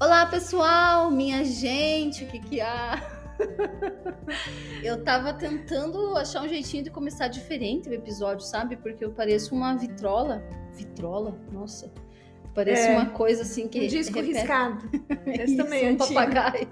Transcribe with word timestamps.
Olá, 0.00 0.26
pessoal, 0.26 1.10
minha 1.10 1.44
gente, 1.44 2.24
o 2.24 2.26
que 2.28 2.38
que 2.38 2.60
há? 2.60 3.02
eu 4.82 5.02
tava 5.04 5.32
tentando 5.32 6.16
achar 6.16 6.42
um 6.42 6.48
jeitinho 6.48 6.84
de 6.84 6.90
começar 6.90 7.28
diferente 7.28 7.88
o 7.88 7.92
episódio, 7.92 8.44
sabe? 8.44 8.76
Porque 8.76 9.04
eu 9.04 9.10
pareço 9.12 9.54
uma 9.54 9.76
vitrola. 9.76 10.42
Vitrola? 10.74 11.36
Nossa. 11.52 11.92
Parece 12.54 12.88
É. 12.88 12.96
uma 12.96 13.06
coisa 13.10 13.42
assim 13.42 13.68
que. 13.68 13.80
Um 13.84 13.86
disco 13.88 14.14
repete- 14.14 14.38
riscado. 14.38 14.88
Esse 15.26 15.54
Isso, 15.54 15.56
também 15.56 15.84
é 15.84 15.90
um 15.90 15.94
antigo. 15.94 16.14
papagaio. 16.14 16.68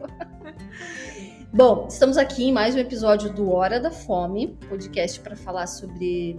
Bom, 1.53 1.87
estamos 1.89 2.17
aqui 2.17 2.45
em 2.45 2.53
mais 2.53 2.75
um 2.75 2.79
episódio 2.79 3.33
do 3.33 3.51
Hora 3.51 3.81
da 3.81 3.91
Fome, 3.91 4.57
podcast 4.69 5.21
para 5.21 5.37
falar 5.37 5.67
sobre 5.67 6.39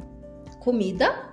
comida 0.59 1.29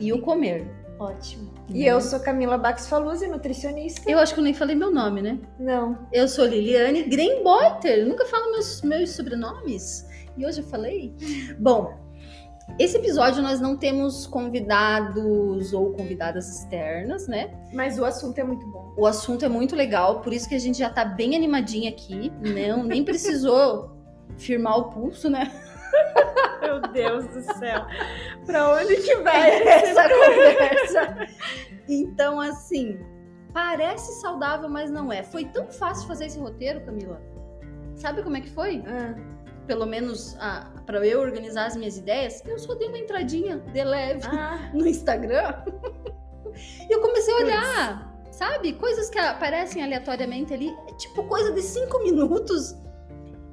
e 0.00 0.12
o 0.12 0.20
comer. 0.22 0.66
Ótimo. 0.98 1.52
E 1.68 1.84
eu 1.84 2.00
sou 2.00 2.20
Camila 2.20 2.56
Bax 2.56 2.88
Faluzzi, 2.88 3.26
nutricionista. 3.26 4.10
Eu 4.10 4.18
acho 4.18 4.32
que 4.32 4.40
eu 4.40 4.44
nem 4.44 4.54
falei 4.54 4.74
meu 4.74 4.90
nome, 4.90 5.20
né? 5.20 5.38
Não. 5.58 5.98
Eu 6.12 6.26
sou 6.26 6.46
Liliane 6.46 7.02
Greenboiter. 7.04 7.98
Eu 7.98 8.06
nunca 8.06 8.24
falo 8.26 8.52
meus, 8.52 8.82
meus 8.82 9.10
sobrenomes. 9.10 10.06
E 10.36 10.46
hoje 10.46 10.60
eu 10.60 10.66
falei. 10.66 11.14
Bom, 11.58 11.94
esse 12.78 12.96
episódio 12.96 13.42
nós 13.42 13.60
não 13.60 13.76
temos 13.76 14.26
convidados 14.26 15.72
ou 15.72 15.92
convidadas 15.92 16.48
externas, 16.48 17.26
né? 17.28 17.50
Mas 17.72 17.98
o 17.98 18.04
assunto 18.04 18.38
é 18.38 18.44
muito 18.44 18.66
bom. 18.66 18.92
O 18.98 19.06
assunto 19.06 19.44
é 19.44 19.48
muito 19.48 19.74
legal, 19.74 20.20
por 20.20 20.32
isso 20.32 20.48
que 20.48 20.54
a 20.54 20.58
gente 20.58 20.78
já 20.78 20.90
tá 20.90 21.04
bem 21.04 21.36
animadinha 21.36 21.88
aqui. 21.90 22.30
Não, 22.40 22.82
nem 22.82 23.02
precisou 23.04 23.96
firmar 24.36 24.78
o 24.78 24.84
pulso, 24.90 25.30
né? 25.30 25.50
Meu 26.60 26.80
Deus 26.80 27.26
do 27.26 27.42
céu. 27.58 27.86
pra 28.44 28.70
onde 28.74 28.96
que 28.96 29.16
vai 29.16 29.62
Essa 29.62 30.08
conversa. 30.08 31.28
Então, 31.88 32.40
assim, 32.40 32.98
parece 33.52 34.20
saudável, 34.20 34.68
mas 34.68 34.90
não 34.90 35.12
é. 35.12 35.22
Foi 35.22 35.44
tão 35.44 35.70
fácil 35.70 36.06
fazer 36.06 36.26
esse 36.26 36.38
roteiro, 36.38 36.80
Camila. 36.84 37.20
Sabe 37.94 38.22
como 38.22 38.36
é 38.36 38.40
que 38.40 38.50
foi? 38.50 38.82
Ah, 38.86 39.14
pelo 39.66 39.86
menos 39.86 40.36
para 40.84 41.04
eu 41.06 41.20
organizar 41.20 41.66
as 41.66 41.76
minhas 41.76 41.96
ideias, 41.96 42.42
eu 42.46 42.58
só 42.58 42.74
dei 42.74 42.88
uma 42.88 42.98
entradinha 42.98 43.58
de 43.58 43.84
leve 43.84 44.26
ah, 44.26 44.70
no 44.74 44.86
Instagram. 44.86 45.54
e 46.88 46.94
eu 46.94 47.00
comecei 47.00 47.34
a 47.34 47.36
olhar, 47.38 48.22
sabe? 48.30 48.72
Coisas 48.74 49.10
que 49.10 49.18
aparecem 49.18 49.82
aleatoriamente 49.82 50.54
ali, 50.54 50.74
é 50.88 50.92
tipo 50.94 51.24
coisa 51.24 51.52
de 51.52 51.62
cinco 51.62 52.02
minutos. 52.02 52.74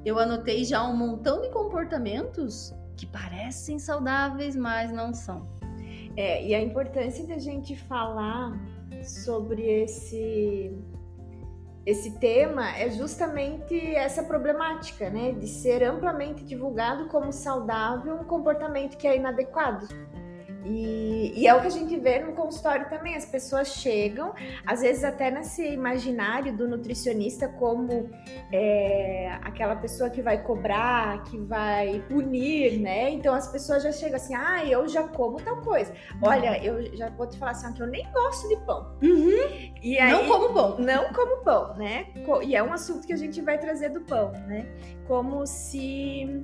Eu 0.04 0.18
anotei 0.18 0.64
já 0.64 0.86
um 0.86 0.96
montão 0.96 1.40
de 1.40 1.48
comportamentos 1.50 2.74
que 2.96 3.06
parecem 3.06 3.78
saudáveis, 3.78 4.54
mas 4.54 4.92
não 4.92 5.12
são. 5.14 5.48
É, 6.16 6.46
e 6.46 6.54
a 6.54 6.60
importância 6.60 7.26
da 7.26 7.38
gente 7.38 7.76
falar 7.76 8.52
sobre 9.02 9.62
esse 9.62 10.72
esse 11.86 12.18
tema 12.18 12.74
é 12.78 12.88
justamente 12.88 13.74
essa 13.94 14.22
problemática, 14.22 15.10
né, 15.10 15.32
de 15.32 15.46
ser 15.46 15.82
amplamente 15.82 16.42
divulgado 16.42 17.08
como 17.08 17.30
saudável 17.30 18.14
um 18.14 18.24
comportamento 18.24 18.96
que 18.96 19.06
é 19.06 19.16
inadequado. 19.16 19.86
E, 20.64 21.32
e 21.36 21.46
é 21.46 21.54
o 21.54 21.60
que 21.60 21.66
a 21.66 21.70
gente 21.70 21.96
vê 21.98 22.20
no 22.20 22.32
consultório 22.32 22.88
também. 22.88 23.14
As 23.14 23.26
pessoas 23.26 23.68
chegam, 23.68 24.34
às 24.66 24.80
vezes 24.80 25.04
até 25.04 25.30
nesse 25.30 25.66
imaginário 25.66 26.56
do 26.56 26.66
nutricionista 26.68 27.48
como 27.48 28.10
é, 28.52 29.38
aquela 29.42 29.76
pessoa 29.76 30.08
que 30.10 30.22
vai 30.22 30.42
cobrar, 30.42 31.22
que 31.24 31.38
vai 31.38 32.02
punir, 32.08 32.78
né? 32.80 33.10
Então 33.10 33.34
as 33.34 33.48
pessoas 33.48 33.82
já 33.82 33.92
chegam 33.92 34.16
assim, 34.16 34.34
ah, 34.34 34.64
eu 34.64 34.88
já 34.88 35.02
como 35.08 35.36
tal 35.40 35.60
coisa. 35.60 35.92
Olha, 36.22 36.62
eu 36.64 36.96
já 36.96 37.08
vou 37.10 37.26
te 37.28 37.38
falar 37.38 37.52
assim, 37.52 37.72
que 37.74 37.82
eu 37.82 37.86
nem 37.86 38.10
gosto 38.12 38.48
de 38.48 38.56
pão. 38.64 38.96
E 39.82 39.98
aí, 39.98 40.12
Não 40.12 40.26
como 40.26 40.52
bom. 40.52 40.76
não 40.78 41.12
como 41.12 41.42
pão, 41.44 41.74
né? 41.76 42.06
E 42.42 42.56
é 42.56 42.62
um 42.62 42.72
assunto 42.72 43.06
que 43.06 43.12
a 43.12 43.16
gente 43.16 43.40
vai 43.40 43.58
trazer 43.58 43.90
do 43.90 44.00
pão, 44.00 44.32
né? 44.46 44.66
Como 45.06 45.46
se. 45.46 46.42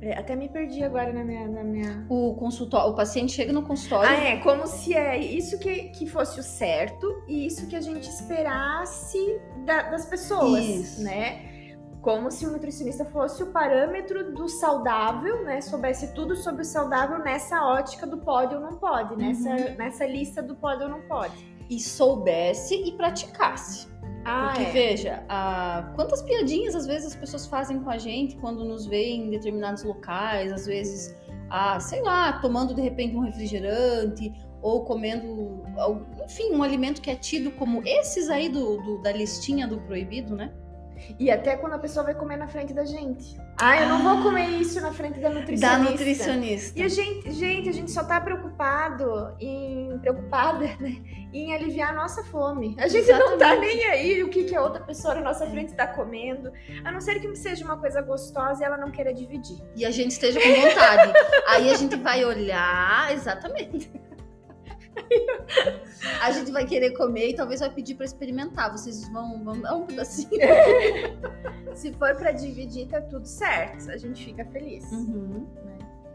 É, 0.00 0.18
até 0.18 0.36
me 0.36 0.48
perdi 0.48 0.82
agora 0.84 1.12
na 1.12 1.24
minha. 1.24 1.48
Na 1.48 1.64
minha... 1.64 2.06
O 2.08 2.34
consultório, 2.34 2.90
o 2.92 2.94
paciente 2.94 3.32
chega 3.32 3.52
no 3.52 3.62
consultório. 3.62 4.10
Ah, 4.10 4.14
é, 4.14 4.36
como 4.38 4.66
se 4.66 4.94
é 4.94 5.16
isso 5.18 5.58
que, 5.58 5.84
que 5.90 6.06
fosse 6.06 6.38
o 6.40 6.42
certo 6.42 7.06
e 7.26 7.46
isso 7.46 7.66
que 7.68 7.76
a 7.76 7.80
gente 7.80 8.08
esperasse 8.08 9.40
da- 9.64 9.82
das 9.90 10.06
pessoas, 10.06 10.64
Isso. 10.64 11.02
né? 11.02 11.50
Como 12.02 12.30
se 12.30 12.44
o 12.46 12.50
nutricionista 12.52 13.02
fosse 13.06 13.42
o 13.42 13.46
parâmetro 13.46 14.30
do 14.34 14.46
saudável, 14.46 15.42
né? 15.42 15.62
Soubesse 15.62 16.12
tudo 16.14 16.36
sobre 16.36 16.60
o 16.60 16.64
saudável 16.64 17.18
nessa 17.20 17.64
ótica 17.64 18.06
do 18.06 18.18
pode 18.18 18.54
ou 18.54 18.60
não 18.60 18.76
pode, 18.76 19.16
nessa, 19.16 19.48
Uhum. 19.48 19.74
nessa 19.78 20.04
lista 20.06 20.42
do 20.42 20.54
pode 20.54 20.82
ou 20.82 20.88
não 20.90 21.00
pode. 21.02 21.32
E 21.70 21.80
soubesse 21.80 22.74
e 22.74 22.92
praticasse. 22.92 23.88
Ah, 24.24 24.48
Porque 24.48 24.62
é. 24.62 24.70
veja, 24.72 25.22
ah, 25.28 25.92
quantas 25.94 26.22
piadinhas 26.22 26.74
às 26.74 26.86
vezes 26.86 27.08
as 27.08 27.14
pessoas 27.16 27.46
fazem 27.46 27.80
com 27.80 27.90
a 27.90 27.98
gente 27.98 28.36
quando 28.36 28.64
nos 28.64 28.86
veem 28.86 29.26
em 29.26 29.30
determinados 29.30 29.82
locais, 29.84 30.50
às 30.52 30.66
vezes, 30.66 31.14
ah, 31.50 31.78
sei 31.78 32.00
lá, 32.02 32.32
tomando 32.40 32.74
de 32.74 32.80
repente 32.80 33.14
um 33.16 33.20
refrigerante 33.20 34.32
ou 34.62 34.82
comendo, 34.84 35.62
enfim, 36.24 36.52
um 36.54 36.62
alimento 36.62 37.02
que 37.02 37.10
é 37.10 37.14
tido 37.14 37.50
como 37.52 37.82
esses 37.86 38.30
aí 38.30 38.48
do, 38.48 38.78
do- 38.82 39.02
da 39.02 39.12
listinha 39.12 39.66
do 39.68 39.78
proibido, 39.82 40.34
né? 40.34 40.52
E 41.18 41.30
até 41.30 41.56
quando 41.56 41.74
a 41.74 41.78
pessoa 41.78 42.04
vai 42.04 42.14
comer 42.14 42.36
na 42.36 42.46
frente 42.46 42.72
da 42.72 42.84
gente. 42.84 43.36
Ah, 43.60 43.80
eu 43.80 43.88
não 43.88 44.02
vou 44.02 44.22
comer 44.22 44.48
isso 44.48 44.80
na 44.80 44.92
frente 44.92 45.20
da 45.20 45.30
nutricionista. 45.30 45.68
Da 45.68 45.78
nutricionista. 45.78 46.78
E 46.78 46.82
a 46.82 46.88
gente, 46.88 47.30
gente, 47.32 47.68
a 47.68 47.72
gente 47.72 47.90
só 47.90 48.04
tá 48.04 48.20
preocupado 48.20 49.34
em 49.38 49.98
preocupada, 50.00 50.66
né, 50.80 51.02
em 51.32 51.54
aliviar 51.54 51.90
a 51.90 51.94
nossa 51.94 52.24
fome. 52.24 52.74
A 52.78 52.88
gente 52.88 53.10
não 53.12 53.38
tá 53.38 53.54
Exatamente. 53.54 53.76
nem 53.76 53.86
aí 53.86 54.22
o 54.22 54.28
que, 54.28 54.44
que 54.44 54.56
a 54.56 54.62
outra 54.62 54.82
pessoa 54.82 55.14
na 55.14 55.20
nossa 55.20 55.46
frente 55.46 55.72
tá 55.74 55.86
comendo, 55.86 56.52
a 56.84 56.90
não 56.90 57.00
ser 57.00 57.20
que 57.20 57.34
seja 57.36 57.64
uma 57.64 57.76
coisa 57.76 58.00
gostosa 58.00 58.62
e 58.62 58.66
ela 58.66 58.76
não 58.76 58.90
queira 58.90 59.12
dividir. 59.12 59.58
E 59.76 59.84
a 59.84 59.90
gente 59.90 60.12
esteja 60.12 60.40
com 60.40 60.48
vontade. 60.48 61.12
aí 61.48 61.70
a 61.70 61.74
gente 61.74 61.96
vai 61.96 62.24
olhar, 62.24 63.12
exatamente. 63.12 63.90
A 66.24 66.30
gente 66.30 66.50
vai 66.50 66.64
querer 66.64 66.92
comer 66.92 67.28
e 67.28 67.34
talvez 67.34 67.60
vai 67.60 67.68
pedir 67.68 67.96
para 67.96 68.06
experimentar. 68.06 68.72
Vocês 68.72 69.06
vão, 69.10 69.44
vão 69.44 69.60
dar 69.60 69.74
um 69.76 69.84
pedacinho. 69.84 70.30
Se 71.76 71.92
for 71.92 72.16
pra 72.16 72.32
dividir, 72.32 72.88
tá 72.88 72.98
tudo 73.02 73.26
certo. 73.26 73.90
A 73.90 73.98
gente 73.98 74.24
fica 74.24 74.42
feliz. 74.46 74.90
Uhum. 74.90 75.46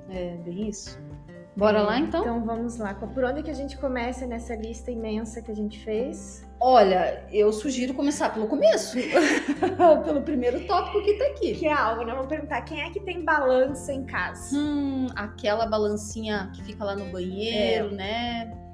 É, 0.09 0.35
bem 0.37 0.67
isso. 0.67 0.99
Bora 1.55 1.83
lá 1.83 1.99
então? 1.99 2.21
Então 2.21 2.43
vamos 2.43 2.77
lá. 2.77 2.95
Por 2.95 3.23
onde 3.23 3.43
que 3.43 3.51
a 3.51 3.53
gente 3.53 3.77
começa 3.77 4.25
nessa 4.25 4.55
lista 4.55 4.89
imensa 4.89 5.43
que 5.43 5.51
a 5.51 5.55
gente 5.55 5.77
fez? 5.83 6.43
Olha, 6.59 7.23
eu 7.31 7.53
sugiro 7.53 7.93
começar 7.93 8.33
pelo 8.33 8.47
começo. 8.47 8.97
pelo 10.03 10.23
primeiro 10.23 10.65
tópico 10.65 11.03
que 11.03 11.19
tá 11.19 11.25
aqui. 11.25 11.53
Que 11.53 11.67
é 11.67 11.73
algo, 11.73 12.03
né? 12.03 12.13
Vamos 12.13 12.29
perguntar 12.29 12.61
quem 12.61 12.81
é 12.81 12.89
que 12.89 12.99
tem 13.01 13.23
balança 13.23 13.93
em 13.93 14.05
casa? 14.05 14.57
Hum, 14.57 15.05
aquela 15.15 15.67
balancinha 15.67 16.49
que 16.55 16.63
fica 16.63 16.83
lá 16.83 16.95
no 16.95 17.05
banheiro, 17.11 17.91
né? 17.91 18.68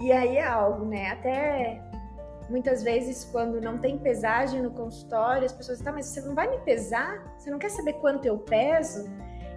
E 0.00 0.10
aí 0.12 0.36
é 0.36 0.46
algo, 0.46 0.84
né? 0.84 1.10
Até 1.10 1.82
muitas 2.48 2.82
vezes, 2.82 3.24
quando 3.24 3.60
não 3.60 3.78
tem 3.78 3.98
pesagem 3.98 4.60
no 4.60 4.70
consultório, 4.70 5.44
as 5.44 5.52
pessoas 5.52 5.80
tá, 5.80 5.92
mas 5.92 6.06
você 6.06 6.20
não 6.22 6.34
vai 6.34 6.48
me 6.48 6.58
pesar? 6.58 7.34
Você 7.38 7.50
não 7.50 7.58
quer 7.58 7.70
saber 7.70 7.94
quanto 7.94 8.26
eu 8.26 8.38
peso? 8.38 9.08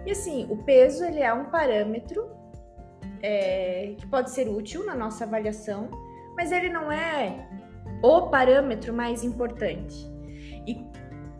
E 0.06 0.10
assim, 0.10 0.46
o 0.50 0.56
peso 0.58 1.04
ele 1.04 1.20
é 1.20 1.32
um 1.32 1.46
parâmetro 1.46 2.30
é, 3.22 3.94
que 3.96 4.06
pode 4.06 4.30
ser 4.30 4.48
útil 4.48 4.84
na 4.84 4.94
nossa 4.94 5.24
avaliação, 5.24 5.88
mas 6.36 6.52
ele 6.52 6.68
não 6.68 6.92
é 6.92 7.48
o 8.02 8.28
parâmetro 8.28 8.92
mais 8.92 9.24
importante. 9.24 10.06
E 10.66 10.84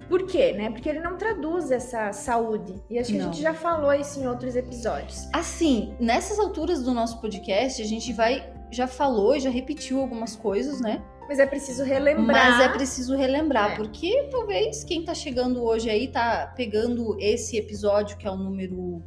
por 0.09 0.27
quê, 0.27 0.53
né? 0.53 0.71
Porque 0.71 0.89
ele 0.89 1.01
não 1.01 1.17
traduz 1.17 1.71
essa 1.71 2.13
saúde. 2.13 2.83
E 2.89 2.99
acho 2.99 3.13
que 3.13 3.19
Não. 3.19 3.29
a 3.29 3.33
gente 3.33 3.43
já 3.43 3.55
falou 3.55 3.93
isso 3.93 4.21
em 4.21 4.27
outros 4.27 4.57
episódios. 4.57 5.29
Assim, 5.33 5.95
nessas 6.01 6.39
alturas 6.39 6.83
do 6.83 6.93
nosso 6.93 7.21
podcast, 7.21 7.81
a 7.81 7.85
gente 7.85 8.13
vai. 8.13 8.54
Já 8.75 8.87
falou, 8.87 9.39
já 9.39 9.51
repetiu 9.51 10.01
algumas 10.01 10.35
coisas, 10.35 10.81
né? 10.81 11.03
Mas 11.29 11.39
é 11.39 11.47
preciso 11.47 11.85
relembrar. 11.85 12.51
Mas 12.51 12.61
é 12.61 12.69
preciso 12.69 13.17
relembrar, 13.17 13.73
É. 13.73 13.77
porque 13.77 14.29
talvez 14.31 14.85
quem 14.85 15.05
tá 15.05 15.15
chegando 15.15 15.63
hoje 15.63 15.89
aí 15.89 16.09
tá 16.09 16.53
pegando 16.55 17.17
esse 17.19 17.57
episódio, 17.57 18.17
que 18.17 18.27
é 18.27 18.31
o 18.31 18.37
número 18.37 19.03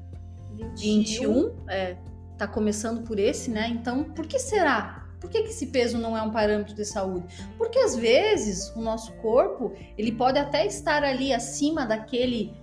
21, 0.77 1.53
é, 1.67 1.95
tá 2.37 2.47
começando 2.47 3.03
por 3.03 3.19
esse, 3.19 3.51
né? 3.51 3.67
Então, 3.69 4.03
por 4.05 4.25
que 4.25 4.39
será? 4.39 5.05
Por 5.19 5.29
que, 5.29 5.41
que 5.43 5.49
esse 5.49 5.67
peso 5.67 5.97
não 5.97 6.15
é 6.15 6.21
um 6.21 6.31
parâmetro 6.31 6.75
de 6.75 6.85
saúde? 6.85 7.25
Porque 7.57 7.79
às 7.79 7.95
vezes 7.95 8.73
o 8.75 8.81
nosso 8.81 9.11
corpo 9.13 9.73
ele 9.97 10.11
pode 10.11 10.37
até 10.37 10.65
estar 10.65 11.03
ali 11.03 11.33
acima 11.33 11.85
daquele 11.85 12.53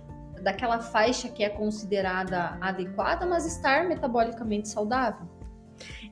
daquela 0.41 0.79
faixa 0.79 1.27
que 1.27 1.43
é 1.43 1.49
considerada 1.49 2.57
adequada, 2.61 3.25
mas 3.25 3.47
estar 3.47 3.87
metabolicamente 3.87 4.69
saudável. 4.69 5.27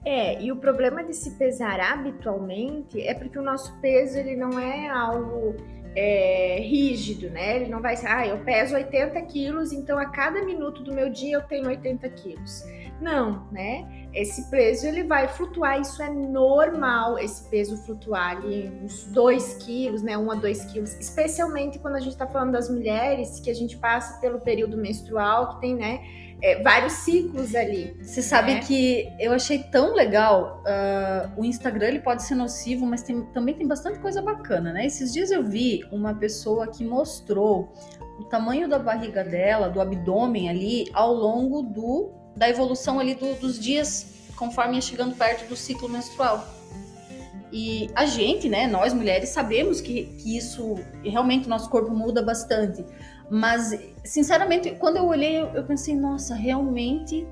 É, 0.06 0.42
e 0.42 0.52
o 0.52 0.58
problema 0.58 1.04
de 1.04 1.14
se 1.14 1.32
pesar 1.32 1.80
habitualmente 1.80 3.02
é 3.02 3.14
porque 3.14 3.40
o 3.40 3.42
nosso 3.42 3.80
peso 3.80 4.18
ele 4.18 4.36
não 4.36 4.60
é 4.60 4.90
algo 4.90 5.56
é, 5.96 6.60
rígido, 6.60 7.30
né? 7.30 7.56
Ele 7.56 7.70
não 7.70 7.82
vai 7.82 7.96
ser, 7.96 8.08
ah, 8.08 8.28
eu 8.28 8.40
peso 8.40 8.76
80 8.76 9.22
quilos, 9.24 9.72
então 9.72 9.98
a 9.98 10.06
cada 10.06 10.44
minuto 10.44 10.84
do 10.84 10.94
meu 10.94 11.10
dia 11.10 11.38
eu 11.38 11.42
tenho 11.44 11.68
80 11.68 12.10
quilos. 12.10 12.64
Não, 13.02 13.48
né? 13.52 14.08
Esse 14.14 14.50
peso 14.50 14.88
ele 14.88 15.04
vai 15.04 15.28
flutuar, 15.28 15.80
isso 15.82 16.02
é 16.02 16.10
normal, 16.10 17.18
esse 17.18 17.50
peso 17.50 17.76
flutuar 17.78 18.38
ali 18.38 18.72
uns 18.82 19.06
2 19.06 19.56
quilos, 19.56 20.02
né? 20.02 20.18
1 20.18 20.32
a 20.32 20.36
2 20.36 20.66
quilos, 20.66 20.94
especialmente 21.00 21.80
quando 21.80 21.96
a 21.96 22.00
gente 22.00 22.16
tá 22.16 22.28
falando 22.28 22.52
das 22.52 22.70
mulheres, 22.70 23.40
que 23.40 23.50
a 23.50 23.54
gente 23.54 23.78
passa 23.78 24.22
pelo 24.22 24.40
período 24.40 24.78
menstrual, 24.78 25.56
que 25.56 25.62
tem, 25.62 25.76
né? 25.76 26.00
É, 26.42 26.62
vários 26.62 26.92
ciclos 26.94 27.56
ali. 27.56 27.96
Você 28.02 28.22
sabe 28.22 28.56
né? 28.56 28.60
que 28.60 29.10
eu 29.18 29.32
achei 29.32 29.60
tão 29.64 29.94
legal. 29.94 30.62
uh, 30.66 31.40
o 31.40 31.46
Instagram 31.46 31.88
ele 31.88 32.00
pode 32.02 32.24
ser 32.24 32.36
nocivo, 32.36 32.86
mas 32.86 33.02
tem- 33.02 33.26
também 33.28 33.56
tem 33.56 33.66
bastante 33.66 33.98
coisa 34.00 34.22
bacana, 34.22 34.74
né? 34.74 34.86
Esses 34.86 35.14
dias 35.14 35.32
eu 35.32 35.42
vi 35.42 35.86
uma 35.90 36.14
pessoa 36.14 36.68
que 36.68 36.84
mostrou 36.84 37.72
o 38.20 38.26
tamanho 38.26 38.68
da 38.68 38.78
barriga 38.78 39.24
dela, 39.24 39.70
do 39.70 39.80
abdômen 39.80 40.50
ali, 40.50 40.86
ao 40.94 41.14
longo 41.14 41.62
do 41.62 42.12
da 42.36 42.50
evolução 42.50 43.00
ali 43.00 43.16
do- 43.16 43.36
dos 43.40 43.60
dias, 43.60 44.06
conforme 44.36 44.76
ia 44.76 44.82
chegando 44.82 45.16
perto 45.16 45.48
do 45.48 45.56
ciclo 45.56 45.88
menstrual. 45.88 46.46
E 47.52 47.88
a 47.94 48.06
gente, 48.06 48.50
né, 48.50 48.66
nós 48.66 48.94
mulheres, 48.94 49.30
sabemos 49.30 49.80
que, 49.80 50.06
que 50.18 50.36
isso 50.36 50.76
realmente 51.04 51.46
o 51.46 51.50
nosso 51.50 51.70
corpo 51.70 51.92
muda 51.92 52.22
bastante. 52.24 52.84
Mas, 53.30 53.80
sinceramente, 54.04 54.72
quando 54.80 54.98
eu 54.98 55.06
olhei, 55.06 55.42
eu, 55.54 55.64
pensei, 55.64 55.96
nossa, 55.96 56.34
realmente 56.34 57.28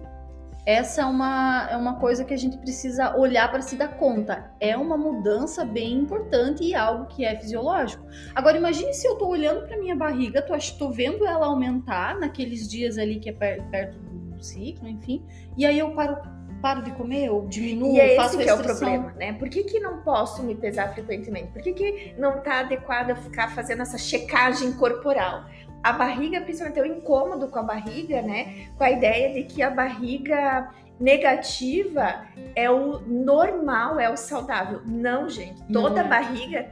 essa 0.63 1.01
é 1.01 1.05
uma, 1.05 1.67
é 1.71 1.75
uma 1.75 1.95
coisa 1.95 2.23
que 2.23 2.35
a 2.35 2.37
gente 2.37 2.55
precisa 2.59 3.17
olhar 3.17 3.49
para 3.49 3.63
se 3.63 3.75
dar 3.75 3.97
conta. 3.97 4.51
É 4.59 4.77
uma 4.77 4.95
mudança 4.95 5.65
bem 5.65 5.93
importante 5.93 6.63
e 6.63 6.75
algo 6.75 7.07
que 7.07 7.25
é 7.25 7.35
fisiológico. 7.35 8.05
Agora, 8.35 8.57
imagine 8.57 8.93
se 8.93 9.07
eu 9.07 9.15
tô 9.15 9.27
olhando 9.27 9.65
para 9.65 9.75
minha 9.77 9.95
barriga, 9.95 10.45
tô 10.77 10.91
vendo 10.91 11.25
ela 11.25 11.47
aumentar 11.47 12.19
naqueles 12.19 12.67
dias 12.69 12.99
ali 12.99 13.19
que 13.19 13.29
é 13.29 13.33
per- 13.33 13.63
perto 13.71 13.97
do 13.97 14.30
ciclo, 14.41 14.87
enfim, 14.87 15.25
e 15.57 15.65
aí 15.65 15.79
eu 15.79 15.91
paro, 15.91 16.17
paro 16.61 16.83
de 16.83 16.91
comer, 16.91 17.29
ou 17.29 17.47
diminuo, 17.47 17.93
E 17.93 17.99
é 17.99 18.15
faço 18.15 18.35
esse 18.35 18.43
que 18.43 18.49
é 18.49 18.53
o 18.53 18.61
problema, 18.61 19.11
né? 19.13 19.33
Por 19.33 19.49
que, 19.49 19.63
que 19.63 19.79
não 19.79 20.01
posso 20.01 20.43
me 20.43 20.55
pesar 20.55 20.93
frequentemente? 20.93 21.51
Por 21.51 21.61
que, 21.61 21.73
que 21.73 22.15
não 22.17 22.41
tá 22.41 22.59
adequado 22.59 23.09
eu 23.09 23.15
ficar 23.15 23.49
fazendo 23.53 23.81
essa 23.81 23.97
checagem 23.97 24.73
corporal? 24.73 25.45
A 25.83 25.93
barriga, 25.93 26.39
principalmente 26.41 26.79
o 26.79 26.85
incômodo 26.85 27.47
com 27.47 27.57
a 27.57 27.63
barriga, 27.63 28.21
né? 28.21 28.67
Com 28.77 28.83
a 28.83 28.91
ideia 28.91 29.33
de 29.33 29.43
que 29.43 29.63
a 29.63 29.69
barriga 29.71 30.69
negativa 30.99 32.23
é 32.55 32.69
o 32.69 32.99
normal, 32.99 33.99
é 33.99 34.07
o 34.07 34.15
saudável. 34.15 34.81
Não, 34.85 35.27
gente. 35.27 35.59
Não 35.67 35.81
Toda 35.81 36.01
é. 36.01 36.03
barriga, 36.03 36.69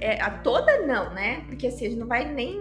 é, 0.00 0.20
a 0.20 0.30
toda 0.30 0.84
não, 0.84 1.14
né? 1.14 1.44
Porque 1.46 1.68
assim, 1.68 1.86
a 1.86 1.90
gente 1.90 2.00
não 2.00 2.08
vai 2.08 2.24
nem, 2.24 2.60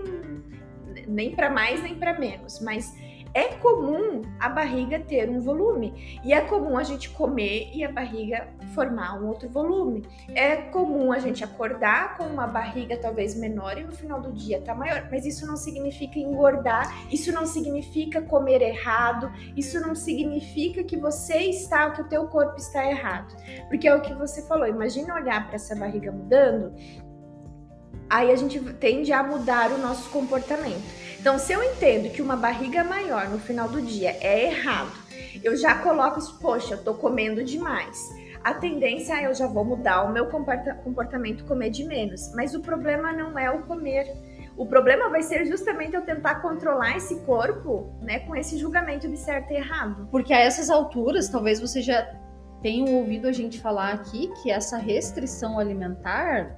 nem 1.07 1.35
para 1.35 1.49
mais 1.49 1.81
nem 1.81 1.95
para 1.95 2.17
menos. 2.19 2.59
Mas 2.59 2.93
é 3.37 3.49
comum 3.49 4.23
a 4.39 4.49
barriga 4.49 4.99
ter 4.99 5.29
um 5.29 5.39
volume. 5.39 6.19
E 6.23 6.33
é 6.33 6.41
comum 6.41 6.75
a 6.75 6.81
gente 6.81 7.11
comer 7.11 7.69
e 7.71 7.83
a 7.83 7.91
barriga 7.91 8.47
formar 8.73 9.21
um 9.21 9.27
outro 9.27 9.47
volume. 9.47 10.03
É 10.33 10.55
comum 10.55 11.11
a 11.11 11.19
gente 11.19 11.43
acordar 11.43 12.17
com 12.17 12.23
uma 12.23 12.47
barriga 12.47 12.97
talvez 12.97 13.35
menor 13.35 13.77
e 13.77 13.83
no 13.83 13.91
final 13.91 14.19
do 14.19 14.31
dia 14.31 14.59
tá 14.61 14.73
maior. 14.73 15.07
Mas 15.11 15.23
isso 15.23 15.45
não 15.45 15.55
significa 15.55 16.17
engordar, 16.17 16.91
isso 17.11 17.31
não 17.31 17.45
significa 17.45 18.23
comer 18.23 18.63
errado, 18.63 19.31
isso 19.55 19.79
não 19.79 19.93
significa 19.93 20.83
que 20.83 20.97
você 20.97 21.37
está, 21.37 21.91
que 21.91 22.01
o 22.01 22.09
teu 22.09 22.25
corpo 22.29 22.57
está 22.57 22.89
errado. 22.89 23.35
Porque 23.67 23.87
é 23.87 23.95
o 23.95 24.01
que 24.01 24.15
você 24.15 24.41
falou, 24.47 24.65
imagina 24.65 25.13
olhar 25.13 25.45
para 25.45 25.57
essa 25.57 25.75
barriga 25.75 26.11
mudando, 26.11 26.73
aí 28.09 28.31
a 28.31 28.35
gente 28.35 28.59
tende 28.75 29.11
a 29.11 29.23
mudar 29.23 29.71
o 29.71 29.77
nosso 29.77 30.09
comportamento. 30.09 30.83
Então, 31.19 31.37
se 31.39 31.51
eu 31.51 31.63
entendo 31.63 32.11
que 32.11 32.21
uma 32.21 32.35
barriga 32.35 32.83
maior 32.83 33.27
no 33.29 33.39
final 33.39 33.67
do 33.67 33.81
dia 33.81 34.15
é 34.21 34.45
errado, 34.45 34.91
eu 35.43 35.55
já 35.55 35.75
coloco 35.75 36.19
isso, 36.19 36.37
poxa, 36.39 36.75
eu 36.75 36.83
tô 36.83 36.93
comendo 36.93 37.43
demais. 37.43 37.97
A 38.43 38.53
tendência 38.53 39.13
é 39.13 39.25
eu 39.25 39.33
já 39.33 39.47
vou 39.47 39.65
mudar 39.65 40.03
o 40.03 40.13
meu 40.13 40.27
comporta- 40.27 40.75
comportamento, 40.75 41.43
comer 41.45 41.69
de 41.69 41.83
menos. 41.83 42.31
Mas 42.33 42.53
o 42.53 42.61
problema 42.61 43.11
não 43.11 43.37
é 43.37 43.51
o 43.51 43.63
comer. 43.63 44.05
O 44.55 44.65
problema 44.65 45.09
vai 45.09 45.21
ser 45.21 45.45
justamente 45.45 45.95
eu 45.95 46.01
tentar 46.01 46.35
controlar 46.35 46.95
esse 46.95 47.19
corpo, 47.21 47.93
né, 48.01 48.19
com 48.19 48.35
esse 48.35 48.57
julgamento 48.57 49.07
de 49.07 49.17
certo 49.17 49.51
e 49.51 49.55
errado. 49.55 50.07
Porque 50.09 50.33
a 50.33 50.39
essas 50.39 50.69
alturas, 50.69 51.29
talvez 51.29 51.59
você 51.59 51.81
já 51.81 52.07
tenha 52.61 52.89
ouvido 52.89 53.27
a 53.27 53.31
gente 53.31 53.59
falar 53.59 53.91
aqui 53.93 54.31
que 54.41 54.49
essa 54.49 54.77
restrição 54.77 55.59
alimentar 55.59 56.55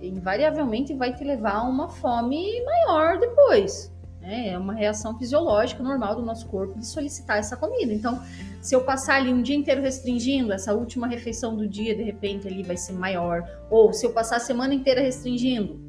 invariavelmente 0.00 0.94
vai 0.94 1.14
te 1.14 1.24
levar 1.24 1.56
a 1.56 1.62
uma 1.62 1.88
fome 1.88 2.62
maior 2.64 3.18
depois. 3.18 3.92
né? 4.20 4.48
É 4.50 4.58
uma 4.58 4.74
reação 4.74 5.18
fisiológica 5.18 5.82
normal 5.82 6.16
do 6.16 6.22
nosso 6.22 6.46
corpo 6.48 6.78
de 6.78 6.86
solicitar 6.86 7.38
essa 7.38 7.56
comida. 7.56 7.92
Então, 7.92 8.20
se 8.60 8.74
eu 8.74 8.84
passar 8.84 9.16
ali 9.16 9.32
um 9.32 9.42
dia 9.42 9.56
inteiro 9.56 9.80
restringindo, 9.80 10.52
essa 10.52 10.74
última 10.74 11.06
refeição 11.06 11.56
do 11.56 11.68
dia, 11.68 11.94
de 11.94 12.02
repente, 12.02 12.46
ali 12.46 12.62
vai 12.62 12.76
ser 12.76 12.92
maior. 12.92 13.42
Ou 13.70 13.92
se 13.92 14.06
eu 14.06 14.12
passar 14.12 14.36
a 14.36 14.40
semana 14.40 14.74
inteira 14.74 15.00
restringindo, 15.00 15.80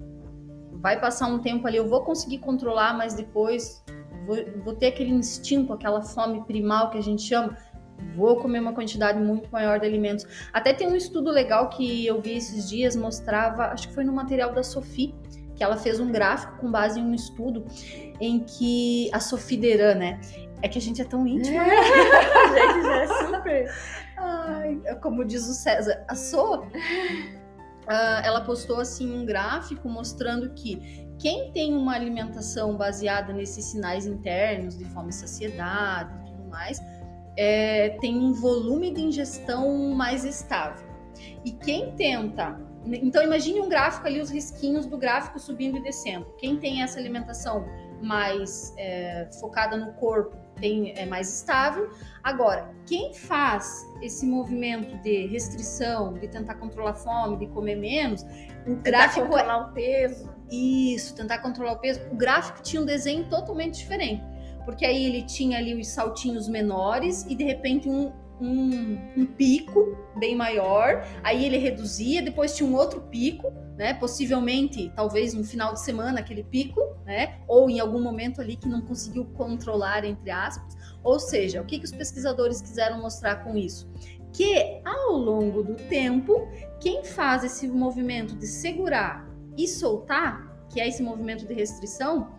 vai 0.73 0.99
passar 0.99 1.27
um 1.27 1.39
tempo 1.39 1.67
ali, 1.67 1.77
eu 1.77 1.87
vou 1.87 2.03
conseguir 2.03 2.39
controlar, 2.39 2.97
mas 2.97 3.13
depois 3.13 3.83
vou, 4.25 4.37
vou 4.63 4.75
ter 4.75 4.87
aquele 4.87 5.09
instinto, 5.09 5.73
aquela 5.73 6.01
fome 6.01 6.43
primal 6.45 6.89
que 6.89 6.97
a 6.97 7.01
gente 7.01 7.23
chama, 7.23 7.57
vou 8.15 8.37
comer 8.37 8.59
uma 8.59 8.73
quantidade 8.73 9.19
muito 9.19 9.49
maior 9.51 9.79
de 9.79 9.85
alimentos. 9.85 10.25
Até 10.53 10.73
tem 10.73 10.87
um 10.87 10.95
estudo 10.95 11.31
legal 11.31 11.69
que 11.69 12.05
eu 12.05 12.21
vi 12.21 12.37
esses 12.37 12.69
dias, 12.69 12.95
mostrava, 12.95 13.67
acho 13.67 13.87
que 13.87 13.93
foi 13.93 14.03
no 14.03 14.13
material 14.13 14.53
da 14.53 14.63
Sophie, 14.63 15.13
que 15.55 15.63
ela 15.63 15.75
fez 15.75 15.99
um 15.99 16.11
gráfico 16.11 16.57
com 16.57 16.71
base 16.71 16.99
em 16.99 17.03
um 17.03 17.13
estudo 17.13 17.65
em 18.19 18.39
que 18.39 19.09
a 19.13 19.19
Sophie 19.19 19.57
Deran, 19.57 19.95
né? 19.95 20.21
É 20.61 20.67
que 20.67 20.77
a 20.77 20.81
gente 20.81 21.01
é 21.01 21.05
tão 21.05 21.25
íntima, 21.27 21.63
né? 21.63 21.75
a 21.75 22.73
gente 22.73 22.83
já 22.83 23.03
é 23.03 23.07
super. 23.07 23.73
Ai, 24.17 24.79
como 25.01 25.23
diz 25.25 25.47
o 25.47 25.53
César, 25.53 26.03
a 26.07 26.15
So, 26.15 26.65
ah, 27.87 28.21
ela 28.23 28.41
postou 28.41 28.79
assim 28.79 29.13
um 29.13 29.25
gráfico 29.25 29.89
mostrando 29.89 30.49
que 30.53 31.07
quem 31.17 31.51
tem 31.51 31.75
uma 31.75 31.93
alimentação 31.93 32.77
baseada 32.77 33.33
nesses 33.33 33.65
sinais 33.65 34.05
internos 34.05 34.77
de 34.77 34.85
fome 34.85 35.09
e 35.09 35.13
saciedade 35.13 36.13
e 36.21 36.31
tudo 36.31 36.49
mais, 36.49 36.79
é, 37.41 37.95
tem 38.01 38.17
um 38.17 38.33
volume 38.33 38.91
de 38.91 39.01
ingestão 39.01 39.95
mais 39.95 40.25
estável. 40.25 40.85
E 41.45 41.53
quem 41.53 41.93
tenta. 41.93 42.59
Então, 42.85 43.23
imagine 43.23 43.61
um 43.61 43.69
gráfico 43.69 44.07
ali, 44.07 44.19
os 44.19 44.29
risquinhos 44.29 44.85
do 44.85 44.97
gráfico 44.97 45.39
subindo 45.39 45.77
e 45.77 45.81
descendo. 45.81 46.25
Quem 46.37 46.57
tem 46.57 46.81
essa 46.81 46.99
alimentação 46.99 47.65
mais 48.01 48.73
é, 48.77 49.29
focada 49.39 49.77
no 49.77 49.93
corpo 49.93 50.35
tem, 50.59 50.93
é 50.97 51.05
mais 51.05 51.33
estável. 51.33 51.89
Agora, 52.21 52.73
quem 52.85 53.13
faz 53.13 53.85
esse 54.01 54.25
movimento 54.25 54.97
de 55.01 55.27
restrição, 55.27 56.15
de 56.15 56.27
tentar 56.27 56.55
controlar 56.55 56.91
a 56.91 56.95
fome, 56.95 57.37
de 57.37 57.47
comer 57.47 57.75
menos, 57.75 58.21
o 58.67 58.75
Tentar 58.75 58.81
gráfico 58.81 59.27
é 59.27 59.29
controlar 59.29 59.69
o 59.69 59.73
peso. 59.73 60.29
isso, 60.51 61.15
tentar 61.15 61.39
controlar 61.39 61.73
o 61.73 61.79
peso. 61.79 62.01
O 62.11 62.17
gráfico 62.17 62.61
tinha 62.61 62.81
um 62.81 62.85
desenho 62.85 63.29
totalmente 63.29 63.77
diferente. 63.77 64.23
Porque 64.69 64.85
aí 64.85 65.03
ele 65.03 65.23
tinha 65.23 65.57
ali 65.57 65.73
os 65.73 65.87
saltinhos 65.87 66.47
menores 66.47 67.25
e 67.27 67.33
de 67.33 67.43
repente 67.43 67.89
um, 67.89 68.11
um, 68.39 68.99
um 69.17 69.25
pico 69.25 69.97
bem 70.15 70.35
maior. 70.35 71.03
Aí 71.23 71.43
ele 71.43 71.57
reduzia, 71.57 72.21
depois 72.21 72.55
tinha 72.55 72.69
um 72.69 72.75
outro 72.75 73.01
pico, 73.01 73.51
né? 73.75 73.95
Possivelmente, 73.95 74.91
talvez 74.95 75.33
no 75.33 75.43
final 75.43 75.73
de 75.73 75.81
semana, 75.81 76.19
aquele 76.19 76.43
pico, 76.43 76.79
né? 77.03 77.39
Ou 77.47 77.67
em 77.67 77.79
algum 77.79 77.99
momento 77.99 78.41
ali 78.41 78.55
que 78.55 78.69
não 78.69 78.81
conseguiu 78.81 79.25
controlar, 79.33 80.05
entre 80.05 80.29
aspas. 80.29 80.77
Ou 81.03 81.19
seja, 81.19 81.63
o 81.63 81.65
que, 81.65 81.79
que 81.79 81.85
os 81.85 81.91
pesquisadores 81.91 82.61
quiseram 82.61 83.01
mostrar 83.01 83.37
com 83.37 83.57
isso? 83.57 83.91
Que 84.31 84.83
ao 84.85 85.13
longo 85.13 85.63
do 85.63 85.73
tempo, 85.73 86.47
quem 86.79 87.03
faz 87.03 87.43
esse 87.43 87.67
movimento 87.67 88.35
de 88.35 88.45
segurar 88.45 89.27
e 89.57 89.67
soltar, 89.67 90.67
que 90.69 90.79
é 90.79 90.87
esse 90.87 91.01
movimento 91.01 91.47
de 91.47 91.55
restrição, 91.55 92.37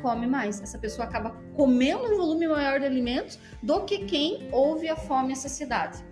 come 0.00 0.26
mais. 0.26 0.60
Essa 0.62 0.78
pessoa 0.78 1.06
acaba 1.06 1.30
comendo 1.54 2.04
um 2.12 2.16
volume 2.16 2.46
maior 2.46 2.80
de 2.80 2.86
alimentos 2.86 3.38
do 3.62 3.84
que 3.84 4.04
quem 4.04 4.48
ouve 4.52 4.88
a 4.88 4.96
fome 4.96 5.30
e 5.30 5.32
a 5.32 5.36
saciedade. 5.36 6.04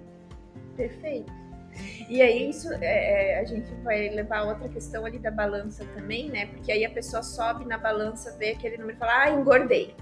Perfeito. 0.77 1.33
E 2.09 2.23
aí 2.23 2.49
isso 2.49 2.73
é, 2.73 3.33
é, 3.35 3.41
a 3.41 3.45
gente 3.45 3.71
vai 3.83 4.09
levar 4.09 4.39
a 4.39 4.45
outra 4.45 4.69
questão 4.69 5.05
ali 5.05 5.19
da 5.19 5.31
balança 5.31 5.85
também, 5.95 6.31
né? 6.31 6.47
Porque 6.47 6.73
aí 6.73 6.85
a 6.85 6.91
pessoa 6.91 7.23
sobe 7.23 7.67
na 7.67 7.77
balança, 7.77 8.37
vê 8.39 8.51
aquele 8.51 8.79
número 8.79 8.97
e 8.97 8.99
fala, 8.99 9.23
ah, 9.25 9.31
engordei. 9.31 9.95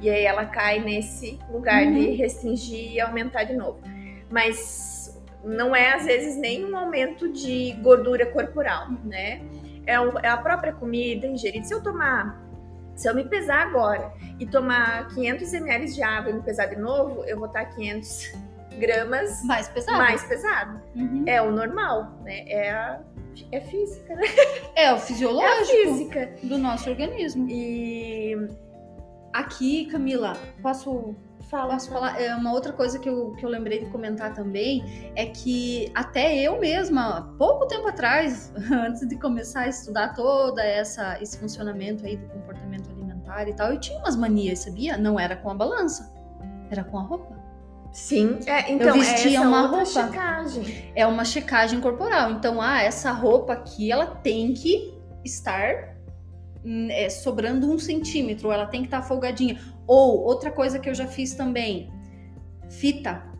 E 0.00 0.10
aí 0.10 0.24
ela 0.24 0.44
cai 0.44 0.80
nesse 0.80 1.38
lugar 1.50 1.86
de 1.86 1.98
Uhum. 1.98 2.16
restringir 2.16 2.92
e 2.92 3.00
aumentar 3.00 3.44
de 3.44 3.54
novo. 3.54 3.80
Mas 4.30 5.18
não 5.42 5.74
é 5.74 5.94
às 5.94 6.04
vezes 6.04 6.36
nem 6.36 6.64
um 6.64 6.76
aumento 6.76 7.32
de 7.32 7.72
gordura 7.82 8.26
corporal, 8.26 8.88
né? 9.04 9.40
É, 9.86 9.94
é 9.94 10.28
a 10.28 10.36
própria 10.36 10.72
comida 10.72 11.26
ingerida. 11.26 11.64
Se 11.64 11.72
eu 11.74 11.82
tomar, 11.82 12.42
se 12.96 13.08
eu 13.08 13.14
me 13.14 13.24
pesar 13.24 13.66
agora 13.66 14.12
e 14.38 14.46
tomar 14.46 15.08
500 15.08 15.52
ml 15.54 15.86
de 15.92 16.02
água 16.02 16.30
e 16.30 16.34
me 16.34 16.42
pesar 16.42 16.66
de 16.66 16.76
novo, 16.76 17.24
eu 17.24 17.36
vou 17.38 17.46
estar 17.46 17.64
500 17.66 18.32
gramas 18.78 19.44
Mais 19.44 19.68
pesado. 19.68 19.98
mais 19.98 20.24
pesado. 20.24 20.80
Uhum. 20.96 21.24
É 21.26 21.40
o 21.40 21.50
normal, 21.50 22.18
né? 22.22 22.44
É 22.48 22.70
a 22.70 23.00
é 23.50 23.60
física, 23.60 24.14
né? 24.14 24.22
É 24.76 24.86
o 24.92 24.94
É 24.94 24.96
a 24.96 24.98
fisiológico 24.98 25.66
física. 25.66 26.34
do 26.44 26.56
nosso 26.58 26.88
organismo. 26.90 27.46
E 27.48 28.36
Aqui, 29.34 29.86
Camila, 29.86 30.34
posso 30.62 31.16
Fala, 31.50 31.74
Posso 31.74 31.90
falar? 31.90 32.20
É, 32.20 32.34
uma 32.34 32.52
outra 32.52 32.72
coisa 32.72 32.98
que 32.98 33.08
eu, 33.08 33.32
que 33.32 33.44
eu 33.44 33.50
lembrei 33.50 33.80
de 33.80 33.86
comentar 33.86 34.32
também 34.32 35.12
é 35.14 35.26
que 35.26 35.90
até 35.94 36.36
eu 36.40 36.58
mesma, 36.58 37.34
pouco 37.38 37.66
tempo 37.66 37.86
atrás, 37.86 38.52
antes 38.72 39.06
de 39.06 39.16
começar 39.16 39.60
a 39.62 39.68
estudar 39.68 40.14
toda 40.14 40.64
essa 40.64 41.20
esse 41.20 41.38
funcionamento 41.38 42.06
aí 42.06 42.16
do 42.16 42.26
comportamento 42.28 42.90
alimentar 42.90 43.48
e 43.48 43.54
tal, 43.54 43.72
eu 43.72 43.78
tinha 43.78 43.98
umas 43.98 44.16
manias, 44.16 44.60
sabia? 44.60 44.96
Não 44.96 45.20
era 45.20 45.36
com 45.36 45.50
a 45.50 45.54
balança, 45.54 46.12
era 46.70 46.82
com 46.82 46.98
a 46.98 47.02
roupa. 47.02 47.34
Sim, 47.92 48.40
é, 48.46 48.72
então 48.72 48.88
eu 48.88 48.94
vestia 48.94 49.38
essa 49.38 49.46
uma 49.46 49.66
roupa. 49.68 49.84
checagem. 49.84 50.92
É 50.96 51.06
uma 51.06 51.24
checagem 51.24 51.80
corporal. 51.80 52.32
Então, 52.32 52.60
ah, 52.60 52.82
essa 52.82 53.12
roupa 53.12 53.52
aqui, 53.52 53.92
ela 53.92 54.06
tem 54.06 54.52
que 54.52 54.98
estar 55.24 55.93
é, 56.90 57.08
sobrando 57.10 57.70
um 57.70 57.78
centímetro, 57.78 58.50
ela 58.50 58.66
tem 58.66 58.80
que 58.80 58.86
estar 58.86 59.02
folgadinha. 59.02 59.60
Ou 59.86 60.20
outra 60.22 60.50
coisa 60.50 60.78
que 60.78 60.88
eu 60.88 60.94
já 60.94 61.06
fiz 61.06 61.34
também, 61.34 61.90
fita. 62.70 63.32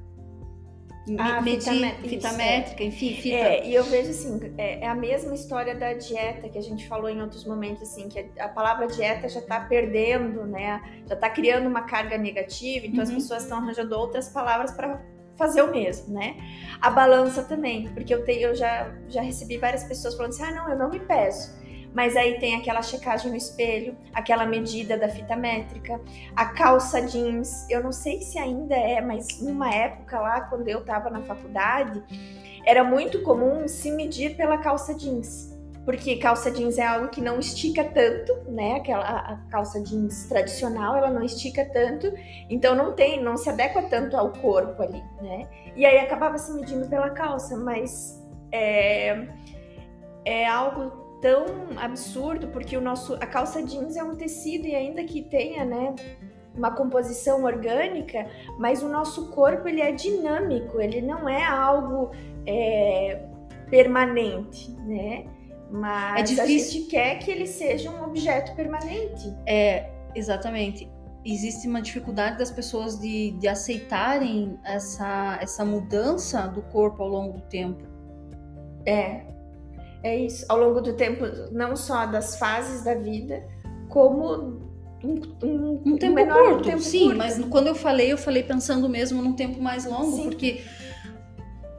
Ah, 1.18 1.42
medir, 1.42 1.60
fita 1.60 1.74
mé- 1.74 1.94
fita 2.08 2.32
métrica, 2.32 2.82
enfim, 2.82 3.14
fita. 3.16 3.36
É, 3.36 3.66
e 3.66 3.74
eu 3.74 3.84
vejo 3.84 4.08
assim, 4.08 4.40
é, 4.56 4.84
é 4.84 4.86
a 4.88 4.94
mesma 4.94 5.34
história 5.34 5.74
da 5.74 5.92
dieta 5.92 6.48
que 6.48 6.56
a 6.56 6.62
gente 6.62 6.88
falou 6.88 7.10
em 7.10 7.20
outros 7.20 7.44
momentos, 7.44 7.82
assim, 7.82 8.08
que 8.08 8.18
a, 8.40 8.46
a 8.46 8.48
palavra 8.48 8.86
dieta 8.86 9.28
já 9.28 9.42
tá 9.42 9.60
perdendo, 9.60 10.46
né? 10.46 10.80
Já 11.06 11.14
tá 11.14 11.28
criando 11.28 11.66
uma 11.68 11.82
carga 11.82 12.16
negativa, 12.16 12.86
então 12.86 13.02
as 13.02 13.10
Uhum. 13.10 13.16
pessoas 13.16 13.42
estão 13.42 13.58
arranjando 13.58 13.94
outras 13.98 14.30
palavras 14.30 14.72
para 14.72 14.98
fazer 15.36 15.60
o 15.60 15.70
mesmo, 15.70 16.14
né? 16.14 16.36
A 16.80 16.88
balança 16.90 17.42
também, 17.42 17.88
porque 17.92 18.14
eu 18.14 18.24
tenho, 18.24 18.48
eu 18.48 18.54
já, 18.54 18.90
já 19.08 19.20
recebi 19.20 19.58
várias 19.58 19.84
pessoas 19.84 20.14
falando 20.14 20.30
assim, 20.32 20.42
ah, 20.44 20.52
não, 20.52 20.70
eu 20.70 20.78
não 20.78 20.88
me 20.88 21.00
peso. 21.00 21.50
Mas 21.94 22.16
aí 22.16 22.40
tem 22.40 22.56
aquela 22.56 22.82
checagem 22.82 23.30
no 23.30 23.36
espelho, 23.36 23.96
aquela 24.12 24.44
medida 24.44 24.98
da 24.98 25.08
fita 25.08 25.36
métrica, 25.36 26.00
a 26.34 26.46
calça 26.46 27.00
jeans. 27.00 27.70
Eu 27.70 27.84
não 27.84 27.92
sei 27.92 28.20
se 28.20 28.36
ainda 28.36 28.74
é, 28.74 29.00
mas 29.00 29.40
numa 29.40 29.72
época 29.72 30.18
lá, 30.18 30.40
quando 30.42 30.66
eu 30.66 30.84
tava 30.84 31.08
na 31.08 31.22
faculdade, 31.22 32.02
era 32.66 32.82
muito 32.82 33.22
comum 33.22 33.68
se 33.68 33.92
medir 33.92 34.36
pela 34.36 34.58
calça 34.58 34.92
jeans. 34.92 35.54
Porque 35.84 36.16
calça 36.16 36.50
jeans 36.50 36.78
é 36.78 36.86
algo 36.86 37.08
que 37.08 37.20
não 37.20 37.38
estica 37.38 37.84
tanto, 37.84 38.50
né? 38.50 38.76
Aquela 38.76 39.04
a 39.04 39.36
calça 39.50 39.80
jeans 39.80 40.26
tradicional, 40.26 40.96
ela 40.96 41.10
não 41.10 41.22
estica 41.22 41.64
tanto, 41.64 42.12
então 42.48 42.74
não 42.74 42.92
tem, 42.94 43.22
não 43.22 43.36
se 43.36 43.50
adequa 43.50 43.82
tanto 43.82 44.16
ao 44.16 44.32
corpo 44.32 44.82
ali, 44.82 45.02
né? 45.20 45.46
E 45.76 45.84
aí 45.84 45.98
acabava 45.98 46.38
se 46.38 46.52
medindo 46.52 46.88
pela 46.88 47.10
calça, 47.10 47.56
mas 47.56 48.18
é, 48.50 49.28
é 50.24 50.48
algo 50.48 51.03
tão 51.24 51.46
absurdo 51.78 52.48
porque 52.48 52.76
o 52.76 52.82
nosso 52.82 53.14
a 53.14 53.26
calça 53.26 53.62
jeans 53.62 53.96
é 53.96 54.04
um 54.04 54.14
tecido 54.14 54.66
e 54.66 54.74
ainda 54.74 55.02
que 55.04 55.22
tenha, 55.22 55.64
né, 55.64 55.94
uma 56.54 56.70
composição 56.70 57.44
orgânica, 57.44 58.26
mas 58.58 58.82
o 58.82 58.90
nosso 58.90 59.30
corpo 59.30 59.66
ele 59.66 59.80
é 59.80 59.90
dinâmico, 59.90 60.78
ele 60.78 61.00
não 61.00 61.26
é 61.26 61.42
algo 61.42 62.10
é, 62.46 63.22
permanente, 63.70 64.70
né? 64.82 65.24
Mas 65.70 66.20
É 66.20 66.22
difícil. 66.22 66.44
a 66.44 66.46
gente 66.46 66.90
quer 66.90 67.18
que 67.20 67.30
ele 67.30 67.46
seja 67.46 67.90
um 67.90 68.04
objeto 68.04 68.54
permanente. 68.54 69.34
É, 69.46 69.90
exatamente. 70.14 70.88
Existe 71.24 71.66
uma 71.66 71.80
dificuldade 71.80 72.36
das 72.36 72.50
pessoas 72.50 73.00
de, 73.00 73.30
de 73.32 73.48
aceitarem 73.48 74.58
essa, 74.62 75.38
essa 75.40 75.64
mudança 75.64 76.46
do 76.48 76.60
corpo 76.62 77.02
ao 77.02 77.08
longo 77.08 77.38
do 77.38 77.42
tempo. 77.44 77.82
É, 78.86 79.33
é 80.04 80.16
isso. 80.16 80.44
Ao 80.48 80.58
longo 80.58 80.80
do 80.80 80.92
tempo, 80.92 81.24
não 81.50 81.74
só 81.74 82.06
das 82.06 82.38
fases 82.38 82.84
da 82.84 82.94
vida, 82.94 83.42
como 83.88 84.62
um, 85.02 85.20
um, 85.42 85.82
Um 85.86 85.96
tempo 85.96 86.14
menor 86.14 86.44
curto, 86.44 86.60
um 86.60 86.62
tempo 86.62 86.82
sim, 86.82 87.04
curto. 87.06 87.18
mas 87.18 87.44
quando 87.46 87.66
eu 87.68 87.74
falei, 87.74 88.12
eu 88.12 88.18
falei 88.18 88.42
pensando 88.42 88.88
mesmo 88.88 89.22
num 89.22 89.32
tempo 89.32 89.60
mais 89.60 89.86
longo, 89.86 90.16
Sim. 90.16 90.24
porque 90.24 90.62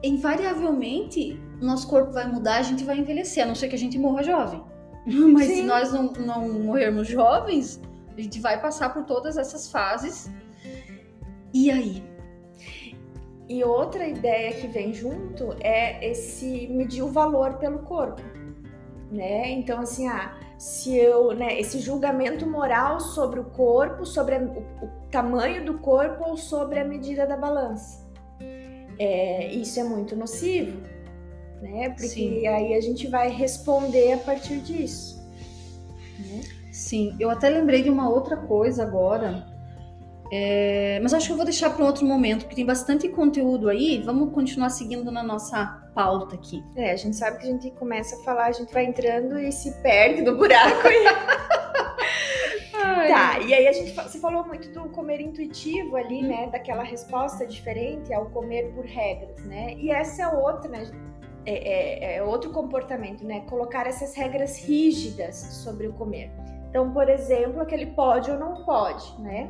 invariavelmente 0.02 1.40
nosso 1.60 1.88
corpo 1.88 2.12
vai 2.12 2.26
mudar, 2.26 2.58
a 2.58 2.62
gente 2.62 2.84
vai 2.84 2.98
envelhecer, 2.98 3.44
a 3.44 3.46
não 3.46 3.54
ser 3.54 3.68
que 3.68 3.76
a 3.76 3.78
gente 3.78 3.98
morra 3.98 4.22
jovem. 4.22 4.62
Mas 5.06 5.46
se 5.46 5.54
Sim. 5.56 5.62
nós 5.62 5.92
não, 5.92 6.12
não 6.12 6.48
morrermos 6.64 7.06
jovens, 7.06 7.80
a 8.16 8.20
gente 8.20 8.40
vai 8.40 8.60
passar 8.60 8.92
por 8.92 9.04
todas 9.04 9.36
essas 9.36 9.70
fases. 9.70 10.30
E 11.54 11.70
aí? 11.70 12.02
E 13.48 13.62
outra 13.62 14.06
ideia 14.06 14.52
que 14.52 14.66
vem 14.66 14.92
junto 14.92 15.54
é 15.60 16.04
esse 16.08 16.66
medir 16.68 17.02
o 17.02 17.08
valor 17.12 17.54
pelo 17.58 17.80
corpo, 17.80 18.20
né? 19.10 19.50
Então 19.50 19.80
assim, 19.80 20.08
ah, 20.08 20.36
se 20.58 20.96
eu, 20.96 21.32
né, 21.32 21.58
esse 21.60 21.78
julgamento 21.78 22.44
moral 22.46 22.98
sobre 22.98 23.38
o 23.38 23.44
corpo, 23.44 24.04
sobre 24.04 24.34
a- 24.34 24.40
o, 24.40 24.84
o 24.86 24.90
tamanho 25.10 25.64
do 25.64 25.78
corpo 25.78 26.24
ou 26.28 26.36
sobre 26.36 26.80
a 26.80 26.84
medida 26.84 27.24
da 27.26 27.36
balança. 27.36 28.04
É, 28.98 29.52
isso 29.52 29.78
é 29.78 29.84
muito 29.84 30.16
nocivo, 30.16 30.80
né? 31.62 31.90
Porque 31.90 32.08
Sim. 32.08 32.46
aí 32.48 32.74
a 32.74 32.80
gente 32.80 33.06
vai 33.06 33.28
responder 33.30 34.12
a 34.14 34.18
partir 34.18 34.58
disso. 34.60 35.22
né? 36.18 36.40
Sim, 36.72 37.14
eu 37.20 37.30
até 37.30 37.48
lembrei 37.48 37.82
de 37.82 37.90
uma 37.90 38.08
outra 38.08 38.36
coisa 38.36 38.82
agora. 38.82 39.46
É, 40.30 40.98
mas 41.02 41.14
acho 41.14 41.26
que 41.26 41.32
eu 41.32 41.36
vou 41.36 41.44
deixar 41.44 41.70
para 41.70 41.82
um 41.82 41.86
outro 41.86 42.04
momento, 42.06 42.40
porque 42.42 42.56
tem 42.56 42.66
bastante 42.66 43.08
conteúdo 43.08 43.68
aí. 43.68 44.02
Vamos 44.04 44.32
continuar 44.32 44.70
seguindo 44.70 45.10
na 45.12 45.22
nossa 45.22 45.64
pauta 45.94 46.34
aqui. 46.34 46.64
É, 46.74 46.92
a 46.92 46.96
gente 46.96 47.16
sabe 47.16 47.38
que 47.38 47.44
a 47.46 47.50
gente 47.50 47.70
começa 47.72 48.16
a 48.16 48.18
falar, 48.24 48.46
a 48.46 48.52
gente 48.52 48.72
vai 48.72 48.84
entrando 48.84 49.38
e 49.38 49.52
se 49.52 49.70
perde 49.82 50.22
no 50.22 50.36
buraco. 50.36 50.88
Tá, 53.08 53.38
e 53.40 53.54
aí 53.54 53.66
a 53.66 53.72
gente, 53.72 53.92
você 53.92 54.18
falou 54.18 54.44
muito 54.46 54.68
do 54.70 54.88
comer 54.90 55.20
intuitivo 55.20 55.96
ali, 55.96 56.22
né? 56.22 56.48
Daquela 56.50 56.82
resposta 56.82 57.46
diferente 57.46 58.12
ao 58.12 58.26
comer 58.26 58.72
por 58.74 58.84
regras, 58.84 59.42
né? 59.44 59.74
E 59.78 59.90
essa 59.90 60.22
é 60.22 60.28
outra, 60.28 60.68
né? 60.70 60.90
É, 61.44 62.14
é- 62.14 62.16
é 62.16 62.22
outro 62.22 62.50
comportamento, 62.50 63.24
né? 63.24 63.40
Colocar 63.48 63.86
essas 63.86 64.14
regras 64.14 64.58
rígidas 64.58 65.36
sobre 65.36 65.86
o 65.86 65.92
comer. 65.94 66.30
Então, 66.68 66.92
por 66.92 67.08
exemplo, 67.08 67.60
aquele 67.62 67.86
pode 67.86 68.30
ou 68.30 68.38
não 68.38 68.64
pode, 68.64 69.20
né? 69.20 69.48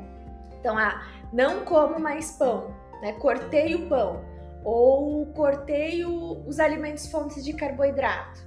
Então, 0.66 0.76
ah, 0.76 1.00
não 1.32 1.64
como 1.64 2.00
mais 2.00 2.32
pão, 2.32 2.74
né? 3.00 3.12
Cortei 3.20 3.76
o 3.76 3.88
pão. 3.88 4.20
Ou 4.64 5.24
cortei 5.26 6.04
o- 6.04 6.42
os 6.44 6.58
alimentos 6.58 7.06
fontes 7.08 7.44
de 7.44 7.52
carboidrato. 7.52 8.44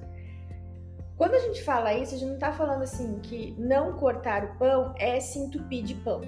Quando 1.16 1.36
a 1.36 1.40
gente 1.40 1.64
fala 1.64 1.94
isso, 1.94 2.14
a 2.16 2.18
gente 2.18 2.32
não 2.32 2.38
tá 2.38 2.52
falando 2.52 2.82
assim 2.82 3.20
que 3.20 3.56
não 3.58 3.94
cortar 3.94 4.44
o 4.44 4.58
pão 4.58 4.94
é 5.00 5.18
se 5.22 5.40
entupir 5.40 5.82
de 5.82 5.96
pão, 5.96 6.20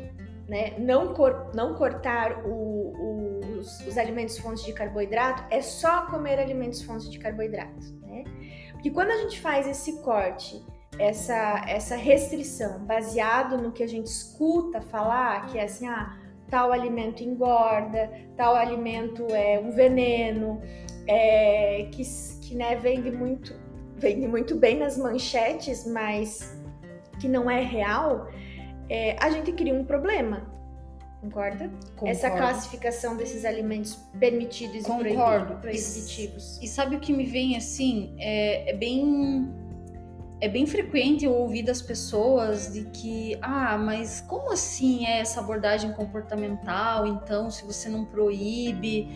né? 0.48 0.75
Não, 0.79 1.13
cor- 1.13 1.51
não 1.53 1.75
cortar 1.75 2.45
o- 2.45 2.93
o- 2.98 3.39
os, 3.60 3.86
os 3.86 3.98
alimentos 3.98 4.38
fontes 4.38 4.63
de 4.63 4.71
carboidrato 4.71 5.43
é 5.50 5.62
só 5.62 6.05
comer 6.05 6.39
alimentos 6.39 6.81
fontes 6.83 7.12
de 7.12 7.19
carboidrato, 7.19 7.93
né? 8.03 8.24
Porque 8.71 8.91
quando 8.91 9.12
a 9.12 9.17
gente 9.17 9.41
faz 9.41 9.67
esse 9.67 10.01
corte, 10.03 10.65
essa, 10.98 11.63
essa 11.67 11.95
restrição 11.95 12.79
baseado 12.86 13.57
no 13.57 13.71
que 13.71 13.83
a 13.83 13.88
gente 13.88 14.07
escuta 14.07 14.81
falar, 14.81 15.48
que 15.48 15.57
é 15.57 15.63
assim, 15.63 15.88
ah, 15.88 16.17
tal 16.50 16.71
alimento 16.71 17.24
engorda, 17.24 18.12
tal 18.36 18.55
alimento 18.55 19.25
é 19.29 19.60
um 19.60 19.71
veneno, 19.71 20.62
é, 21.07 21.88
que, 21.91 22.03
que 22.41 22.55
né, 22.55 22.75
vende 22.75 23.10
muito 23.12 23.53
vende 24.01 24.27
muito 24.27 24.55
bem 24.55 24.79
nas 24.79 24.98
manchetes, 24.98 25.86
mas 25.86 26.60
que 27.19 27.27
não 27.27 27.50
é 27.50 27.62
real, 27.62 28.27
é, 28.89 29.15
a 29.19 29.29
gente 29.29 29.51
cria 29.51 29.75
um 29.75 29.86
problema. 29.86 30.51
Concorda? 31.21 31.71
Essa 32.03 32.31
Concordo. 32.31 32.51
classificação 32.51 33.15
desses 33.15 33.45
alimentos 33.45 33.93
permitidos 34.19 34.81
e 34.81 34.88
Concordo. 34.88 35.57
proibidos, 35.57 35.93
proibitivos. 35.93 36.60
E 36.63 36.67
sabe 36.67 36.95
o 36.95 37.00
que 37.00 37.13
me 37.13 37.25
vem 37.25 37.55
assim? 37.55 38.15
É, 38.17 38.71
é 38.71 38.74
bem. 38.74 39.53
É 40.41 40.50
bem 40.50 40.65
frequente 40.65 41.24
eu 41.24 41.33
ouvir 41.33 41.62
das 41.62 41.83
pessoas 41.83 42.74
de 42.74 42.86
que, 42.86 43.38
ah, 43.43 43.77
mas 43.77 44.21
como 44.21 44.51
assim 44.51 45.05
é 45.05 45.19
essa 45.19 45.39
abordagem 45.39 45.93
comportamental? 45.93 47.05
Então, 47.05 47.51
se 47.51 47.63
você 47.63 47.88
não 47.88 48.05
proíbe, 48.05 49.07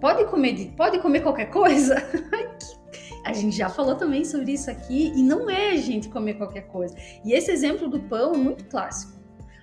pode 0.00 0.24
comer, 0.24 0.52
de- 0.54 0.64
pode 0.76 0.98
comer 0.98 1.20
qualquer 1.20 1.46
coisa? 1.46 1.94
A 3.24 3.32
gente 3.32 3.56
já 3.56 3.70
falou 3.70 3.94
também 3.94 4.24
sobre 4.24 4.52
isso 4.52 4.70
aqui 4.70 5.12
e 5.16 5.22
não 5.22 5.48
é 5.48 5.70
a 5.70 5.76
gente 5.76 6.10
comer 6.10 6.34
qualquer 6.34 6.66
coisa. 6.66 6.94
E 7.24 7.32
esse 7.32 7.50
exemplo 7.50 7.88
do 7.88 7.98
pão 8.00 8.34
é 8.34 8.36
muito 8.36 8.66
clássico. 8.66 9.14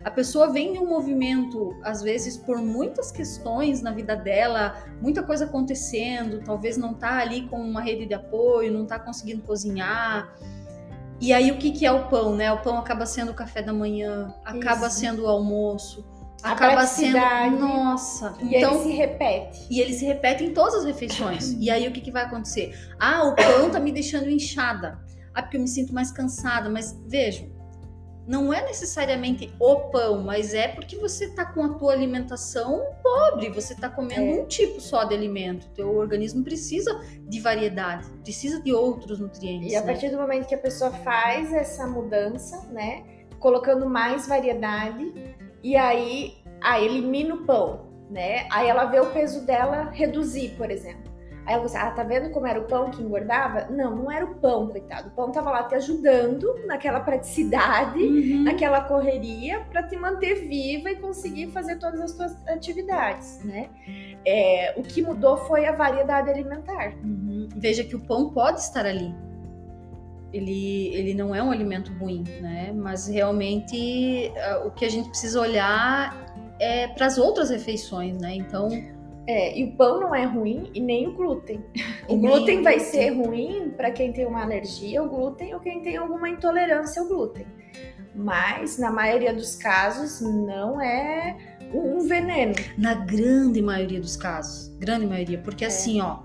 A 0.04 0.10
pessoa 0.10 0.52
vem 0.52 0.74
de 0.74 0.80
um 0.80 0.88
movimento, 0.88 1.78
às 1.84 2.02
vezes, 2.02 2.36
por 2.36 2.58
muitas 2.58 3.12
questões 3.12 3.80
na 3.84 3.92
vida 3.92 4.16
dela, 4.16 4.84
muita 5.00 5.22
coisa 5.22 5.46
acontecendo, 5.46 6.42
talvez 6.44 6.76
não 6.76 6.96
tá 6.96 7.20
ali 7.20 7.48
com 7.50 7.58
uma 7.58 7.82
rede 7.82 8.08
de 8.08 8.16
apoio, 8.16 8.74
não 8.74 8.88
tá 8.88 8.98
conseguindo 8.98 9.44
cozinhar. 9.44 10.34
E 11.22 11.32
aí 11.32 11.52
o 11.52 11.58
que, 11.58 11.72
que 11.72 11.86
é 11.86 11.92
o 11.92 12.08
pão, 12.08 12.36
né? 12.36 12.52
O 12.52 12.58
pão 12.58 12.80
acaba 12.80 13.06
sendo 13.06 13.32
o 13.32 13.36
café 13.36 13.62
da 13.62 13.72
manhã, 13.72 14.34
acaba 14.44 14.88
Isso. 14.88 15.00
sendo 15.00 15.24
o 15.24 15.28
almoço, 15.28 16.04
A 16.42 16.54
acaba 16.54 16.88
sendo. 16.88 17.20
Nossa! 17.60 18.34
E 18.42 18.56
então, 18.56 18.74
ele 18.74 18.84
se 18.84 18.92
repete. 18.92 19.68
e 19.70 19.80
ele 19.80 19.94
se 19.94 20.04
repete 20.04 20.44
em 20.44 20.52
todas 20.52 20.74
as 20.76 20.86
refeições. 20.86 21.56
E 21.60 21.70
aí 21.70 21.88
o 21.88 21.92
que, 21.92 22.02
que 22.02 22.12
vai 22.12 22.24
acontecer? 22.24 22.76
Ah, 23.00 23.24
o 23.26 23.36
pão 23.36 23.70
tá 23.70 23.80
me 23.80 23.92
deixando 23.92 24.32
inchada. 24.32 25.00
Ah, 25.32 25.44
porque 25.44 25.58
eu 25.58 25.62
me 25.62 25.68
sinto 25.68 25.94
mais 25.94 26.12
cansada. 26.12 26.70
Mas 26.72 27.00
vejam, 27.08 27.48
não 28.32 28.54
é 28.54 28.64
necessariamente 28.66 29.54
o 29.60 29.76
pão, 29.90 30.24
mas 30.24 30.54
é 30.54 30.70
porque 30.70 30.96
você 30.96 31.30
tá 31.36 31.46
com 31.46 31.62
a 31.64 31.74
tua 31.74 31.92
alimentação 31.92 32.82
pobre, 33.04 33.50
você 33.50 33.76
tá 33.76 33.90
comendo 33.90 34.22
É. 34.22 34.42
um 34.42 34.46
tipo 34.46 34.80
só 34.80 35.04
de 35.04 35.14
alimento. 35.14 35.68
Teu 35.76 35.94
organismo 35.98 36.42
precisa 36.42 36.98
de 37.28 37.42
variedade, 37.42 38.08
precisa 38.24 38.62
de 38.62 38.72
outros 38.74 39.20
nutrientes. 39.20 39.74
E 39.74 39.76
a 39.76 39.82
né? 39.82 39.86
partir 39.86 40.10
do 40.10 40.18
momento 40.18 40.48
que 40.48 40.56
a 40.56 40.58
pessoa 40.58 40.92
faz 40.92 41.52
essa 41.52 41.86
mudança, 41.86 42.66
né, 42.72 43.04
colocando 43.38 43.86
mais 43.90 44.30
variedade, 44.30 45.36
e 45.62 45.76
aí, 45.76 46.36
ah, 46.62 46.80
elimina 46.80 47.36
o 47.36 47.46
pão, 47.46 47.92
né? 48.10 48.48
Aí 48.50 48.70
ela 48.70 48.86
vê 48.86 49.02
o 49.02 49.08
peso 49.12 49.46
dela 49.46 49.90
reduzir, 49.92 50.56
por 50.58 50.72
exemplo. 50.72 51.11
Aí 51.46 51.56
ela 51.56 51.68
fala, 51.68 51.88
ah, 51.88 51.92
tá 51.92 52.04
vendo 52.04 52.30
como 52.30 52.46
era 52.46 52.60
o 52.60 52.66
pão 52.66 52.92
que 52.92 53.02
engordava? 53.02 53.66
Não, 53.70 53.96
não 53.96 54.12
era 54.12 54.24
o 54.26 54.36
pão, 54.36 54.68
coitado. 54.68 55.08
O 55.10 55.12
pão 55.12 55.32
tava 55.32 55.50
lá 55.50 55.64
te 55.64 55.74
ajudando 55.76 56.48
naquela 56.68 57.00
praticidade, 57.00 57.98
Uhum. 58.00 58.44
naquela 58.44 58.82
correria 58.82 59.62
para 59.72 59.82
te 59.84 59.98
manter 59.98 60.48
viva 60.48 60.92
e 60.92 60.96
conseguir 60.98 61.48
fazer 61.52 61.78
todas 61.80 62.00
as 62.00 62.12
suas 62.12 62.48
atividades, 62.48 63.44
né? 63.44 63.70
É, 64.26 64.74
o 64.78 64.84
que 64.84 65.02
mudou 65.02 65.36
foi 65.38 65.66
a 65.66 65.72
variedade 65.72 66.30
alimentar. 66.30 66.94
Uhum. 67.04 67.50
Veja 67.56 67.84
que 67.84 67.96
o 67.96 68.00
pão 68.02 68.30
pode 68.30 68.60
estar 68.60 68.86
ali. 68.86 69.14
Ele, 70.32 70.88
ele 70.96 71.14
não 71.14 71.36
é 71.36 71.44
um 71.44 71.52
alimento 71.52 71.92
ruim, 72.00 72.24
né? 72.40 72.72
Mas 72.74 73.08
realmente 73.08 74.32
ah, 74.38 74.64
o 74.66 74.72
que 74.72 74.86
a 74.86 74.90
gente 74.90 75.10
precisa 75.10 75.42
olhar 75.42 76.16
é 76.60 76.88
para 76.88 77.08
as 77.08 77.18
outras 77.18 77.50
refeições, 77.50 78.18
né? 78.22 78.36
Então, 78.36 78.70
É, 79.28 79.58
e 79.58 79.64
o 79.66 79.72
pão 79.76 80.00
não 80.00 80.16
é 80.16 80.26
ruim 80.26 80.72
e 80.74 80.80
nem 80.80 81.08
o 81.08 81.14
glúten. 81.14 81.64
O 82.08 82.18
glúten 82.18 82.62
vai 82.62 82.76
glúten. 82.76 82.92
ser 82.92 83.10
ruim 83.12 83.70
para 83.78 83.92
quem 83.92 84.12
tem 84.12 84.26
uma 84.26 84.44
alergia 84.44 85.00
ao 85.00 85.08
glúten 85.08 85.54
ou 85.54 85.60
quem 85.62 85.82
tem 85.82 85.96
alguma 85.96 86.28
intolerância 86.28 87.02
ao 87.02 87.08
glúten. 87.08 87.46
Mas 88.14 88.78
na 88.78 88.92
maioria 88.92 89.34
dos 89.34 89.56
casos 89.56 90.20
não 90.20 90.82
é 90.82 91.38
um 91.74 92.00
veneno. 92.06 92.54
na 92.78 92.94
grande 92.96 93.62
maioria 93.62 94.02
dos 94.02 94.18
casos, 94.18 94.76
grande 94.78 95.06
maioria, 95.06 95.38
porque 95.38 95.64
assim, 95.64 96.02
ó, 96.02 96.20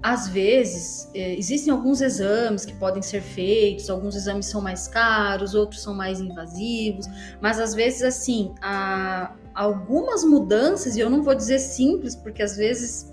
às 0.00 0.28
vezes 0.28 1.10
eh, 1.14 1.34
existem 1.36 1.72
alguns 1.72 2.00
exames 2.00 2.64
que 2.64 2.74
podem 2.74 3.02
ser 3.02 3.20
feitos, 3.22 3.90
alguns 3.90 4.14
exames 4.14 4.46
são 4.46 4.60
mais 4.60 4.86
caros, 4.86 5.54
outros 5.56 5.82
são 5.82 5.94
mais 5.94 6.20
invasivos, 6.20 7.06
mas 7.40 7.58
às 7.58 7.74
vezes 7.74 8.02
assim, 8.02 8.54
há 8.62 9.32
algumas 9.54 10.24
mudanças, 10.24 10.96
e 10.96 11.00
eu 11.00 11.08
não 11.08 11.22
vou 11.22 11.34
dizer 11.34 11.58
simples, 11.58 12.16
porque 12.16 12.42
às 12.42 12.56
vezes 12.56 13.12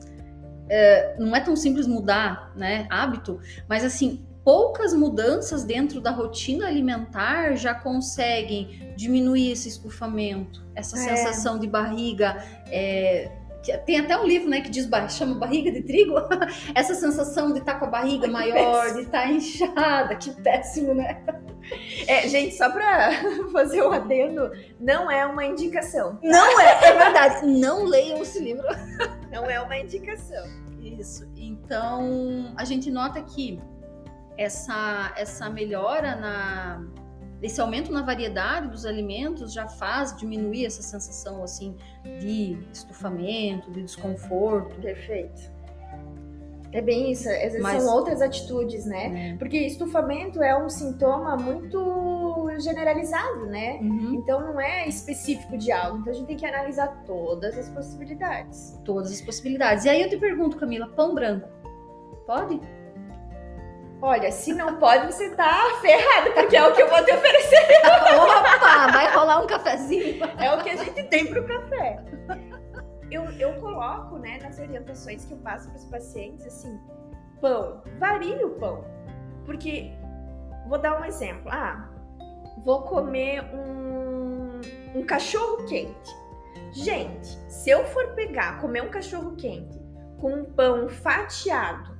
eh, 0.69 1.15
não 1.19 1.35
é 1.35 1.41
tão 1.41 1.55
simples 1.55 1.85
mudar, 1.85 2.51
né, 2.55 2.87
hábito, 2.89 3.39
mas 3.67 3.83
assim, 3.83 4.25
poucas 4.43 4.93
mudanças 4.93 5.63
dentro 5.63 6.01
da 6.01 6.11
rotina 6.11 6.67
alimentar 6.67 7.55
já 7.55 7.73
conseguem 7.75 8.93
diminuir 8.95 9.51
esse 9.51 9.69
estufamento, 9.69 10.63
essa 10.75 10.97
É. 10.97 11.15
sensação 11.15 11.59
de 11.59 11.67
barriga. 11.67 12.43
é, 12.67 13.31
tem 13.85 13.99
até 13.99 14.17
um 14.17 14.25
livro, 14.25 14.49
né, 14.49 14.61
que 14.61 14.69
diz 14.69 14.89
chama 15.09 15.35
barriga 15.35 15.71
de 15.71 15.83
trigo. 15.83 16.15
essa 16.73 16.95
sensação 16.95 17.53
de 17.53 17.59
estar 17.59 17.75
com 17.75 17.85
a 17.85 17.89
barriga 17.89 18.25
Ai, 18.25 18.31
maior, 18.31 18.93
de 18.93 19.01
estar 19.01 19.31
inchada, 19.31 20.15
que 20.15 20.31
péssimo, 20.41 20.95
né? 20.95 21.21
É, 22.07 22.27
gente, 22.27 22.55
só 22.55 22.69
para 22.69 23.11
fazer 23.51 23.81
um 23.83 23.91
adendo, 23.91 24.51
não 24.79 25.09
é 25.09 25.25
uma 25.25 25.45
indicação. 25.45 26.19
Não 26.21 26.59
é, 26.59 26.89
é 26.89 26.97
verdade. 26.97 27.45
Não 27.45 27.85
leiam 27.85 28.21
esse 28.21 28.39
livro. 28.39 28.67
Não 29.31 29.49
é 29.49 29.61
uma 29.61 29.77
indicação. 29.77 30.43
Isso. 30.81 31.25
Então, 31.37 32.53
a 32.57 32.65
gente 32.65 32.91
nota 32.91 33.21
que 33.21 33.61
essa, 34.37 35.13
essa 35.15 35.49
melhora 35.49 36.15
na. 36.15 36.85
Esse 37.41 37.59
aumento 37.59 37.91
na 37.91 38.03
variedade 38.03 38.67
dos 38.67 38.85
alimentos 38.85 39.51
já 39.51 39.67
faz 39.67 40.15
diminuir 40.15 40.65
essa 40.65 40.83
sensação 40.83 41.43
assim 41.43 41.75
de 42.19 42.59
estufamento, 42.71 43.71
de 43.71 43.81
desconforto. 43.81 44.75
Perfeito. 44.75 45.49
É 46.73 46.81
bem 46.81 47.11
isso. 47.11 47.27
Às 47.29 47.37
vezes 47.37 47.61
Mas- 47.61 47.83
são 47.83 47.93
outras 47.93 48.21
atitudes, 48.21 48.85
né? 48.85 49.09
né? 49.09 49.35
Porque 49.37 49.57
estufamento 49.57 50.41
é 50.41 50.57
um 50.57 50.69
sintoma 50.69 51.35
muito 51.35 52.47
generalizado, 52.59 53.45
né? 53.47 53.79
Uhum. 53.81 54.13
Então 54.15 54.39
não 54.39 54.59
é 54.59 54.87
específico 54.87 55.57
de 55.57 55.71
algo. 55.71 55.99
Então 55.99 56.13
a 56.13 56.15
gente 56.15 56.27
tem 56.27 56.37
que 56.37 56.45
analisar 56.45 57.03
todas 57.05 57.57
as 57.57 57.69
possibilidades. 57.69 58.79
Todas 58.85 59.11
as 59.11 59.21
possibilidades. 59.21 59.85
E 59.85 59.89
aí 59.89 60.01
eu 60.01 60.09
te 60.09 60.17
pergunto, 60.17 60.57
Camila, 60.57 60.87
pão 60.87 61.13
branco 61.13 61.47
pode? 62.31 62.61
Olha, 64.01 64.31
se 64.31 64.53
não 64.53 64.77
pode, 64.77 65.05
você 65.13 65.29
tá 65.35 65.77
ferrado, 65.81 66.31
porque 66.33 66.55
é 66.55 66.65
o 66.65 66.73
que 66.73 66.81
eu 66.81 66.89
vou 66.89 67.03
te 67.05 67.11
oferecer. 67.11 67.67
Opa, 67.85 68.91
vai 68.91 69.13
rolar 69.13 69.43
um 69.43 69.47
cafezinho. 69.47 70.23
É 70.39 70.51
o 70.55 70.63
que 70.63 70.69
a 70.71 70.75
gente 70.75 71.03
tem 71.03 71.27
pro 71.27 71.45
café. 71.45 71.99
Eu, 73.41 73.59
coloco, 73.59 74.19
né, 74.19 74.37
nas 74.39 74.59
orientações 74.59 75.25
que 75.25 75.33
eu 75.33 75.37
passo 75.39 75.67
para 75.67 75.77
os 75.77 75.85
pacientes, 75.85 76.45
assim, 76.45 76.79
pão, 77.41 77.81
varie 77.97 78.43
o 78.43 78.51
pão. 78.51 78.85
Porque, 79.45 79.91
vou 80.69 80.77
dar 80.77 81.01
um 81.01 81.05
exemplo. 81.05 81.49
Ah, 81.51 81.89
vou 82.63 82.83
comer 82.83 83.43
um, 83.55 84.99
um 84.99 85.03
cachorro 85.03 85.65
quente. 85.65 86.11
Gente, 86.71 87.27
se 87.51 87.71
eu 87.71 87.83
for 87.85 88.13
pegar, 88.13 88.61
comer 88.61 88.83
um 88.83 88.91
cachorro 88.91 89.35
quente 89.35 89.81
com 90.19 90.33
um 90.33 90.45
pão 90.45 90.87
fatiado 90.87 91.97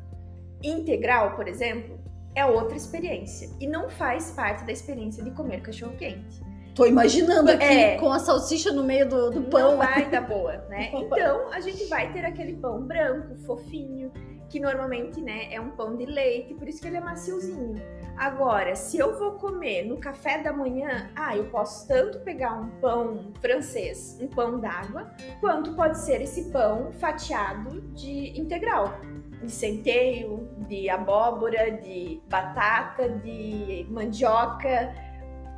integral, 0.62 1.36
por 1.36 1.48
exemplo, 1.48 2.00
é 2.36 2.46
outra 2.46 2.78
experiência. 2.78 3.50
E 3.60 3.66
não 3.66 3.90
faz 3.90 4.30
parte 4.30 4.64
da 4.64 4.72
experiência 4.72 5.24
de 5.24 5.32
comer 5.32 5.62
cachorro 5.62 5.98
quente. 5.98 6.51
Tô 6.76 6.86
imaginando 6.86 7.52
aqui 7.52 7.64
É. 7.64 7.98
com 7.98 8.12
a 8.12 8.20
salsicha 8.20 8.72
no 8.72 8.84
meio 8.84 9.08
do, 9.08 9.30
do 9.32 9.40
Não 9.42 9.50
pão. 9.50 9.78
vai 9.78 10.10
dar 10.10 10.22
boa, 10.22 10.58
né? 10.70 10.90
Então 10.94 11.52
a 11.52 11.60
gente 11.60 11.86
vai 11.86 12.12
ter 12.14 12.24
aquele 12.26 12.54
pão 12.56 12.82
branco, 12.82 13.36
fofinho, 13.46 14.12
que 14.50 14.60
normalmente, 14.60 15.22
né, 15.22 15.48
é 15.54 15.62
um 15.62 15.70
pão 15.72 15.96
de 15.96 16.06
leite, 16.06 16.54
por 16.54 16.68
isso 16.68 16.82
que 16.82 16.88
ele 16.88 16.98
é 16.98 17.00
maciozinho. 17.02 17.82
Agora, 18.18 18.76
se 18.76 18.98
eu 18.98 19.18
vou 19.18 19.32
comer 19.34 19.86
no 19.86 19.98
café 19.98 20.40
da 20.44 20.52
manhã, 20.52 21.10
ah, 21.16 21.36
eu 21.38 21.46
posso 21.46 21.88
tanto 21.88 22.20
pegar 22.20 22.54
um 22.60 22.68
pão 22.82 23.32
francês, 23.42 24.18
um 24.22 24.28
pão 24.28 24.60
d'água, 24.60 25.10
quanto 25.40 25.74
pode 25.74 25.98
ser 26.00 26.22
esse 26.22 26.52
pão 26.52 26.92
fatiado 27.00 27.80
de 27.94 28.38
integral, 28.38 29.00
de 29.42 29.50
centeio, 29.50 30.48
de 30.68 30.90
abóbora, 30.90 31.72
de 31.72 32.22
batata, 32.30 33.08
de 33.10 33.88
mandioca. 33.90 34.94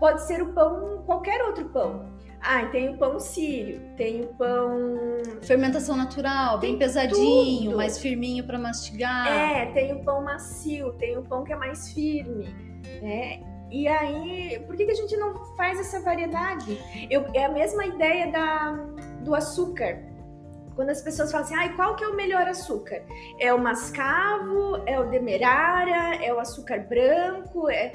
Pode 0.04 0.22
ser 0.24 0.42
o 0.42 0.52
pão, 0.52 1.02
qualquer 1.06 1.42
outro 1.46 1.70
pão. 1.70 2.12
Ah, 2.42 2.66
tem 2.66 2.90
o 2.90 2.98
pão 2.98 3.18
sírio, 3.22 3.80
tem 3.96 4.20
o 4.20 4.28
pão. 4.34 4.98
Fermentação 5.44 5.96
natural, 5.96 6.58
bem 6.60 6.72
Tem 6.72 6.80
pesadinho, 6.80 7.68
tudo. 7.68 7.78
mais 7.78 7.98
firminho 7.98 8.44
pra 8.46 8.60
mastigar. 8.60 9.26
É, 9.28 9.68
tem 9.68 9.94
o 9.94 10.04
pão 10.04 10.22
macio, 10.22 10.92
tem 11.00 11.18
o 11.18 11.24
pão 11.24 11.46
que 11.46 11.54
é 11.54 11.56
mais 11.56 11.94
firme, 11.94 12.50
né? 13.02 13.40
E 13.72 13.88
aí, 13.88 14.62
por 14.68 14.76
que, 14.76 14.84
que 14.84 14.92
a 14.92 14.96
gente 14.96 15.16
não 15.16 15.46
faz 15.56 15.80
essa 15.80 16.02
variedade? 16.02 16.78
Eu- 17.10 17.26
é 17.34 17.46
a 17.46 17.50
mesma 17.50 17.86
ideia 17.86 18.30
da, 18.30 18.72
do 19.22 19.34
açúcar. 19.34 20.04
Quando 20.76 20.90
as 20.90 21.02
pessoas 21.02 21.32
falam 21.32 21.46
assim, 21.46 21.56
ai, 21.56 21.74
qual 21.78 21.96
que 21.96 22.04
é 22.04 22.08
o 22.10 22.14
melhor 22.14 22.46
açúcar? 22.46 23.04
É 23.40 23.54
o 23.54 23.58
mascavo, 23.58 24.84
é 24.86 25.00
o 25.00 25.10
demerara, 25.10 26.16
é 26.22 26.34
o 26.34 26.40
açúcar 26.42 26.80
branco? 26.90 27.70
É... 27.70 27.94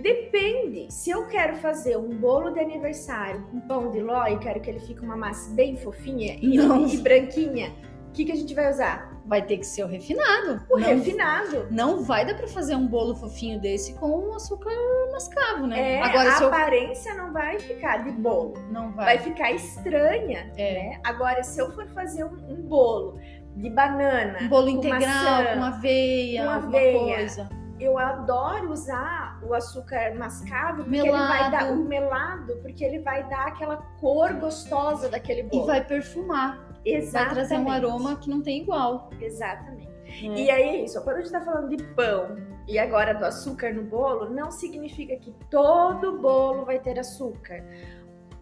Depende. 0.00 0.86
Se 0.92 1.10
eu 1.10 1.26
quero 1.26 1.56
fazer 1.56 1.96
um 1.96 2.08
bolo 2.10 2.50
de 2.50 2.60
aniversário 2.60 3.42
com 3.50 3.60
pão 3.60 3.90
de 3.90 4.00
ló 4.00 4.26
e 4.26 4.38
quero 4.38 4.60
que 4.60 4.70
ele 4.70 4.80
fique 4.80 5.00
uma 5.00 5.16
massa 5.16 5.50
bem 5.54 5.76
fofinha 5.76 6.36
e, 6.40 6.56
e 6.58 6.96
branquinha, 6.98 7.72
o 8.08 8.12
que, 8.12 8.24
que 8.24 8.32
a 8.32 8.36
gente 8.36 8.54
vai 8.54 8.70
usar? 8.70 9.12
Vai 9.26 9.40
ter 9.42 9.56
que 9.56 9.66
ser 9.66 9.82
o 9.82 9.86
refinado. 9.88 10.62
O 10.70 10.78
não, 10.78 10.86
refinado. 10.86 11.66
não 11.70 12.02
vai 12.02 12.26
dar 12.26 12.34
pra 12.34 12.46
fazer 12.46 12.76
um 12.76 12.86
bolo 12.86 13.14
fofinho 13.16 13.58
desse 13.58 13.94
com 13.94 14.06
um 14.28 14.34
açúcar 14.34 14.70
mascavo, 15.12 15.66
né? 15.66 15.94
É, 15.94 16.02
Agora, 16.02 16.28
a 16.28 16.32
se 16.36 16.42
eu... 16.42 16.48
aparência 16.48 17.14
não 17.14 17.32
vai 17.32 17.58
ficar 17.58 18.04
de 18.04 18.12
bolo, 18.12 18.52
Não 18.70 18.92
vai. 18.92 19.04
vai 19.16 19.18
ficar 19.18 19.50
estranha, 19.52 20.52
É. 20.56 20.74
né? 20.74 21.00
Agora, 21.04 21.42
se 21.42 21.58
eu 21.60 21.72
for 21.72 21.86
fazer 21.88 22.24
um, 22.24 22.34
um 22.50 22.62
bolo 22.62 23.18
de 23.56 23.70
banana, 23.70 24.38
Um 24.42 24.48
bolo 24.48 24.64
com 24.72 24.78
integral, 24.78 25.00
maçã, 25.00 25.54
com 25.56 25.64
aveia, 25.64 26.42
com 26.44 26.50
alguma 26.50 26.76
aveia. 26.78 27.16
coisa. 27.16 27.48
Eu 27.80 27.98
adoro 27.98 28.70
usar 28.70 29.40
o 29.42 29.52
açúcar 29.54 30.14
mascavo 30.16 30.84
porque 30.84 30.96
ele 30.96 31.10
vai 31.10 31.42
Melado. 31.44 31.50
dar 31.50 31.72
o 31.72 31.76
melado, 31.84 32.56
porque 32.62 32.84
ele 32.84 33.00
vai 33.00 33.28
dar 33.28 33.48
aquela 33.48 33.76
cor 34.00 34.32
gostosa 34.34 35.08
daquele 35.08 35.40
E 35.40 35.44
bolo. 35.44 35.66
vai 35.66 35.84
perfumar. 35.84 36.56
Vai 36.68 36.78
Exatamente. 36.84 37.34
trazer 37.34 37.58
um 37.58 37.70
aroma 37.70 38.16
que 38.16 38.28
não 38.30 38.42
tem 38.42 38.62
igual. 38.62 39.10
Exatamente. 39.20 39.88
né? 39.88 39.94
E 40.38 40.50
aí 40.50 40.62
é 40.68 40.84
isso, 40.84 41.02
quando 41.02 41.16
a 41.16 41.20
gente 41.20 41.32
tá 41.32 41.40
falando 41.40 41.68
de 41.74 41.82
pão 41.94 42.36
e 42.68 42.78
agora 42.78 43.12
do 43.14 43.24
açúcar 43.24 43.72
no 43.74 43.82
bolo, 43.82 44.30
não 44.30 44.50
significa 44.50 45.16
que 45.16 45.32
todo 45.50 46.18
bolo 46.18 46.64
vai 46.64 46.78
ter 46.78 46.98
açúcar. 46.98 47.64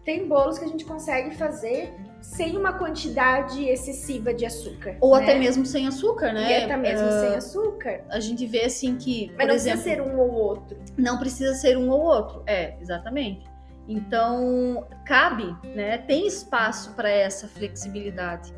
Tem 0.03 0.27
bolos 0.27 0.59
que 0.59 0.65
a 0.65 0.67
gente 0.67 0.83
consegue 0.85 1.35
fazer 1.35 1.93
sem 2.21 2.57
uma 2.57 2.73
quantidade 2.73 3.65
excessiva 3.65 4.33
de 4.33 4.45
açúcar. 4.45 4.97
Ou 5.01 5.17
né? 5.17 5.23
até 5.23 5.37
mesmo 5.37 5.65
sem 5.65 5.87
açúcar, 5.87 6.33
né? 6.33 6.61
E 6.61 6.63
até 6.63 6.77
mesmo 6.77 7.07
Ah, 7.07 7.19
sem 7.19 7.35
açúcar. 7.35 8.01
A 8.09 8.19
gente 8.19 8.45
vê 8.45 8.65
assim 8.65 8.95
que, 8.97 9.31
Mas 9.37 9.47
não 9.47 9.55
exemplo, 9.55 9.81
precisa 9.81 9.95
ser 9.95 10.01
um 10.01 10.19
ou 10.19 10.31
outro. 10.31 10.77
não 10.97 11.17
precisa 11.19 11.53
ser 11.55 11.77
um 11.77 11.89
ou 11.89 12.01
outro. 12.01 12.43
É, 12.47 12.75
exatamente. 12.81 13.45
Então, 13.87 14.87
cabe, 15.05 15.55
né? 15.75 15.97
Tem 15.99 16.25
espaço 16.25 16.93
para 16.95 17.09
essa 17.09 17.47
flexibilidade. 17.47 18.53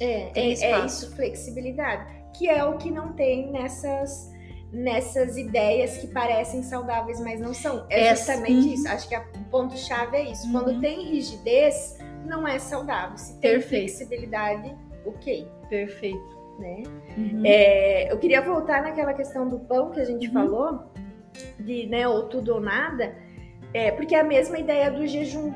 É, 0.00 0.32
é, 0.34 0.52
é, 0.52 0.86
isso, 0.86 1.14
flexibilidade, 1.14 2.06
que 2.36 2.48
é 2.48 2.64
o 2.64 2.78
que 2.78 2.90
não 2.90 3.12
tem 3.12 3.52
nessas 3.52 4.31
nessas 4.72 5.36
ideias 5.36 5.98
que 5.98 6.06
parecem 6.06 6.62
saudáveis, 6.62 7.20
mas 7.20 7.38
não 7.38 7.52
são. 7.52 7.86
É, 7.90 8.06
é 8.06 8.16
justamente 8.16 8.66
uhum. 8.66 8.74
isso. 8.74 8.88
Acho 8.88 9.08
que 9.08 9.16
o 9.16 9.44
ponto 9.50 9.76
chave 9.76 10.16
é 10.16 10.30
isso. 10.30 10.46
Uhum. 10.46 10.52
Quando 10.52 10.80
tem 10.80 11.10
rigidez, 11.10 11.98
não 12.24 12.48
é 12.48 12.58
saudável. 12.58 13.18
Se 13.18 13.38
tem 13.38 13.52
Perfeito. 13.52 13.92
flexibilidade, 13.92 14.74
ok. 15.04 15.46
Perfeito. 15.68 16.42
Né? 16.58 16.82
Uhum. 17.16 17.42
É, 17.44 18.10
eu 18.12 18.18
queria 18.18 18.40
voltar 18.40 18.82
naquela 18.82 19.12
questão 19.12 19.48
do 19.48 19.58
pão 19.60 19.90
que 19.90 20.00
a 20.00 20.04
gente 20.04 20.28
uhum. 20.28 20.32
falou, 20.32 20.84
de 21.58 21.86
né, 21.86 22.06
ou 22.08 22.28
tudo 22.28 22.54
ou 22.54 22.60
nada, 22.60 23.14
é, 23.74 23.90
porque 23.90 24.14
é 24.14 24.20
a 24.20 24.24
mesma 24.24 24.58
ideia 24.58 24.90
do 24.90 25.06
jejum. 25.06 25.52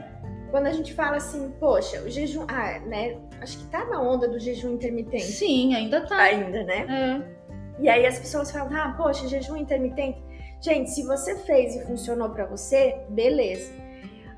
Quando 0.50 0.66
a 0.66 0.72
gente 0.72 0.92
fala 0.94 1.16
assim, 1.16 1.52
poxa, 1.59 2.02
o 2.02 2.11
jejum. 2.11 2.44
Ah, 2.48 2.79
né? 2.81 3.18
Acho 3.40 3.59
que 3.59 3.66
tá 3.66 3.85
na 3.85 4.00
onda 4.00 4.29
do 4.29 4.38
jejum 4.38 4.74
intermitente. 4.74 5.24
Sim, 5.24 5.74
ainda 5.74 6.00
tá. 6.02 6.16
Ainda, 6.16 6.64
né? 6.64 6.87
É. 6.88 7.36
E 7.78 7.88
aí 7.88 8.06
as 8.06 8.18
pessoas 8.18 8.50
falam, 8.50 8.74
ah, 8.76 8.94
poxa, 8.96 9.28
jejum 9.28 9.56
intermitente. 9.56 10.22
Gente, 10.60 10.90
se 10.90 11.02
você 11.02 11.36
fez 11.36 11.76
e 11.76 11.84
funcionou 11.84 12.30
para 12.30 12.46
você, 12.46 13.00
beleza. 13.10 13.72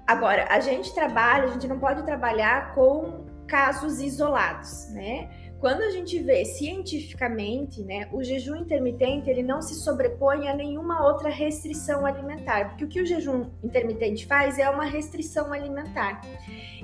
Agora, 0.07 0.47
a 0.51 0.59
gente 0.61 0.93
trabalha, 0.95 1.45
a 1.45 1.49
gente 1.49 1.69
não 1.69 1.79
pode 1.79 2.03
trabalhar 2.03 2.75
com 2.75 3.27
casos 3.47 4.01
isolados, 4.01 4.89
né? 4.91 5.29
Quando 5.61 5.83
a 5.83 5.91
gente 5.91 6.17
vê 6.21 6.45
cientificamente, 6.45 7.83
né, 7.83 8.09
o 8.13 8.23
jejum 8.23 8.55
intermitente 8.55 9.29
ele 9.29 9.43
não 9.43 9.61
se 9.61 9.75
sobrepõe 9.75 10.49
a 10.49 10.55
nenhuma 10.55 11.05
outra 11.05 11.29
restrição 11.29 12.07
alimentar, 12.07 12.69
porque 12.69 12.85
o 12.85 12.89
que 12.89 13.03
o 13.03 13.07
jejum 13.07 13.47
intermitente 13.63 14.25
faz 14.25 14.57
é 14.57 14.71
uma 14.71 14.85
restrição 14.85 15.53
alimentar. 15.53 16.21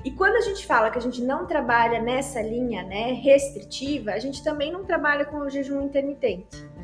E 0.03 0.11
quando 0.11 0.35
a 0.35 0.41
gente 0.41 0.65
fala 0.67 0.91
que 0.91 0.97
a 0.97 1.01
gente 1.01 1.21
não 1.21 1.47
trabalha 1.47 2.01
nessa 2.01 2.41
linha, 2.41 2.83
né, 2.83 3.13
restritiva, 3.13 4.11
a 4.11 4.19
gente 4.19 4.43
também 4.43 4.73
não 4.73 4.83
trabalha 4.83 5.23
com 5.23 5.37
o 5.37 5.49
jejum 5.49 5.81
intermitente. 5.81 6.74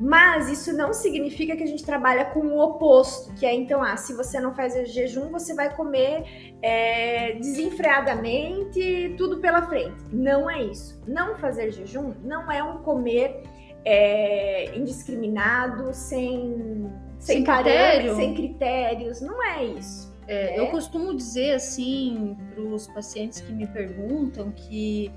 Mas 0.00 0.48
isso 0.48 0.74
não 0.74 0.94
significa 0.94 1.54
que 1.54 1.62
a 1.62 1.66
gente 1.66 1.84
trabalha 1.84 2.24
com 2.24 2.40
o 2.40 2.58
oposto, 2.58 3.34
que 3.34 3.44
é 3.44 3.54
então, 3.54 3.82
ah, 3.82 3.96
se 3.98 4.14
você 4.14 4.40
não 4.40 4.54
faz 4.54 4.72
jejum, 4.90 5.28
você 5.30 5.54
vai 5.54 5.76
comer 5.76 6.54
é, 6.62 7.32
desenfreadamente, 7.34 9.14
tudo 9.18 9.40
pela 9.40 9.60
frente. 9.68 10.02
Não 10.10 10.50
é 10.50 10.62
isso. 10.62 10.98
Não 11.06 11.36
fazer 11.36 11.70
jejum 11.70 12.14
não 12.24 12.50
é 12.50 12.62
um 12.62 12.78
comer 12.78 13.42
é, 13.84 14.74
indiscriminado, 14.74 15.92
sem, 15.92 16.90
sem, 17.18 17.36
sem 17.36 17.44
critério. 17.44 18.16
sem 18.16 18.34
critérios. 18.34 19.20
Não 19.20 19.44
é 19.44 19.64
isso. 19.64 20.10
É, 20.26 20.58
eu 20.58 20.68
costumo 20.68 21.14
dizer 21.14 21.54
assim 21.54 22.36
para 22.54 22.62
os 22.62 22.86
pacientes 22.86 23.40
que 23.40 23.52
me 23.52 23.66
perguntam 23.66 24.50
que 24.52 25.10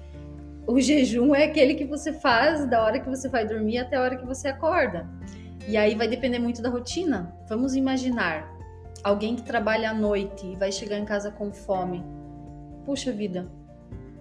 o 0.65 0.79
jejum 0.79 1.35
é 1.35 1.45
aquele 1.45 1.75
que 1.75 1.85
você 1.85 2.13
faz 2.13 2.65
da 2.65 2.83
hora 2.83 2.99
que 2.99 3.09
você 3.09 3.27
vai 3.27 3.45
dormir 3.45 3.79
até 3.79 3.97
a 3.97 4.01
hora 4.01 4.15
que 4.15 4.25
você 4.25 4.47
acorda. 4.47 5.07
E 5.67 5.77
aí 5.77 5.95
vai 5.95 6.07
depender 6.07 6.39
muito 6.39 6.61
da 6.61 6.69
rotina. 6.69 7.33
Vamos 7.47 7.75
imaginar 7.75 8.51
alguém 9.03 9.35
que 9.35 9.43
trabalha 9.43 9.91
à 9.91 9.93
noite 9.93 10.45
e 10.45 10.55
vai 10.55 10.71
chegar 10.71 10.97
em 10.97 11.05
casa 11.05 11.31
com 11.31 11.51
fome. 11.51 12.03
Puxa 12.85 13.11
vida. 13.11 13.49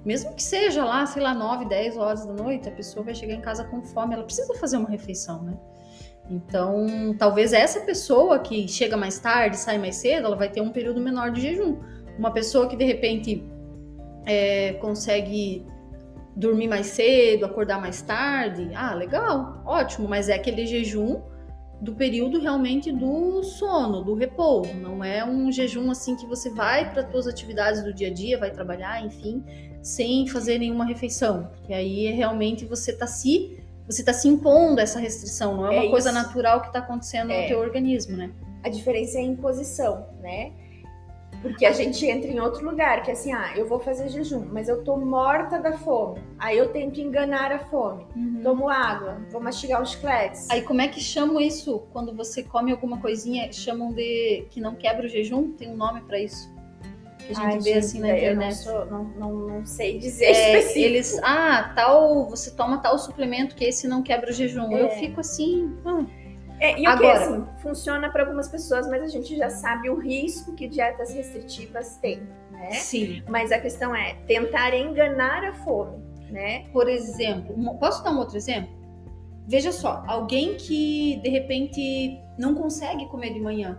Mesmo 0.04 0.34
que 0.34 0.42
seja 0.42 0.84
lá, 0.84 1.06
sei 1.06 1.22
lá, 1.22 1.32
9, 1.32 1.66
10 1.66 1.96
horas 1.96 2.26
da 2.26 2.32
noite, 2.32 2.68
a 2.68 2.72
pessoa 2.72 3.04
vai 3.04 3.14
chegar 3.14 3.34
em 3.34 3.40
casa 3.40 3.64
com 3.64 3.82
fome, 3.82 4.14
ela 4.14 4.24
precisa 4.24 4.52
fazer 4.54 4.76
uma 4.76 4.88
refeição, 4.88 5.42
né? 5.42 5.56
Então, 6.28 7.14
talvez 7.18 7.52
essa 7.52 7.80
pessoa 7.80 8.38
que 8.40 8.66
chega 8.66 8.96
mais 8.96 9.18
tarde, 9.18 9.56
sai 9.56 9.78
mais 9.78 9.96
cedo, 9.96 10.26
ela 10.26 10.36
vai 10.36 10.48
ter 10.48 10.60
um 10.60 10.70
período 10.70 11.00
menor 11.00 11.30
de 11.30 11.40
jejum. 11.40 11.78
Uma 12.18 12.32
pessoa 12.32 12.68
que 12.68 12.76
de 12.76 12.84
repente 12.84 13.44
é, 14.26 14.72
consegue 14.74 15.66
dormir 16.34 16.68
mais 16.68 16.86
cedo, 16.86 17.44
acordar 17.44 17.80
mais 17.80 18.02
tarde, 18.02 18.70
ah, 18.74 18.94
legal, 18.94 19.62
ótimo, 19.66 20.08
mas 20.08 20.28
é 20.28 20.34
aquele 20.34 20.66
jejum 20.66 21.20
do 21.80 21.94
período 21.94 22.40
realmente 22.40 22.92
do 22.92 23.42
sono, 23.42 24.02
do 24.02 24.14
repouso, 24.14 24.72
não 24.74 25.02
é 25.02 25.24
um 25.24 25.50
jejum 25.50 25.90
assim 25.90 26.14
que 26.14 26.24
você 26.26 26.48
vai 26.48 26.92
para 26.92 27.10
suas 27.10 27.26
atividades 27.26 27.82
do 27.82 27.92
dia 27.92 28.06
a 28.06 28.12
dia, 28.12 28.38
vai 28.38 28.50
trabalhar, 28.52 29.04
enfim, 29.04 29.44
sem 29.82 30.26
fazer 30.28 30.58
nenhuma 30.58 30.84
refeição, 30.84 31.50
porque 31.50 31.74
aí 31.74 32.06
realmente 32.12 32.64
você 32.64 32.92
está 32.92 33.06
se 33.06 33.58
você 33.84 34.00
está 34.00 34.12
se 34.12 34.28
impondo 34.28 34.80
essa 34.80 35.00
restrição, 35.00 35.56
não 35.56 35.72
é, 35.72 35.76
é 35.76 35.80
uma 35.80 35.90
coisa 35.90 36.12
natural 36.12 36.60
que 36.60 36.68
está 36.68 36.78
acontecendo 36.78 37.32
é. 37.32 37.42
no 37.42 37.48
teu 37.48 37.58
organismo, 37.58 38.16
né? 38.16 38.30
A 38.62 38.68
diferença 38.68 39.18
é 39.18 39.22
a 39.22 39.24
imposição, 39.24 40.06
né? 40.20 40.52
Porque 41.42 41.66
a 41.66 41.72
gente 41.72 42.06
entra 42.06 42.30
em 42.30 42.38
outro 42.38 42.64
lugar, 42.64 43.02
que 43.02 43.10
é 43.10 43.14
assim, 43.14 43.32
ah, 43.32 43.52
eu 43.56 43.66
vou 43.66 43.80
fazer 43.80 44.08
jejum, 44.08 44.46
mas 44.52 44.68
eu 44.68 44.84
tô 44.84 44.96
morta 44.96 45.58
da 45.58 45.72
fome. 45.72 46.20
Aí 46.38 46.56
eu 46.56 46.68
tento 46.68 47.00
enganar 47.00 47.50
a 47.50 47.58
fome. 47.58 48.06
Uhum. 48.14 48.40
Tomo 48.44 48.68
água, 48.68 49.20
vou 49.30 49.40
mastigar 49.40 49.82
os 49.82 49.90
chicletes. 49.90 50.48
Aí 50.48 50.62
como 50.62 50.80
é 50.80 50.86
que 50.86 51.00
chamam 51.00 51.40
isso? 51.40 51.82
Quando 51.92 52.14
você 52.14 52.44
come 52.44 52.70
alguma 52.70 53.00
coisinha, 53.00 53.52
chamam 53.52 53.92
de 53.92 54.46
que 54.50 54.60
não 54.60 54.76
quebra 54.76 55.06
o 55.06 55.08
jejum? 55.08 55.52
Tem 55.52 55.68
um 55.68 55.76
nome 55.76 56.00
para 56.02 56.20
isso? 56.20 56.48
Que 57.18 57.32
a 57.32 57.34
gente 57.34 57.44
Ai, 57.44 57.58
vê 57.58 57.74
gente, 57.74 57.78
assim 57.78 58.00
na 58.00 58.16
internet. 58.16 58.66
Eu 58.66 58.74
não, 58.74 58.86
sou, 58.86 58.86
não, 58.86 59.04
não, 59.04 59.48
não 59.48 59.66
sei 59.66 59.98
dizer 59.98 60.26
é, 60.26 60.78
Eles, 60.78 61.18
ah, 61.22 61.72
tal, 61.74 62.28
você 62.28 62.52
toma 62.52 62.78
tal 62.78 62.98
suplemento 62.98 63.54
que 63.56 63.64
esse 63.64 63.88
não 63.88 64.02
quebra 64.02 64.30
o 64.30 64.32
jejum. 64.32 64.76
É. 64.76 64.82
Eu 64.82 64.90
fico 64.90 65.20
assim, 65.20 65.72
hum, 65.84 66.06
é, 66.62 66.78
e 66.78 66.86
o 66.86 66.90
Agora, 66.90 67.18
que, 67.18 67.24
assim, 67.24 67.46
funciona 67.58 68.08
para 68.08 68.22
algumas 68.22 68.48
pessoas, 68.48 68.88
mas 68.88 69.02
a 69.02 69.08
gente 69.08 69.36
já 69.36 69.50
sabe 69.50 69.90
o 69.90 69.98
risco 69.98 70.54
que 70.54 70.68
dietas 70.68 71.12
restritivas 71.12 71.96
têm, 71.96 72.22
né? 72.52 72.70
Sim. 72.74 73.20
Mas 73.28 73.50
a 73.50 73.58
questão 73.58 73.92
é 73.92 74.14
tentar 74.28 74.72
enganar 74.72 75.42
a 75.42 75.52
fome, 75.54 75.98
né? 76.30 76.66
Por 76.72 76.88
exemplo, 76.88 77.52
posso 77.80 78.04
dar 78.04 78.12
um 78.12 78.18
outro 78.18 78.36
exemplo? 78.36 78.70
Veja 79.44 79.72
só, 79.72 80.04
alguém 80.06 80.54
que 80.54 81.16
de 81.20 81.28
repente 81.28 82.16
não 82.38 82.54
consegue 82.54 83.06
comer 83.08 83.34
de 83.34 83.40
manhã. 83.40 83.76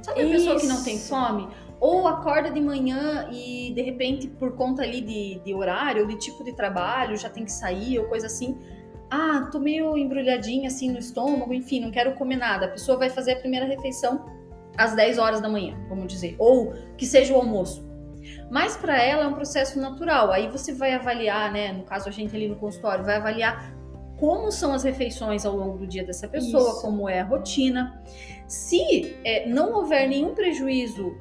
Sabe 0.00 0.20
a 0.20 0.22
Isso. 0.22 0.32
pessoa 0.34 0.60
que 0.60 0.66
não 0.68 0.84
tem 0.84 1.00
fome? 1.00 1.48
Ou 1.80 2.06
acorda 2.06 2.48
de 2.48 2.60
manhã 2.60 3.28
e 3.32 3.72
de 3.74 3.82
repente, 3.82 4.28
por 4.28 4.52
conta 4.52 4.82
ali 4.82 5.00
de, 5.00 5.40
de 5.44 5.52
horário 5.52 6.02
ou 6.02 6.08
de 6.08 6.16
tipo 6.16 6.44
de 6.44 6.52
trabalho, 6.52 7.16
já 7.16 7.28
tem 7.28 7.44
que 7.44 7.52
sair 7.52 7.98
ou 7.98 8.04
coisa 8.04 8.26
assim, 8.28 8.56
ah, 9.10 9.48
tô 9.50 9.58
meio 9.58 9.96
embrulhadinha 9.96 10.68
assim 10.68 10.90
no 10.90 10.98
estômago, 10.98 11.52
enfim, 11.52 11.80
não 11.80 11.90
quero 11.90 12.14
comer 12.14 12.36
nada. 12.36 12.66
A 12.66 12.68
pessoa 12.68 12.98
vai 12.98 13.08
fazer 13.08 13.32
a 13.32 13.36
primeira 13.36 13.66
refeição 13.66 14.26
às 14.76 14.94
10 14.94 15.18
horas 15.18 15.40
da 15.40 15.48
manhã, 15.48 15.76
vamos 15.88 16.12
dizer, 16.12 16.36
ou 16.38 16.72
que 16.96 17.06
seja 17.06 17.34
o 17.34 17.36
almoço. 17.36 17.86
Mas 18.50 18.76
para 18.76 19.02
ela 19.02 19.24
é 19.24 19.26
um 19.26 19.34
processo 19.34 19.80
natural. 19.80 20.30
Aí 20.30 20.48
você 20.48 20.72
vai 20.72 20.94
avaliar, 20.94 21.52
né? 21.52 21.72
No 21.72 21.84
caso 21.84 22.08
a 22.08 22.12
gente 22.12 22.34
ali 22.34 22.48
no 22.48 22.56
consultório 22.56 23.04
vai 23.04 23.16
avaliar 23.16 23.74
como 24.18 24.50
são 24.50 24.72
as 24.72 24.82
refeições 24.82 25.46
ao 25.46 25.56
longo 25.56 25.78
do 25.78 25.86
dia 25.86 26.04
dessa 26.04 26.26
pessoa, 26.26 26.72
Isso. 26.72 26.82
como 26.82 27.08
é 27.08 27.20
a 27.20 27.24
rotina. 27.24 28.02
Se 28.46 29.16
é, 29.24 29.48
não 29.48 29.72
houver 29.72 30.08
nenhum 30.08 30.34
prejuízo 30.34 31.16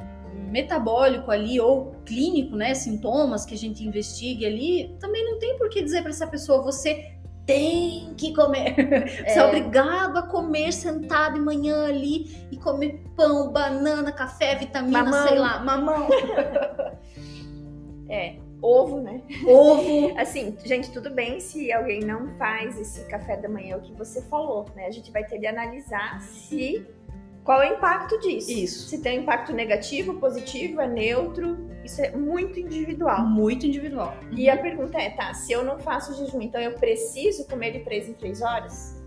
metabólico 0.49 1.29
ali 1.29 1.59
ou 1.59 1.91
clínico, 2.05 2.55
né, 2.55 2.73
sintomas 2.73 3.45
que 3.45 3.53
a 3.53 3.57
gente 3.57 3.85
investigue 3.85 4.45
ali, 4.45 4.95
também 4.99 5.23
não 5.25 5.37
tem 5.37 5.57
por 5.57 5.69
que 5.69 5.81
dizer 5.81 6.01
para 6.01 6.09
essa 6.09 6.25
pessoa 6.25 6.61
você 6.61 7.11
tem 7.47 8.13
que 8.15 8.33
comer. 8.33 8.75
É. 8.97 9.29
Você 9.29 9.39
é 9.39 9.45
obrigado 9.45 10.17
a 10.17 10.21
comer 10.21 10.71
sentado 10.71 11.35
de 11.35 11.39
manhã 11.39 11.85
ali 11.87 12.47
e 12.51 12.57
comer 12.57 13.01
pão, 13.15 13.51
banana, 13.51 14.11
café, 14.11 14.55
vitamina, 14.55 15.03
mamão, 15.03 15.27
sei 15.27 15.39
lá. 15.39 15.59
Mamão. 15.59 16.07
é, 18.09 18.35
ovo, 18.61 18.99
né? 19.01 19.21
Ovo. 19.47 20.13
Assim, 20.19 20.57
gente, 20.65 20.91
tudo 20.91 21.09
bem 21.09 21.39
se 21.39 21.71
alguém 21.71 22.01
não 22.01 22.27
faz 22.37 22.77
esse 22.79 23.05
café 23.05 23.37
da 23.37 23.47
manhã, 23.47 23.77
o 23.77 23.81
que 23.81 23.93
você 23.93 24.21
falou, 24.23 24.65
né? 24.75 24.85
A 24.85 24.91
gente 24.91 25.11
vai 25.11 25.23
ter 25.23 25.39
de 25.39 25.47
analisar 25.47 26.21
se 26.21 26.85
qual 27.47 27.61
é 27.61 27.71
o 27.71 27.75
impacto 27.75 28.19
disso? 28.19 28.51
Isso. 28.51 28.89
Se 28.89 29.01
tem 29.01 29.21
impacto 29.21 29.53
negativo, 29.53 30.15
positivo, 30.15 30.81
é 30.81 30.87
neutro. 30.87 31.57
Isso 31.81 32.01
é 32.01 32.11
muito 32.11 32.59
individual. 32.59 33.25
Muito 33.25 33.65
individual. 33.65 34.17
E 34.33 34.49
a 34.49 34.57
pergunta 34.57 34.97
é, 34.99 35.11
tá, 35.11 35.33
se 35.33 35.53
eu 35.53 35.63
não 35.63 35.79
faço 35.79 36.13
jejum, 36.17 36.41
então 36.41 36.59
eu 36.59 36.73
preciso 36.73 37.47
comer 37.47 37.71
de 37.71 37.79
3 37.85 38.09
em 38.09 38.13
3 38.15 38.41
horas? 38.41 39.01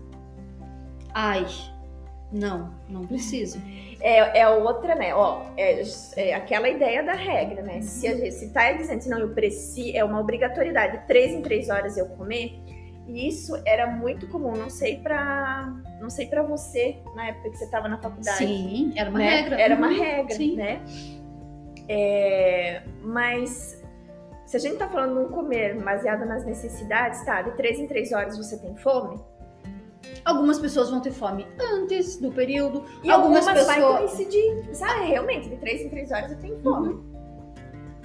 Ai, 1.13 1.45
não, 2.31 2.73
não 2.89 3.05
preciso. 3.05 3.61
É, 3.99 4.39
é 4.39 4.49
outra, 4.49 4.95
né? 4.95 5.13
Ó, 5.13 5.43
é, 5.55 5.83
é, 6.15 6.33
aquela 6.33 6.67
ideia 6.67 7.03
da 7.03 7.13
regra, 7.13 7.61
né? 7.61 7.79
Se, 7.81 8.07
a 8.07 8.15
gente, 8.15 8.31
se 8.31 8.49
tá 8.49 8.71
dizendo, 8.71 9.07
não, 9.07 9.19
eu 9.19 9.35
preciso, 9.35 9.95
é 9.95 10.03
uma 10.03 10.19
obrigatoriedade, 10.19 11.05
3 11.05 11.33
em 11.33 11.41
3 11.43 11.69
horas 11.69 11.95
eu 11.95 12.07
comer, 12.07 12.59
e 13.11 13.27
isso 13.27 13.61
era 13.65 13.87
muito 13.87 14.25
comum, 14.27 14.53
não 14.53 14.69
sei 14.69 14.97
para 14.97 15.69
não 15.99 16.09
sei 16.09 16.27
para 16.27 16.41
você 16.41 16.97
na 17.13 17.27
época 17.27 17.49
que 17.49 17.57
você 17.57 17.65
estava 17.65 17.89
na 17.89 17.97
faculdade. 17.97 18.37
Sim, 18.37 18.93
era 18.95 19.09
uma 19.09 19.19
né? 19.19 19.29
regra. 19.29 19.61
Era 19.61 19.75
uma 19.75 19.87
uhum, 19.89 19.99
regra, 19.99 20.35
Sim. 20.35 20.55
né? 20.55 20.81
É, 21.89 22.83
mas 23.03 23.83
se 24.45 24.55
a 24.55 24.59
gente 24.59 24.77
tá 24.77 24.87
falando 24.87 25.19
de 25.19 25.25
um 25.25 25.29
comer 25.29 25.77
baseado 25.83 26.25
nas 26.25 26.45
necessidades, 26.45 27.23
tá? 27.25 27.41
De 27.41 27.51
três 27.57 27.79
em 27.79 27.85
três 27.85 28.13
horas 28.13 28.37
você 28.37 28.57
tem 28.57 28.77
fome? 28.77 29.19
Algumas 30.23 30.57
pessoas 30.57 30.89
vão 30.89 31.01
ter 31.01 31.11
fome 31.11 31.45
antes 31.59 32.15
do 32.15 32.31
período. 32.31 32.85
E 33.03 33.11
algumas, 33.11 33.45
algumas, 33.45 33.67
vai 33.67 33.75
pessoas. 33.75 34.11
coincidir. 34.11 34.69
Ah, 34.81 35.03
realmente, 35.03 35.49
de 35.49 35.57
três 35.57 35.81
em 35.81 35.89
três 35.89 36.11
horas 36.11 36.31
eu 36.31 36.37
tenho 36.39 36.57
fome. 36.59 36.93
Uhum. 36.93 37.11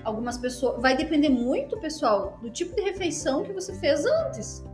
Algumas 0.03 0.37
pessoas. 0.37 0.83
Vai 0.83 0.97
depender 0.97 1.29
muito, 1.29 1.79
pessoal, 1.79 2.39
do 2.43 2.51
tipo 2.51 2.75
de 2.75 2.83
refeição 2.83 3.45
que 3.45 3.53
você 3.53 3.73
fez 3.75 4.05
antes. 4.05 4.65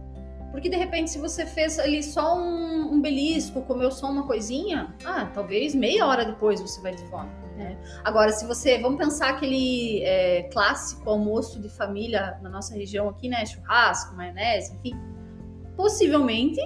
Porque 0.52 0.68
de 0.68 0.76
repente, 0.76 1.10
se 1.10 1.18
você 1.18 1.46
fez 1.46 1.78
ali 1.78 2.02
só 2.02 2.36
um, 2.38 2.92
um 2.92 3.00
belisco, 3.00 3.62
comeu 3.62 3.90
só 3.90 4.10
uma 4.10 4.26
coisinha, 4.26 4.94
ah, 5.02 5.24
talvez 5.32 5.74
meia 5.74 6.06
hora 6.06 6.26
depois 6.26 6.60
você 6.60 6.80
vai 6.82 6.94
ter 6.94 7.06
fome. 7.06 7.30
né? 7.56 7.76
Agora, 8.04 8.30
se 8.30 8.46
você. 8.46 8.78
Vamos 8.78 8.98
pensar 8.98 9.30
aquele 9.30 10.02
é, 10.04 10.42
clássico 10.52 11.08
almoço 11.08 11.58
de 11.58 11.70
família 11.70 12.38
na 12.42 12.50
nossa 12.50 12.74
região 12.74 13.08
aqui, 13.08 13.28
né? 13.30 13.44
Churrasco, 13.46 14.14
maionese, 14.14 14.74
enfim. 14.74 14.92
Possivelmente 15.74 16.60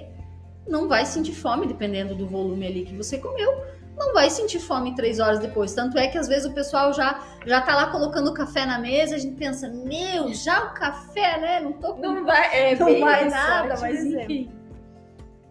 não 0.68 0.88
vai 0.88 1.06
sentir 1.06 1.32
fome, 1.32 1.66
dependendo 1.66 2.14
do 2.14 2.26
volume 2.26 2.66
ali 2.66 2.84
que 2.84 2.96
você 2.96 3.18
comeu. 3.18 3.50
Não 3.96 4.12
vai 4.12 4.28
sentir 4.28 4.60
fome 4.60 4.94
três 4.94 5.18
horas 5.18 5.38
depois. 5.38 5.72
Tanto 5.72 5.98
é 5.98 6.06
que 6.06 6.18
às 6.18 6.28
vezes 6.28 6.44
o 6.44 6.52
pessoal 6.52 6.92
já, 6.92 7.22
já 7.46 7.60
tá 7.62 7.74
lá 7.74 7.90
colocando 7.90 8.28
o 8.30 8.34
café 8.34 8.66
na 8.66 8.78
mesa, 8.78 9.14
a 9.14 9.18
gente 9.18 9.36
pensa, 9.36 9.68
meu, 9.68 10.32
já 10.34 10.64
o 10.64 10.74
café, 10.74 11.40
né? 11.40 11.60
Não 11.60 11.72
tô 11.72 11.94
com 11.94 12.02
Não 12.02 12.24
vai, 12.24 12.72
é, 12.72 12.76
não 12.76 13.00
vai 13.00 13.28
nada, 13.28 13.74
mas 13.80 14.04
enfim. 14.04 14.50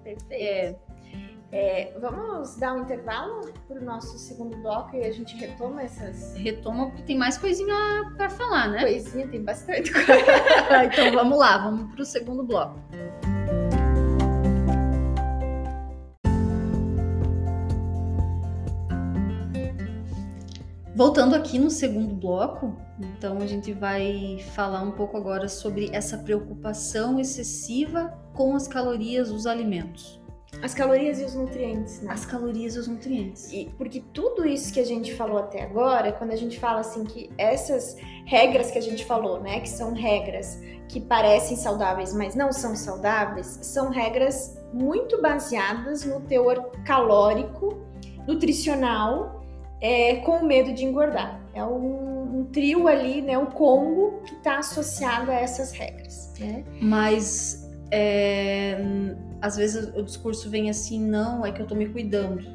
Perfeito. 0.04 0.26
É, 0.32 0.76
É, 1.52 1.94
vamos 2.02 2.58
dar 2.58 2.74
um 2.74 2.82
intervalo 2.82 3.50
para 3.68 3.80
o 3.80 3.84
nosso 3.84 4.18
segundo 4.18 4.58
bloco 4.58 4.96
e 4.96 5.06
a 5.06 5.12
gente 5.12 5.36
retoma 5.38 5.84
essas 5.84 6.36
retoma 6.36 6.88
porque 6.88 7.04
tem 7.04 7.18
mais 7.18 7.38
coisinha 7.38 7.76
pra 8.18 8.30
falar, 8.30 8.68
né? 8.68 8.82
coisinhas, 8.82 9.30
tem 9.30 9.42
bastante 9.42 9.90
coisa. 9.94 10.84
então 10.84 11.12
vamos 11.14 11.38
lá, 11.38 11.58
vamos 11.60 11.94
pro 11.94 12.04
segundo 12.04 12.44
bloco. 12.44 12.78
Voltando 20.96 21.36
aqui 21.36 21.60
no 21.60 21.70
segundo 21.70 22.16
bloco, 22.16 22.74
então 22.98 23.40
a 23.40 23.46
gente 23.46 23.74
vai 23.74 24.40
falar 24.56 24.82
um 24.82 24.92
pouco 24.92 25.18
agora 25.18 25.50
sobre 25.50 25.90
essa 25.92 26.18
preocupação 26.20 27.20
excessiva 27.20 28.18
com 28.34 28.56
as 28.56 28.66
calorias 28.66 29.30
dos 29.30 29.46
alimentos. 29.46 30.22
As 30.64 30.74
calorias 30.74 31.20
e 31.20 31.26
os 31.26 31.36
nutrientes, 31.36 32.02
né? 32.02 32.14
As 32.14 32.26
calorias 32.26 32.78
e 32.78 32.80
os 32.80 32.88
nutrientes. 32.88 33.52
E- 33.52 33.70
porque 33.78 34.02
tudo 34.14 34.48
isso 34.48 34.72
que 34.72 34.80
a 34.80 34.86
gente 34.86 35.14
falou 35.14 35.38
até 35.38 35.64
agora, 35.64 36.14
quando 36.14 36.32
a 36.32 36.36
gente 36.38 36.58
fala 36.58 36.80
assim 36.80 37.04
que 37.04 37.30
essas 37.38 37.98
regras 38.26 38.72
que 38.72 38.78
a 38.78 38.82
gente 38.82 39.04
falou, 39.04 39.42
né, 39.42 39.60
que 39.60 39.70
são 39.70 39.92
regras 39.94 40.62
que 40.88 41.02
parecem 41.02 41.58
saudáveis, 41.58 42.14
mas 42.14 42.36
não 42.36 42.54
são 42.54 42.74
saudáveis, 42.74 43.60
são 43.64 43.90
regras 43.90 44.58
muito 44.72 45.22
baseadas 45.22 46.06
no 46.06 46.22
teor 46.22 46.72
calórico, 46.86 47.82
nutricional, 48.26 49.45
é, 49.82 50.16
com 50.18 50.44
medo 50.46 50.74
de 50.74 50.86
engordar. 50.86 51.40
É 51.54 51.64
um, 51.64 52.40
um 52.40 52.46
trio 52.46 52.88
ali, 52.88 53.22
né, 53.22 53.38
um 53.38 53.48
combo 53.48 54.22
que 54.26 54.36
está 54.36 54.60
associado 54.60 55.32
a 55.32 55.36
essas 55.36 55.72
regras. 55.72 56.34
Né? 56.40 56.64
Mas 56.82 57.70
é, 57.92 58.78
às 59.42 59.56
vezes 59.56 59.90
o 59.96 60.04
discurso 60.04 60.50
vem 60.50 60.70
assim, 60.70 61.00
não, 61.00 61.46
é 61.46 61.52
que 61.52 61.62
eu 61.62 61.68
tô 61.68 61.76
me 61.76 61.88
cuidando. 61.88 62.46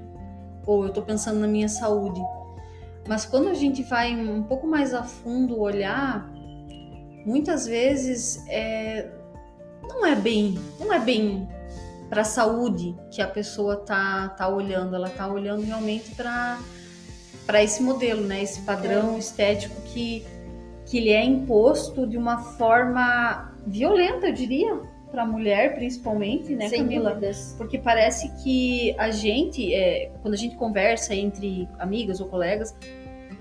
Ou 0.66 0.84
eu 0.84 0.92
tô 0.92 1.02
pensando 1.02 1.40
na 1.40 1.46
minha 1.46 1.68
saúde. 1.68 2.20
Mas 3.08 3.24
quando 3.24 3.48
a 3.48 3.54
gente 3.54 3.82
vai 3.82 4.14
um 4.14 4.42
pouco 4.42 4.66
mais 4.66 4.92
a 4.92 5.02
fundo 5.02 5.58
olhar, 5.58 6.30
muitas 7.24 7.66
vezes 7.66 8.44
é, 8.48 9.10
não 9.82 10.04
é 10.04 10.14
bem, 10.14 10.58
não 10.78 10.92
é 10.92 10.98
bem 10.98 11.48
para 12.08 12.22
a 12.22 12.24
saúde 12.24 12.94
que 13.10 13.22
a 13.22 13.26
pessoa 13.26 13.76
tá, 13.76 14.28
tá 14.30 14.48
olhando, 14.48 14.94
ela 14.94 15.08
tá 15.08 15.26
olhando 15.28 15.62
realmente 15.62 16.14
para 16.14 16.58
para 17.46 17.62
esse 17.62 17.82
modelo, 17.82 18.22
né? 18.22 18.42
Esse 18.42 18.60
padrão 18.62 19.18
estético 19.18 19.80
que 19.82 20.24
que 20.90 20.98
ele 20.98 21.10
é 21.10 21.24
imposto 21.24 22.04
de 22.04 22.18
uma 22.18 22.38
forma 22.38 23.54
violenta, 23.64 24.26
eu 24.26 24.32
diria, 24.32 24.80
para 25.10 25.22
a 25.22 25.26
mulher 25.26 25.76
principalmente, 25.76 26.54
né, 26.54 26.68
Sem 26.68 26.82
Camila? 26.82 27.10
dúvidas. 27.10 27.54
Porque 27.56 27.78
parece 27.78 28.28
que 28.42 28.94
a 28.98 29.10
gente, 29.10 29.72
é, 29.72 30.10
quando 30.20 30.34
a 30.34 30.36
gente 30.36 30.56
conversa 30.56 31.14
entre 31.14 31.68
amigas 31.78 32.20
ou 32.20 32.26
colegas, 32.26 32.74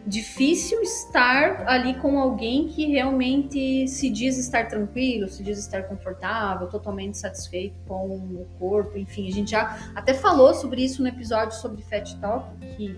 difícil 0.05 0.79
estar 0.81 1.67
ali 1.67 1.95
com 1.95 2.19
alguém 2.19 2.67
que 2.67 2.85
realmente 2.85 3.87
se 3.87 4.09
diz 4.11 4.37
estar 4.37 4.67
tranquilo, 4.67 5.27
se 5.27 5.43
diz 5.43 5.57
estar 5.57 5.83
confortável, 5.83 6.67
totalmente 6.67 7.17
satisfeito 7.17 7.75
com 7.87 8.07
o 8.07 8.47
corpo, 8.59 8.97
enfim, 8.97 9.27
a 9.27 9.31
gente 9.31 9.51
já 9.51 9.91
até 9.95 10.13
falou 10.13 10.53
sobre 10.53 10.83
isso 10.83 11.01
no 11.01 11.07
episódio 11.07 11.57
sobre 11.57 11.81
Fat 11.81 12.13
Talk, 12.19 12.47
que 12.75 12.95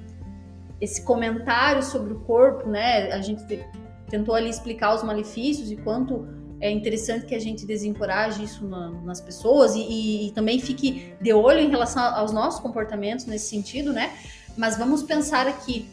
esse 0.81 1.03
comentário 1.03 1.83
sobre 1.83 2.11
o 2.13 2.19
corpo, 2.21 2.67
né, 2.67 3.11
a 3.13 3.21
gente 3.21 3.45
te- 3.45 3.63
tentou 4.09 4.33
ali 4.35 4.49
explicar 4.49 4.93
os 4.95 5.03
malefícios 5.03 5.71
e 5.71 5.75
quanto 5.77 6.27
é 6.59 6.69
interessante 6.69 7.25
que 7.25 7.33
a 7.35 7.39
gente 7.39 7.65
desencoraje 7.65 8.43
isso 8.43 8.65
na- 8.67 8.89
nas 9.03 9.21
pessoas 9.21 9.75
e, 9.75 9.79
e- 9.79 10.27
e 10.27 10.31
também 10.31 10.59
fique 10.59 11.13
de 11.21 11.31
olho 11.33 11.59
em 11.59 11.69
relação 11.69 12.03
aos 12.03 12.31
nossos 12.31 12.59
comportamentos 12.59 13.25
nesse 13.25 13.47
sentido, 13.49 13.93
né? 13.93 14.11
Mas 14.57 14.77
vamos 14.77 15.01
pensar 15.01 15.47
aqui, 15.47 15.87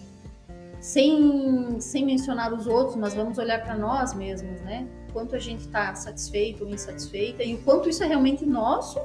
sem, 0.81 1.81
sem 1.81 2.05
mencionar 2.05 2.53
os 2.53 2.66
outros, 2.66 2.96
mas 2.96 3.14
vamos 3.14 3.38
olhar 3.38 3.62
para 3.62 3.77
nós 3.77 4.14
mesmos, 4.14 4.61
né? 4.62 4.87
Quanto 5.12 5.35
a 5.35 5.38
gente 5.38 5.61
está 5.61 5.94
satisfeito 5.94 6.64
ou 6.64 6.70
insatisfeita 6.70 7.42
e 7.42 7.55
o 7.55 7.59
quanto 7.59 7.88
isso 7.88 8.03
é 8.05 8.07
realmente 8.07 8.44
nosso 8.44 8.98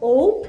ou 0.00 0.46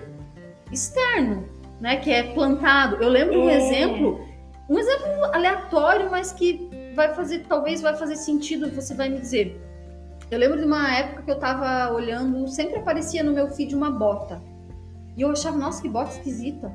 externo, 0.71 1.47
né? 1.79 1.97
Que 1.97 2.11
é 2.11 2.23
plantado. 2.33 2.97
Eu 3.01 3.09
lembro 3.09 3.41
um 3.41 3.49
É. 3.49 3.57
exemplo, 3.57 4.25
um 4.69 4.77
exemplo 4.77 5.25
aleatório, 5.33 6.09
mas 6.09 6.31
que 6.31 6.69
vai 6.95 7.13
fazer, 7.13 7.45
talvez 7.47 7.81
vai 7.81 7.95
fazer 7.95 8.15
sentido, 8.15 8.69
você 8.71 8.93
vai 8.93 9.09
me 9.09 9.19
dizer. 9.19 9.61
Eu 10.31 10.39
lembro 10.39 10.57
de 10.57 10.65
uma 10.65 10.91
época 10.91 11.21
que 11.21 11.31
eu 11.31 11.37
tava 11.37 11.93
olhando, 11.93 12.47
sempre 12.47 12.79
aparecia 12.79 13.23
no 13.23 13.31
meu 13.31 13.47
feed 13.49 13.75
uma 13.75 13.91
bota. 13.91 14.41
E 15.15 15.21
eu 15.21 15.29
achava, 15.29 15.57
nossa, 15.57 15.81
que 15.81 15.87
bota 15.87 16.11
esquisita. 16.11 16.71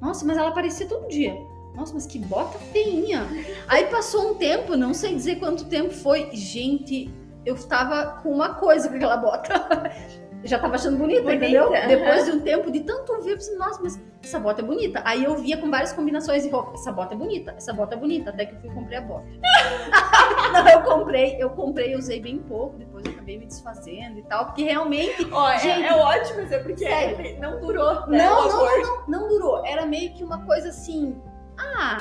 Nossa, 0.00 0.24
mas 0.24 0.36
ela 0.36 0.50
aparecia 0.50 0.86
todo 0.86 1.08
dia. 1.08 1.34
Nossa, 1.74 1.92
mas 1.92 2.06
que 2.06 2.18
bota 2.18 2.56
feinha. 2.58 3.26
Aí 3.66 3.86
passou 3.86 4.30
um 4.30 4.34
tempo, 4.34 4.76
não 4.76 4.94
sei 4.94 5.14
dizer 5.14 5.36
quanto 5.36 5.64
tempo 5.64 5.92
foi. 5.92 6.30
Gente, 6.32 7.12
eu 7.44 7.56
tava 7.66 8.22
com 8.22 8.30
uma 8.30 8.54
coisa 8.54 8.88
com 8.88 8.94
aquela 8.94 9.16
bota. 9.16 9.52
Já 10.44 10.58
tava 10.58 10.74
achando 10.74 10.98
bonita, 10.98 11.22
Bonita, 11.22 11.44
entendeu? 11.44 11.74
aham. 11.74 11.86
Depois 11.88 12.24
de 12.26 12.30
um 12.32 12.40
tempo 12.40 12.70
de 12.70 12.80
tanto 12.80 13.18
ver, 13.22 13.30
eu 13.32 13.36
pensei, 13.36 13.56
nossa, 13.56 13.80
mas 13.82 13.98
essa 14.22 14.38
bota 14.38 14.60
é 14.60 14.64
bonita. 14.64 15.00
Aí 15.04 15.24
eu 15.24 15.34
via 15.36 15.56
com 15.56 15.70
várias 15.70 15.92
combinações 15.92 16.42
de 16.42 16.50
roupa. 16.50 16.72
Essa 16.74 16.92
bota 16.92 17.14
é 17.14 17.16
bonita, 17.16 17.54
essa 17.56 17.72
bota 17.72 17.94
é 17.94 17.98
bonita. 17.98 18.28
Até 18.30 18.44
que 18.46 18.54
eu 18.54 18.60
fui 18.60 18.68
e 18.70 18.74
comprei 18.74 18.98
a 18.98 19.00
bota. 19.00 19.24
não, 20.52 20.68
eu 20.68 20.82
comprei, 20.82 21.36
eu 21.42 21.50
comprei, 21.50 21.94
usei 21.96 22.20
bem 22.20 22.38
pouco, 22.38 22.76
depois 22.76 23.04
eu 23.06 23.12
acabei 23.12 23.38
me 23.38 23.46
desfazendo 23.46 24.18
e 24.18 24.22
tal, 24.24 24.46
porque 24.46 24.64
realmente 24.64 25.26
Ó, 25.32 25.50
é- 25.50 25.58
Gente, 25.58 25.82
é, 25.86 25.94
ótimo 25.94 26.40
exemplo, 26.40 26.64
porque 26.68 26.84
sério. 26.86 27.20
ele 27.20 27.38
não 27.40 27.58
durou. 27.60 28.06
né, 28.06 28.18
Não, 28.18 28.48
não, 28.48 28.80
não, 28.82 29.04
não 29.08 29.28
durou. 29.28 29.64
Era 29.66 29.86
meio 29.86 30.12
que 30.12 30.22
uma 30.22 30.44
coisa 30.44 30.68
assim. 30.68 31.16
Ah, 31.58 31.98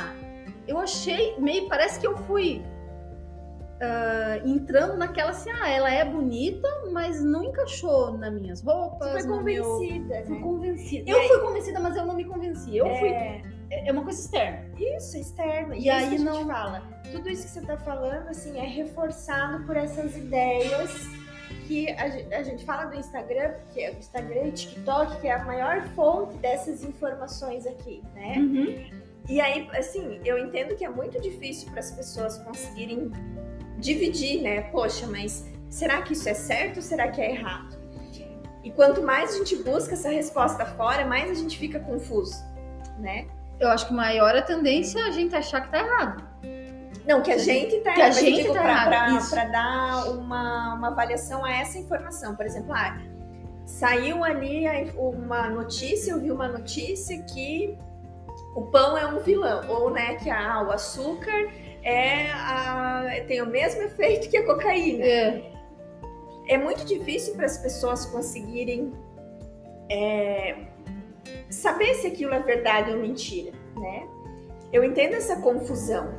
eu 0.67 0.77
achei 0.79 1.35
meio. 1.39 1.67
Parece 1.69 1.99
que 1.99 2.07
eu 2.07 2.17
fui 2.17 2.61
ah, 3.81 4.39
entrando 4.45 4.97
naquela 4.97 5.31
assim. 5.31 5.49
Ah, 5.51 5.69
ela 5.69 5.91
é 5.91 6.03
bonita, 6.05 6.67
mas 6.91 7.23
não 7.23 7.43
encaixou 7.43 8.17
nas 8.17 8.33
minhas 8.33 8.61
roupas. 8.61 9.11
Você 9.13 9.27
foi 9.27 9.37
no 9.37 9.43
meu- 9.43 9.63
convencida, 9.63 10.23
Fui 10.25 10.35
né? 10.35 10.41
convencida. 10.41 11.09
Eu 11.11 11.23
fui 11.27 11.39
convencida, 11.39 11.79
mas 11.79 11.95
eu 11.95 12.05
não 12.05 12.15
me 12.15 12.25
convenci. 12.25 12.77
Eu 12.77 12.85
fui. 12.97 13.09
É, 13.09 13.41
É 13.71 13.91
uma 13.91 14.03
coisa 14.03 14.19
externa. 14.19 14.65
Isso, 14.77 15.17
externo. 15.17 15.73
E 15.73 15.85
E, 15.85 15.89
aí 15.89 16.17
não- 16.19 16.35
gente 16.35 16.47
fala. 16.47 16.81
Tudo 17.11 17.27
isso 17.29 17.43
que 17.43 17.49
você 17.49 17.61
tá 17.61 17.75
falando, 17.77 18.27
assim, 18.29 18.57
é 18.59 18.65
reforçado 18.65 19.65
por 19.65 19.75
essas 19.75 20.15
ideias 20.15 20.91
que 21.67 21.89
a, 21.91 22.37
a 22.37 22.43
gente 22.43 22.63
fala 22.65 22.85
do 22.85 22.95
Instagram, 22.95 23.53
que 23.73 23.83
é 23.83 23.91
o 23.91 23.97
Instagram 23.97 24.43
e 24.47 24.51
TikTok, 24.51 25.19
que 25.21 25.27
é 25.27 25.33
a 25.33 25.43
maior 25.43 25.81
fonte 25.95 26.35
dessas 26.37 26.83
informações 26.83 27.65
aqui, 27.67 28.01
né? 28.15 28.35
E 29.29 29.39
aí, 29.39 29.67
assim, 29.73 30.19
eu 30.25 30.37
entendo 30.37 30.75
que 30.75 30.83
é 30.85 30.89
muito 30.89 31.19
difícil 31.21 31.69
para 31.71 31.79
as 31.79 31.91
pessoas 31.91 32.37
conseguirem 32.39 33.11
dividir, 33.83 34.41
né? 34.41 34.61
Poxa, 34.71 35.05
mas 35.07 35.45
será 35.69 36.01
que 36.01 36.13
isso 36.13 36.27
é 36.29 36.33
certo 36.33 36.77
ou 36.77 36.81
será 36.81 37.07
que 37.09 37.21
é 37.21 37.31
errado? 37.31 37.75
E 38.63 38.71
quanto 38.71 39.01
mais 39.03 39.35
a 39.35 39.37
gente 39.39 39.57
busca 39.57 39.93
essa 39.93 40.09
resposta 40.09 40.65
fora, 40.65 41.05
mais 41.05 41.29
a 41.29 41.33
gente 41.33 41.57
fica 41.57 41.79
confuso, 41.79 42.35
né? 42.97 43.27
Eu 43.59 43.67
acho 43.69 43.87
que 43.87 43.93
maior 43.93 44.35
a 44.35 44.41
tendência 44.41 44.99
é 44.99 45.03
a 45.03 45.11
gente 45.11 45.35
achar 45.35 45.61
que 45.61 45.69
tá 45.69 45.79
errado. 45.79 46.23
Não, 47.05 47.21
que 47.21 47.31
a 47.31 47.37
gente 47.37 47.79
tá 47.81 47.91
Que 47.93 48.01
a 48.01 48.05
mas 48.07 48.17
eu 48.17 48.23
gente 48.23 48.41
digo 48.43 48.53
tá 48.53 48.63
errado, 48.63 49.29
pra 49.29 49.45
dar 49.45 50.09
uma, 50.11 50.73
uma 50.75 50.87
avaliação 50.87 51.43
a 51.43 51.51
essa 51.53 51.77
informação. 51.77 52.33
Por 52.37 52.45
exemplo, 52.45 52.71
ah, 52.73 52.97
saiu 53.65 54.23
ali 54.23 54.65
a- 54.65 54.85
uma 54.97 55.49
notícia, 55.49 56.11
eu 56.13 56.21
vi 56.21 56.31
uma 56.31 56.47
notícia 56.47 57.21
que 57.23 57.77
o 58.55 58.61
pão 58.61 58.97
é 58.97 59.05
um 59.05 59.19
vilão, 59.19 59.61
ou 59.67 59.89
né, 59.91 60.15
que 60.15 60.29
ah, 60.29 60.63
o 60.65 60.71
açúcar 60.71 61.49
é 61.83 62.31
a- 62.31 63.23
tem 63.27 63.41
o 63.41 63.45
mesmo 63.45 63.81
efeito 63.83 64.29
que 64.29 64.37
a 64.37 64.45
cocaína. 64.45 65.03
É. 65.05 65.53
É 66.47 66.57
muito 66.57 66.83
difícil 66.85 67.35
para 67.35 67.45
as 67.45 67.57
pessoas 67.57 68.05
conseguirem 68.05 68.91
é, 69.89 70.55
saber 71.49 71.93
se 71.95 72.07
aquilo 72.07 72.33
é 72.33 72.39
verdade 72.39 72.91
ou 72.91 72.97
mentira, 72.97 73.51
né? 73.77 74.07
Eu 74.71 74.83
entendo 74.83 75.13
essa 75.13 75.39
confusão, 75.39 76.13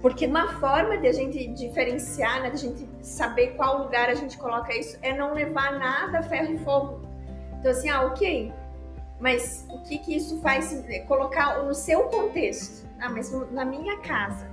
porque 0.00 0.26
uma 0.26 0.58
forma 0.58 0.96
de 0.98 1.06
a 1.06 1.12
gente 1.12 1.46
diferenciar, 1.48 2.42
né, 2.42 2.50
de 2.50 2.56
a 2.56 2.58
gente 2.58 2.88
saber 3.02 3.48
qual 3.56 3.84
lugar 3.84 4.08
a 4.08 4.14
gente 4.14 4.38
coloca 4.38 4.74
isso, 4.74 4.98
é 5.02 5.12
não 5.12 5.34
levar 5.34 5.78
nada 5.78 6.18
a 6.20 6.22
ferro 6.22 6.52
e 6.54 6.58
fogo. 6.58 7.02
Então, 7.58 7.70
assim, 7.70 7.88
ah, 7.90 8.02
ok, 8.06 8.52
mas 9.20 9.66
o 9.70 9.82
que 9.82 9.98
que 9.98 10.16
isso 10.16 10.40
faz? 10.40 10.84
Colocar 11.06 11.62
no 11.62 11.74
seu 11.74 12.04
contexto. 12.04 12.88
Ah, 13.00 13.10
mas 13.10 13.30
na 13.50 13.64
minha 13.64 13.98
casa, 13.98 14.48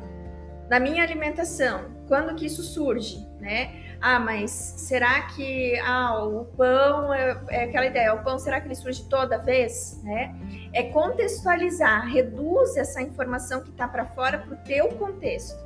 na 0.71 0.79
minha 0.79 1.03
alimentação, 1.03 1.91
quando 2.07 2.33
que 2.33 2.45
isso 2.45 2.63
surge, 2.63 3.27
né? 3.41 3.75
Ah, 3.99 4.17
mas 4.17 4.51
será 4.51 5.23
que 5.23 5.77
ah, 5.81 6.23
o 6.23 6.45
pão 6.45 7.13
é, 7.13 7.37
é, 7.49 7.63
aquela 7.65 7.87
ideia? 7.87 8.13
O 8.13 8.23
pão 8.23 8.39
será 8.39 8.61
que 8.61 8.67
ele 8.67 8.75
surge 8.75 9.03
toda 9.09 9.37
vez, 9.37 10.01
né? 10.01 10.33
É 10.71 10.83
contextualizar, 10.83 12.07
reduz 12.07 12.77
essa 12.77 13.01
informação 13.01 13.61
que 13.61 13.69
está 13.69 13.85
para 13.85 14.05
fora 14.05 14.37
para 14.37 14.53
o 14.53 14.57
teu 14.59 14.87
contexto. 14.93 15.59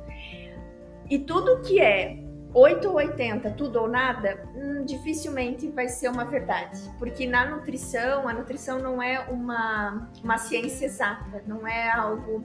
E 1.08 1.20
tudo 1.20 1.62
que 1.62 1.80
é 1.80 2.18
8 2.52 2.88
ou 2.88 2.94
80, 2.94 3.50
tudo 3.50 3.82
ou 3.82 3.86
nada, 3.88 4.42
hum, 4.56 4.84
dificilmente 4.84 5.68
vai 5.68 5.88
ser 5.88 6.08
uma 6.08 6.24
verdade. 6.24 6.80
Porque 6.98 7.28
na 7.28 7.44
nutrição, 7.44 8.26
a 8.26 8.32
nutrição 8.32 8.80
não 8.80 9.00
é 9.00 9.20
uma, 9.28 10.10
uma 10.24 10.36
ciência 10.38 10.86
exata, 10.86 11.44
não 11.46 11.64
é 11.64 11.90
algo. 11.92 12.44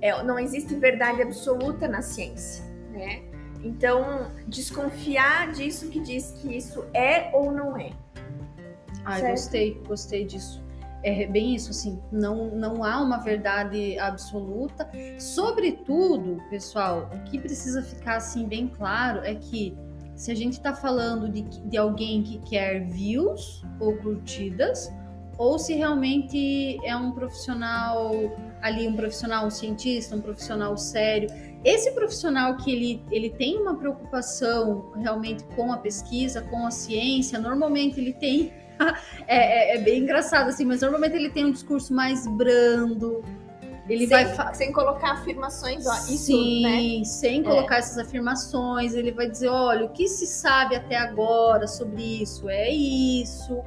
É, 0.00 0.22
não 0.22 0.38
existe 0.38 0.74
verdade 0.74 1.22
absoluta 1.22 1.86
na 1.86 2.02
ciência, 2.02 2.64
né? 2.90 3.22
Então, 3.62 4.30
desconfiar 4.46 5.52
disso 5.52 5.88
que 5.88 6.00
diz 6.00 6.32
que 6.32 6.56
isso 6.56 6.84
é 6.94 7.30
ou 7.34 7.52
não 7.52 7.76
é. 7.76 7.90
Ah, 9.04 9.20
gostei, 9.20 9.74
gostei 9.86 10.24
disso. 10.24 10.62
É 11.02 11.26
bem 11.26 11.54
isso, 11.54 11.70
assim, 11.70 11.98
não, 12.12 12.50
não 12.50 12.84
há 12.84 13.00
uma 13.00 13.18
verdade 13.18 13.98
absoluta. 13.98 14.88
Sobretudo, 15.18 16.42
pessoal, 16.50 17.10
o 17.14 17.30
que 17.30 17.38
precisa 17.38 17.82
ficar 17.82 18.16
assim 18.16 18.46
bem 18.46 18.68
claro 18.68 19.20
é 19.20 19.34
que 19.34 19.76
se 20.14 20.30
a 20.30 20.34
gente 20.34 20.54
está 20.54 20.74
falando 20.74 21.30
de, 21.30 21.40
de 21.42 21.76
alguém 21.78 22.22
que 22.22 22.38
quer 22.40 22.86
views 22.86 23.64
ou 23.78 23.96
curtidas, 23.96 24.92
ou 25.40 25.58
se 25.58 25.74
realmente 25.74 26.78
é 26.84 26.94
um 26.94 27.12
profissional 27.12 28.12
ali, 28.60 28.86
um 28.86 28.94
profissional 28.94 29.46
um 29.46 29.50
cientista, 29.50 30.14
um 30.14 30.20
profissional 30.20 30.76
sério 30.76 31.28
esse 31.64 31.90
profissional 31.92 32.56
que 32.56 32.72
ele, 32.72 33.04
ele 33.10 33.30
tem 33.30 33.58
uma 33.58 33.76
preocupação 33.76 34.92
realmente 34.96 35.44
com 35.56 35.72
a 35.72 35.76
pesquisa, 35.76 36.40
com 36.42 36.66
a 36.66 36.70
ciência, 36.70 37.38
normalmente 37.38 38.00
ele 38.00 38.14
tem. 38.14 38.52
é, 39.28 39.74
é, 39.74 39.76
é, 39.76 39.78
bem 39.78 40.02
engraçado 40.02 40.48
assim, 40.48 40.64
mas 40.64 40.80
normalmente 40.80 41.14
ele 41.14 41.28
tem 41.28 41.44
um 41.44 41.52
discurso 41.52 41.92
mais 41.92 42.26
brando. 42.26 43.22
Ele 43.86 44.06
sem, 44.06 44.24
vai 44.24 44.54
sem 44.54 44.72
colocar 44.72 45.12
afirmações, 45.14 45.84
ó, 45.84 45.92
isso, 45.92 46.26
Sim, 46.26 46.62
né? 46.62 47.04
sem 47.04 47.42
colocar 47.42 47.74
é. 47.74 47.78
essas 47.80 47.98
afirmações, 47.98 48.94
ele 48.94 49.10
vai 49.10 49.28
dizer, 49.28 49.48
olha, 49.48 49.84
o 49.84 49.88
que 49.90 50.06
se 50.06 50.26
sabe 50.26 50.76
até 50.76 50.96
agora 50.96 51.66
sobre 51.66 52.22
isso 52.22 52.48
é 52.48 52.70
isso, 52.70 53.60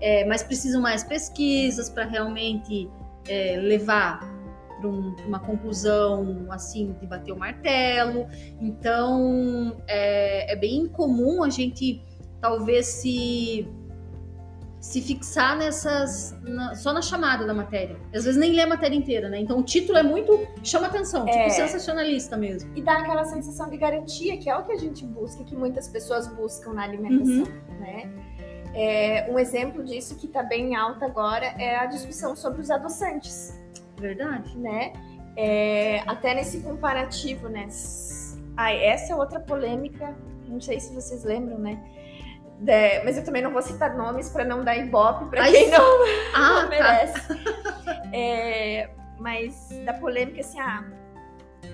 é, 0.00 0.24
mas 0.24 0.42
precisam 0.42 0.80
mais 0.80 1.02
pesquisas 1.04 1.88
para 1.88 2.04
realmente 2.04 2.90
é, 3.28 3.56
levar 3.56 4.20
para 4.78 4.88
um, 4.88 5.14
uma 5.26 5.40
conclusão 5.40 6.46
assim 6.50 6.92
de 7.00 7.06
bater 7.06 7.32
o 7.32 7.38
martelo. 7.38 8.26
Então 8.60 9.76
é, 9.86 10.52
é 10.52 10.56
bem 10.56 10.86
comum 10.86 11.42
a 11.42 11.50
gente 11.50 12.02
talvez 12.40 12.86
se 12.86 13.66
se 14.84 15.00
fixar 15.00 15.56
nessas 15.56 16.38
na, 16.42 16.74
só 16.74 16.92
na 16.92 17.00
chamada 17.00 17.46
da 17.46 17.54
matéria. 17.54 17.96
Às 18.14 18.24
vezes 18.24 18.36
nem 18.38 18.52
lê 18.52 18.60
a 18.60 18.66
matéria 18.66 18.94
inteira, 18.94 19.30
né? 19.30 19.40
Então 19.40 19.58
o 19.58 19.62
título 19.62 19.96
é 19.96 20.02
muito 20.02 20.46
chama 20.62 20.88
atenção, 20.88 21.24
tipo 21.24 21.38
é. 21.38 21.48
sensacionalista 21.48 22.36
mesmo. 22.36 22.70
E 22.76 22.82
dá 22.82 22.98
aquela 22.98 23.24
sensação 23.24 23.70
de 23.70 23.78
garantia, 23.78 24.36
que 24.36 24.50
é 24.50 24.54
o 24.54 24.62
que 24.62 24.72
a 24.72 24.76
gente 24.76 25.06
busca, 25.06 25.42
que 25.42 25.56
muitas 25.56 25.88
pessoas 25.88 26.28
buscam 26.28 26.74
na 26.74 26.82
alimentação, 26.82 27.44
uhum. 27.46 27.80
né? 27.80 28.12
É, 28.74 29.26
um 29.30 29.38
exemplo 29.38 29.84
disso 29.84 30.16
que 30.16 30.26
está 30.26 30.42
bem 30.42 30.74
alta 30.74 31.06
agora 31.06 31.46
é 31.58 31.76
a 31.76 31.86
discussão 31.86 32.34
sobre 32.34 32.60
os 32.60 32.70
adoçantes. 32.70 33.58
Verdade. 33.96 34.56
Né? 34.58 34.92
É, 35.36 36.02
até 36.06 36.34
nesse 36.34 36.60
comparativo, 36.60 37.48
né? 37.48 37.68
Ah, 38.56 38.72
essa 38.72 39.12
é 39.12 39.16
outra 39.16 39.40
polêmica, 39.40 40.14
não 40.46 40.60
sei 40.60 40.78
se 40.78 40.94
vocês 40.94 41.24
lembram, 41.24 41.58
né? 41.58 41.78
De, 42.60 43.02
mas 43.04 43.16
eu 43.16 43.24
também 43.24 43.42
não 43.42 43.52
vou 43.52 43.62
citar 43.62 43.96
nomes 43.96 44.28
para 44.28 44.44
não 44.44 44.62
dar 44.62 44.76
ibope 44.76 45.28
para 45.28 45.44
quem 45.50 45.70
não, 45.70 46.04
ah, 46.34 46.62
não 46.62 46.62
tá. 46.62 46.68
merece. 46.68 47.28
Tá. 47.84 48.02
É, 48.12 48.90
mas 49.18 49.68
da 49.84 49.92
polêmica 49.94 50.40
assim, 50.40 50.60
ah, 50.60 50.84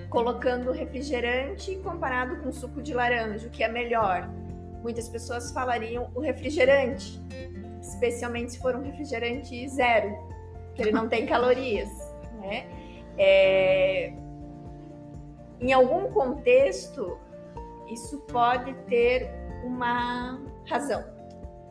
colocando 0.09 0.73
refrigerante 0.73 1.77
comparado 1.77 2.37
com 2.37 2.51
suco 2.51 2.83
de 2.83 2.95
laranja, 2.95 3.47
o 3.47 3.51
que 3.51 3.63
é 3.63 3.69
melhor? 3.69 4.29
Muitas 4.83 5.09
pessoas 5.09 5.51
falariam 5.53 6.11
o 6.15 6.21
refrigerante, 6.21 7.21
especialmente 7.81 8.53
se 8.53 8.59
for 8.59 8.75
um 8.75 8.83
refrigerante 8.83 9.69
zero, 9.69 10.17
que 10.75 10.83
ele 10.83 10.93
não 10.93 11.09
tem 11.09 11.27
calorias 11.27 11.89
né? 12.41 12.67
É, 13.19 14.13
em 15.61 15.73
algum 15.73 16.11
contexto, 16.11 17.19
isso 17.91 18.19
pode 18.21 18.73
ter 18.89 19.31
uma 19.63 20.41
razão, 20.67 21.05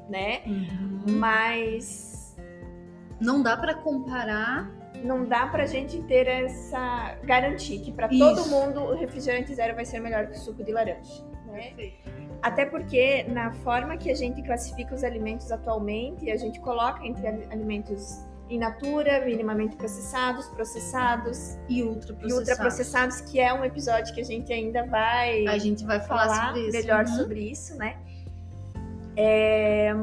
né? 0.08 0.42
Uhum. 0.46 1.04
Mas 1.18 2.20
não 3.20 3.42
dá 3.42 3.58
para 3.58 3.74
comparar. 3.74 4.78
Não 5.04 5.26
dá 5.26 5.48
para 5.48 5.64
a 5.64 5.66
gente 5.66 6.02
ter 6.04 6.28
essa 6.28 7.16
garantia 7.24 7.80
que 7.80 7.92
para 7.92 8.10
todo 8.10 8.48
mundo 8.48 8.82
o 8.82 8.96
refrigerante 8.96 9.54
zero 9.56 9.74
vai 9.74 9.86
ser 9.86 10.00
melhor 10.00 10.28
que 10.28 10.34
o 10.34 10.38
suco 10.38 10.62
de 10.64 10.72
laranja. 10.72 11.24
Né? 11.46 11.74
Até 12.42 12.66
porque 12.66 13.24
na 13.24 13.52
forma 13.52 13.98
que 13.98 14.10
a 14.10 14.16
gente 14.16 14.42
classifica 14.42 14.96
os 14.96 15.04
alimentos 15.04 15.52
atualmente, 15.52 16.32
a 16.32 16.38
gente 16.38 16.60
coloca 16.60 17.06
entre 17.06 17.28
alimentos 17.28 18.24
in 18.50 18.60
natura, 18.60 19.24
minimamente 19.26 19.76
processados, 19.76 20.48
processados 20.48 21.58
e 21.68 21.84
ultraprocessados. 21.84 22.32
E 22.32 22.34
ultraprocessados, 22.34 23.22
que 23.22 23.40
é 23.40 23.54
um 23.54 23.64
episódio 23.64 24.14
que 24.14 24.22
a 24.22 24.26
gente 24.26 24.52
ainda 24.52 24.86
vai 24.86 25.46
a 25.46 25.58
gente 25.58 25.86
vai 25.86 26.00
falar, 26.00 26.28
falar 26.28 26.48
sobre 26.48 26.62
isso. 26.62 26.72
melhor 26.72 27.06
uhum. 27.06 27.16
sobre 27.16 27.40
isso, 27.52 27.76
né? 27.78 27.98
É, 29.16 29.94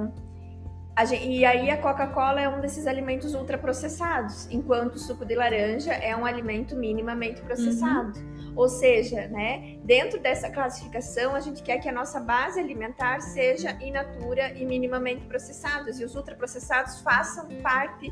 gente, 1.07 1.27
e 1.27 1.45
aí 1.45 1.71
a 1.71 1.77
Coca-Cola 1.77 2.41
é 2.41 2.49
um 2.49 2.61
desses 2.61 2.87
alimentos 2.87 3.35
ultraprocessados, 3.35 4.47
enquanto 4.51 4.95
o 4.95 4.99
suco 4.99 5.25
de 5.25 5.35
laranja 5.35 5.93
é 5.93 6.15
um 6.17 6.25
alimento 6.25 6.77
minimamente 6.77 7.41
processado. 7.43 8.19
Uhum. 8.19 8.36
Ou 8.57 8.71
seja, 8.71 9.29
né, 9.29 9.77
dentro 9.85 10.19
dessa 10.19 10.49
classificação, 10.51 11.35
a 11.35 11.41
gente 11.41 11.63
quer 11.63 11.79
que 11.79 11.89
a 11.89 11.93
nossa 11.93 12.19
base 12.19 12.59
alimentar 12.59 13.21
seja 13.21 13.77
in 13.83 13.93
natura 13.93 14.53
e 14.55 14.65
minimamente 14.65 15.27
processados, 15.27 16.01
e 16.01 16.05
os 16.05 16.17
ultraprocessados 16.17 17.03
façam 17.03 17.47
parte 17.63 18.11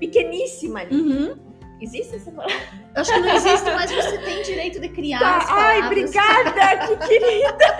pequeníssima 0.00 0.80
ali. 0.80 0.96
Uhum. 0.96 1.48
Existe 1.80 2.16
essa 2.16 2.32
palavra? 2.32 2.56
Acho 2.94 3.12
que 3.12 3.20
não 3.20 3.28
existe, 3.28 3.70
mas 3.70 3.92
você 3.92 4.18
tem 4.18 4.42
direito 4.42 4.80
de 4.80 4.88
criar 4.88 5.20
tá. 5.20 5.36
as 5.36 5.46
palavras. 5.46 5.70
Ai, 5.70 5.86
obrigada, 5.86 6.86
que 6.86 6.96
querida! 7.06 7.76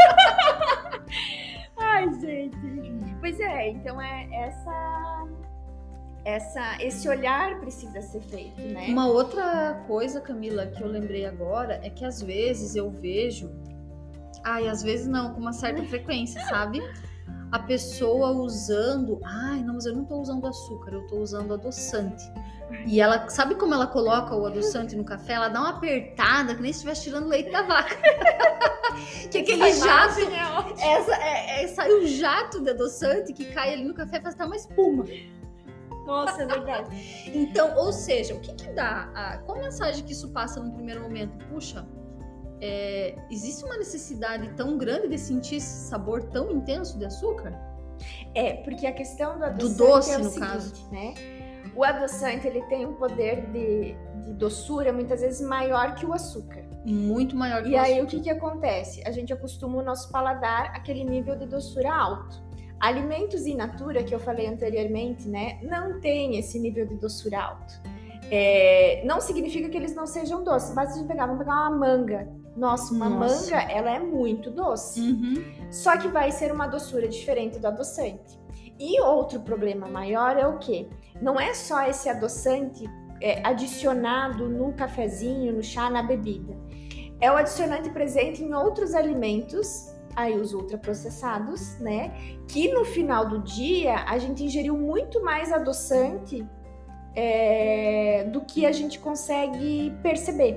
Ai, 1.79 2.14
gente. 2.20 2.59
Pois 3.18 3.40
é, 3.40 3.70
então 3.70 4.01
é 4.01 4.29
essa 4.33 5.27
essa, 6.29 6.77
esse 6.81 7.09
olhar 7.09 7.59
precisa 7.59 8.01
ser 8.03 8.21
feito, 8.21 8.61
né? 8.61 8.87
Uma 8.88 9.07
outra 9.07 9.83
coisa, 9.87 10.21
Camila, 10.21 10.67
que 10.67 10.83
eu 10.83 10.87
lembrei 10.87 11.25
agora 11.25 11.81
é 11.83 11.88
que 11.88 12.05
às 12.05 12.23
vezes 12.23 12.77
eu 12.77 12.91
vejo, 12.91 13.51
ai, 14.45 14.69
às 14.69 14.83
vezes 14.83 15.07
não, 15.07 15.33
com 15.33 15.41
uma 15.41 15.53
certa 15.53 15.83
frequência, 15.85 16.41
sabe? 16.49 16.81
a 17.51 17.59
pessoa 17.59 18.31
usando, 18.31 19.21
ai, 19.25 19.62
não, 19.62 19.75
mas 19.75 19.87
eu 19.87 19.95
não 19.95 20.05
tô 20.05 20.21
usando 20.21 20.47
açúcar, 20.47 20.93
eu 20.93 21.07
tô 21.07 21.17
usando 21.17 21.55
adoçante. 21.55 22.23
E 22.87 23.01
ela, 23.01 23.27
sabe 23.31 23.55
como 23.55 23.73
ela 23.73 23.87
coloca 23.87 24.37
o 24.37 24.45
adoçante 24.45 24.95
no 24.95 25.05
café? 25.05 25.35
Ela 25.35 25.49
dá 25.49 25.61
uma 25.61 25.71
apertada, 25.71 26.55
que 26.55 26.61
nem 26.61 26.71
se 26.71 26.81
estivesse 26.81 27.05
tirando 27.05 27.27
leite 27.27 27.51
da 27.51 27.62
vaca. 27.62 27.97
que 29.31 29.39
aquele 29.39 29.72
jato, 29.72 30.20
é 30.79 30.93
essa, 30.93 31.14
é, 31.14 31.64
é, 31.64 31.68
sai 31.68 31.91
um 31.91 32.07
jato 32.07 32.61
de 32.62 32.70
adoçante 32.70 33.33
que 33.33 33.47
cai 33.47 33.72
ali 33.72 33.85
no 33.85 33.95
café 33.95 34.18
e 34.18 34.20
faz 34.20 34.35
até 34.35 34.45
uma 34.45 34.57
espuma. 34.57 35.07
Nossa, 36.09 36.43
é 36.43 36.47
verdade. 36.47 37.33
então, 37.35 37.77
ou 37.77 37.93
seja, 37.93 38.35
o 38.35 38.41
que 38.41 38.55
que 38.55 38.71
dá? 38.71 39.11
A, 39.15 39.39
qual 39.39 39.59
a 39.59 39.63
mensagem 39.63 40.03
que 40.03 40.13
isso 40.13 40.31
passa 40.31 40.59
no 40.59 40.73
primeiro 40.73 41.03
momento? 41.03 41.37
Puxa, 41.47 41.87
é, 42.61 43.15
existe 43.31 43.65
uma 43.65 43.77
necessidade 43.77 44.49
tão 44.57 44.79
grande 44.79 45.09
de 45.09 45.19
sentir 45.19 45.57
esse 45.57 45.89
sabor 45.89 46.25
tão 46.25 46.51
intenso 46.51 46.99
de 46.99 47.05
açúcar? 47.05 47.53
É, 48.35 48.55
porque 48.63 48.87
a 48.87 48.93
questão 48.93 49.39
do 49.39 49.45
adoçante 49.45 49.77
do 49.77 49.87
doce, 49.87 50.13
é 50.13 50.19
no 50.19 50.31
seguinte, 50.31 50.49
caso. 50.49 50.91
né? 50.91 51.15
O 51.75 51.85
adoçante 51.85 52.47
ele 52.47 52.63
tem 52.63 52.87
um 52.87 52.95
poder 52.95 53.47
de, 53.53 53.95
de 54.25 54.33
doçura 54.33 54.93
muitas 54.93 55.21
vezes 55.21 55.47
maior 55.47 55.95
que 55.95 56.07
o 56.07 56.13
açúcar. 56.13 56.65
Muito 56.85 57.37
maior 57.37 57.63
que 57.63 57.69
e 57.69 57.75
o 57.75 57.77
açúcar. 57.77 57.91
E 57.91 57.95
aí 57.95 58.03
o 58.03 58.07
que, 58.07 58.21
que 58.21 58.31
acontece? 58.31 59.03
A 59.07 59.11
gente 59.11 59.33
acostuma 59.33 59.79
o 59.79 59.83
nosso 59.83 60.11
paladar 60.11 60.75
àquele 60.75 61.05
nível 61.05 61.37
de 61.37 61.47
doçura 61.47 61.93
alto. 61.93 62.47
Alimentos 62.81 63.47
in 63.47 63.57
natura, 63.57 64.05
que 64.05 64.14
eu 64.14 64.20
falei 64.20 64.47
anteriormente, 64.47 65.29
né, 65.29 65.59
não 65.62 66.01
tem 66.01 66.39
esse 66.39 66.59
nível 66.59 66.87
de 66.87 66.95
doçura 66.97 67.41
alto. 67.41 67.81
É, 68.31 69.03
não 69.05 69.20
significa 69.20 69.68
que 69.68 69.76
eles 69.76 69.95
não 69.95 70.07
sejam 70.07 70.45
doces. 70.45 70.74
Basta 70.74 70.95
a 70.95 70.97
gente 70.99 71.09
pegar, 71.09 71.26
vamos 71.26 71.41
pegar 71.41 71.55
uma 71.55 71.70
manga. 71.70 72.29
Nossa, 72.57 72.93
uma 72.93 73.09
Nossa. 73.09 73.51
manga, 73.51 73.62
ela 73.70 73.91
é 73.91 73.99
muito 73.99 74.51
doce. 74.51 75.01
Uhum. 75.01 75.45
Só 75.70 75.97
que 75.97 76.09
vai 76.09 76.31
ser 76.31 76.53
uma 76.53 76.66
doçura 76.66 77.09
diferente 77.09 77.59
do 77.59 77.66
adoçante. 77.66 78.39
E 78.79 79.01
outro 79.01 79.41
problema 79.41 79.89
maior 79.89 80.37
é 80.37 80.47
o 80.47 80.59
que? 80.59 80.89
Não 81.20 81.39
é 81.41 81.55
só 81.55 81.83
esse 81.89 82.09
adoçante 82.09 82.89
é, 83.20 83.41
adicionado 83.47 84.49
no 84.49 84.72
cafezinho, 84.72 85.53
no 85.53 85.62
chá, 85.62 85.91
na 85.91 86.03
bebida. 86.03 86.57
É 87.20 87.31
o 87.33 87.37
adicionante 87.37 87.91
presente 87.91 88.43
em 88.43 88.55
outros 88.55 88.95
alimentos 88.95 89.93
aí 90.19 90.37
os 90.37 90.53
ultraprocessados, 90.53 91.79
né? 91.79 92.12
Que 92.49 92.73
no 92.73 92.85
final 92.85 93.29
do 93.29 93.39
dia 93.41 94.05
a 94.05 94.19
gente 94.19 94.43
ingeriu 94.43 94.77
muito 94.77 95.23
mais 95.23 95.53
adoçante 95.53 96.45
é, 97.14 98.25
do 98.25 98.41
que 98.41 98.66
a 98.66 98.73
gente 98.73 98.99
consegue 98.99 99.97
perceber. 100.03 100.55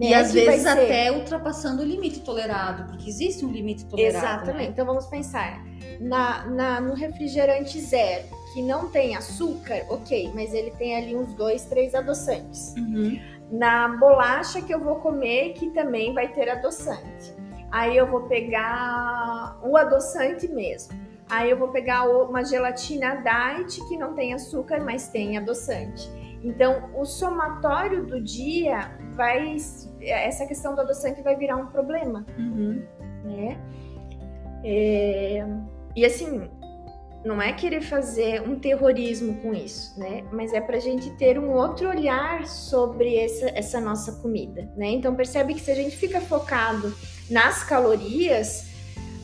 Né? 0.00 0.08
E 0.08 0.14
às 0.14 0.32
vezes 0.32 0.66
até 0.66 1.12
ultrapassando 1.12 1.82
o 1.82 1.84
limite 1.84 2.20
tolerado, 2.20 2.84
porque 2.90 3.08
existe 3.08 3.44
um 3.44 3.50
limite 3.50 3.84
tolerado. 3.84 4.16
Exatamente. 4.16 4.56
Né? 4.56 4.64
Então 4.70 4.86
vamos 4.86 5.06
pensar 5.06 5.62
na, 6.00 6.46
na, 6.46 6.80
no 6.80 6.94
refrigerante 6.94 7.78
zero, 7.80 8.24
que 8.54 8.62
não 8.62 8.88
tem 8.88 9.14
açúcar, 9.14 9.84
ok, 9.90 10.32
mas 10.34 10.54
ele 10.54 10.70
tem 10.72 10.96
ali 10.96 11.14
uns 11.14 11.34
dois, 11.34 11.66
três 11.66 11.94
adoçantes. 11.94 12.74
Uhum. 12.76 13.20
Na 13.52 13.88
bolacha 13.88 14.62
que 14.62 14.74
eu 14.74 14.80
vou 14.80 14.96
comer, 14.96 15.52
que 15.52 15.70
também 15.70 16.14
vai 16.14 16.32
ter 16.32 16.48
adoçante. 16.48 17.43
Aí 17.74 17.96
eu 17.96 18.06
vou 18.06 18.20
pegar 18.28 19.58
o 19.60 19.76
adoçante 19.76 20.46
mesmo. 20.46 20.94
Aí 21.28 21.50
eu 21.50 21.58
vou 21.58 21.70
pegar 21.70 22.08
uma 22.08 22.44
gelatina 22.44 23.16
diet 23.16 23.80
que 23.88 23.96
não 23.96 24.14
tem 24.14 24.32
açúcar, 24.32 24.80
mas 24.84 25.08
tem 25.08 25.36
adoçante. 25.36 26.08
Então, 26.44 26.88
o 26.94 27.04
somatório 27.04 28.06
do 28.06 28.20
dia 28.20 28.96
vai. 29.16 29.56
Essa 30.00 30.46
questão 30.46 30.76
do 30.76 30.82
adoçante 30.82 31.20
vai 31.20 31.34
virar 31.34 31.56
um 31.56 31.66
problema. 31.66 32.24
Uhum. 32.38 32.86
Né? 33.24 33.58
É, 34.62 35.44
e 35.96 36.06
assim, 36.06 36.48
não 37.24 37.42
é 37.42 37.52
querer 37.54 37.80
fazer 37.80 38.40
um 38.48 38.56
terrorismo 38.56 39.34
com 39.42 39.52
isso, 39.52 39.98
né? 39.98 40.22
Mas 40.30 40.52
é 40.52 40.60
para 40.60 40.76
a 40.76 40.80
gente 40.80 41.10
ter 41.16 41.40
um 41.40 41.50
outro 41.50 41.88
olhar 41.88 42.46
sobre 42.46 43.16
essa, 43.16 43.46
essa 43.48 43.80
nossa 43.80 44.20
comida, 44.22 44.70
né? 44.76 44.90
Então 44.90 45.16
percebe 45.16 45.54
que 45.54 45.60
se 45.60 45.72
a 45.72 45.74
gente 45.74 45.96
fica 45.96 46.20
focado 46.20 46.94
nas 47.30 47.62
calorias, 47.62 48.68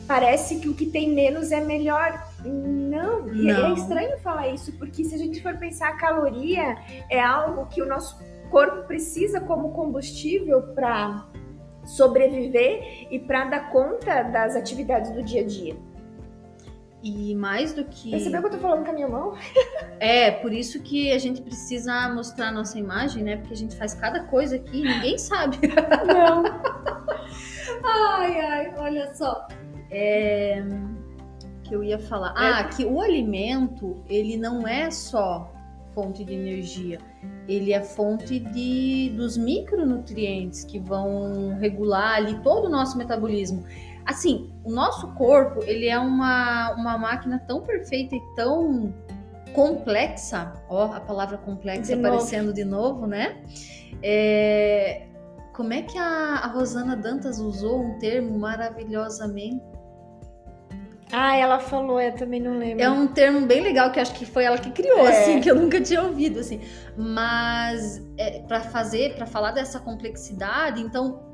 parece 0.07 0.59
que 0.59 0.67
o 0.67 0.73
que 0.73 0.85
tem 0.85 1.13
menos 1.13 1.51
é 1.51 1.61
melhor. 1.61 2.27
Não, 2.43 3.29
é 3.29 3.31
Não. 3.31 3.65
é 3.67 3.73
estranho 3.73 4.17
falar 4.19 4.49
isso, 4.49 4.71
porque 4.73 5.03
se 5.03 5.15
a 5.15 5.17
gente 5.17 5.41
for 5.41 5.57
pensar, 5.57 5.89
a 5.89 5.97
caloria 5.97 6.77
é 7.09 7.21
algo 7.21 7.67
que 7.67 7.81
o 7.81 7.85
nosso 7.85 8.19
corpo 8.49 8.85
precisa 8.87 9.39
como 9.39 9.71
combustível 9.71 10.61
para 10.73 11.25
sobreviver 11.85 13.07
e 13.09 13.19
para 13.19 13.45
dar 13.45 13.71
conta 13.71 14.23
das 14.23 14.55
atividades 14.55 15.11
do 15.11 15.23
dia 15.23 15.41
a 15.41 15.45
dia. 15.45 15.75
E 17.03 17.33
mais 17.33 17.73
do 17.73 17.83
que. 17.85 18.11
Percebeu 18.11 18.41
que 18.41 18.47
eu 18.47 18.51
tô 18.51 18.57
falando 18.59 18.85
com 18.85 18.91
a 18.91 18.93
minha 18.93 19.07
mão? 19.07 19.35
é, 19.99 20.29
por 20.29 20.53
isso 20.53 20.83
que 20.83 21.11
a 21.11 21.17
gente 21.17 21.41
precisa 21.41 22.09
mostrar 22.09 22.49
a 22.49 22.51
nossa 22.51 22.77
imagem, 22.77 23.23
né? 23.23 23.37
Porque 23.37 23.53
a 23.53 23.57
gente 23.57 23.75
faz 23.75 23.95
cada 23.95 24.25
coisa 24.25 24.57
aqui 24.57 24.81
e 24.81 24.83
ninguém 24.83 25.17
sabe. 25.17 25.57
Não. 26.05 26.43
ai, 27.83 28.39
ai, 28.39 28.73
olha 28.77 29.13
só. 29.13 29.47
É... 29.89 30.63
Que 31.63 31.75
eu 31.75 31.83
ia 31.83 31.99
falar. 31.99 32.29
É. 32.29 32.51
Ah, 32.51 32.63
que 32.65 32.85
o 32.85 33.01
alimento, 33.01 34.03
ele 34.09 34.37
não 34.37 34.67
é 34.67 34.91
só 34.91 35.51
fonte 35.93 36.23
de 36.23 36.33
energia. 36.33 36.99
Ele 37.47 37.73
é 37.73 37.81
fonte 37.81 38.39
de, 38.39 39.13
dos 39.15 39.37
micronutrientes 39.37 40.63
que 40.63 40.79
vão 40.79 41.57
regular 41.59 42.15
ali 42.15 42.39
todo 42.41 42.65
o 42.65 42.69
nosso 42.69 42.97
metabolismo. 42.97 43.65
Assim, 44.05 44.51
o 44.63 44.71
nosso 44.71 45.07
corpo, 45.13 45.61
ele 45.63 45.87
é 45.87 45.99
uma, 45.99 46.73
uma 46.73 46.97
máquina 46.97 47.39
tão 47.47 47.61
perfeita 47.61 48.15
e 48.15 48.21
tão 48.35 48.93
complexa, 49.53 50.53
ó, 50.69 50.93
a 50.93 50.99
palavra 50.99 51.37
complexa 51.37 51.93
de 51.93 51.99
aparecendo 51.99 52.45
novo. 52.45 52.55
de 52.55 52.65
novo, 52.65 53.07
né? 53.07 53.43
É, 54.01 55.07
como 55.53 55.73
é 55.73 55.81
que 55.81 55.97
a, 55.97 56.41
a 56.43 56.47
Rosana 56.47 56.95
Dantas 56.95 57.39
usou 57.39 57.81
um 57.81 57.99
termo 57.99 58.37
maravilhosamente? 58.37 59.61
Ah, 61.11 61.35
ela 61.35 61.59
falou, 61.59 61.99
eu 61.99 62.13
também 62.13 62.39
não 62.39 62.57
lembro. 62.57 62.81
É 62.81 62.89
um 62.89 63.05
termo 63.05 63.45
bem 63.45 63.61
legal 63.61 63.91
que 63.91 63.99
acho 63.99 64.13
que 64.13 64.25
foi 64.25 64.45
ela 64.45 64.57
que 64.57 64.71
criou, 64.71 65.05
é. 65.05 65.09
assim, 65.09 65.41
que 65.41 65.51
eu 65.51 65.55
nunca 65.55 65.81
tinha 65.81 66.01
ouvido, 66.01 66.39
assim. 66.39 66.61
Mas 66.95 68.01
é, 68.17 68.39
para 68.39 68.61
fazer, 68.61 69.15
para 69.15 69.25
falar 69.25 69.51
dessa 69.51 69.79
complexidade, 69.79 70.81
então 70.81 71.30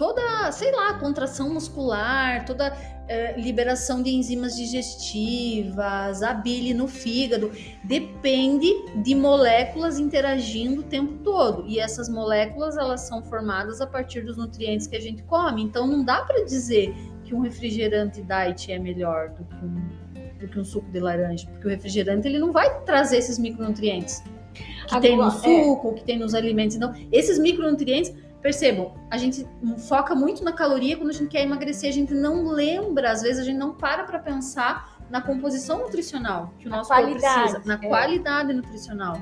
toda, 0.00 0.50
sei 0.50 0.72
lá, 0.72 0.94
contração 0.94 1.52
muscular, 1.52 2.46
toda 2.46 2.74
é, 3.06 3.38
liberação 3.38 4.02
de 4.02 4.08
enzimas 4.08 4.56
digestivas, 4.56 6.22
a 6.22 6.32
bile 6.32 6.72
no 6.72 6.88
fígado, 6.88 7.52
depende 7.84 8.66
de 9.02 9.14
moléculas 9.14 9.98
interagindo 9.98 10.80
o 10.80 10.84
tempo 10.84 11.22
todo. 11.22 11.66
E 11.66 11.78
essas 11.78 12.08
moléculas, 12.08 12.78
elas 12.78 13.02
são 13.02 13.22
formadas 13.22 13.82
a 13.82 13.86
partir 13.86 14.22
dos 14.22 14.38
nutrientes 14.38 14.86
que 14.86 14.96
a 14.96 15.00
gente 15.00 15.22
come. 15.24 15.62
Então 15.62 15.86
não 15.86 16.02
dá 16.02 16.22
para 16.22 16.46
dizer 16.46 16.94
que 17.22 17.34
um 17.34 17.40
refrigerante 17.40 18.22
diet 18.22 18.72
é 18.72 18.78
melhor 18.78 19.28
do 19.28 19.44
que 19.44 19.64
um, 19.66 20.38
do 20.38 20.48
que 20.48 20.58
um 20.58 20.64
suco 20.64 20.90
de 20.90 20.98
laranja, 20.98 21.46
porque 21.50 21.66
o 21.66 21.70
refrigerante 21.70 22.26
ele 22.26 22.38
não 22.38 22.52
vai 22.52 22.82
trazer 22.84 23.18
esses 23.18 23.38
micronutrientes 23.38 24.22
que 24.54 24.96
Agora, 24.96 25.00
tem 25.00 25.16
no 25.18 25.26
é. 25.26 25.30
suco, 25.30 25.90
é... 25.90 25.94
que 25.98 26.04
tem 26.04 26.18
nos 26.18 26.34
alimentos. 26.34 26.74
Então, 26.74 26.94
esses 27.12 27.38
micronutrientes 27.38 28.14
Percebam, 28.42 28.94
a 29.10 29.18
gente 29.18 29.46
foca 29.86 30.14
muito 30.14 30.42
na 30.42 30.52
caloria 30.52 30.96
quando 30.96 31.10
a 31.10 31.12
gente 31.12 31.28
quer 31.28 31.42
emagrecer, 31.42 31.90
a 31.90 31.92
gente 31.92 32.14
não 32.14 32.48
lembra, 32.48 33.10
às 33.10 33.20
vezes 33.20 33.38
a 33.38 33.44
gente 33.44 33.58
não 33.58 33.74
para 33.74 34.04
para 34.04 34.18
pensar 34.18 34.98
na 35.10 35.20
composição 35.20 35.80
nutricional 35.80 36.54
que 36.58 36.66
o 36.66 36.70
nosso 36.70 36.88
corpo 36.88 37.10
precisa, 37.10 37.60
na 37.66 37.74
é. 37.74 37.88
qualidade 37.88 38.52
nutricional. 38.54 39.20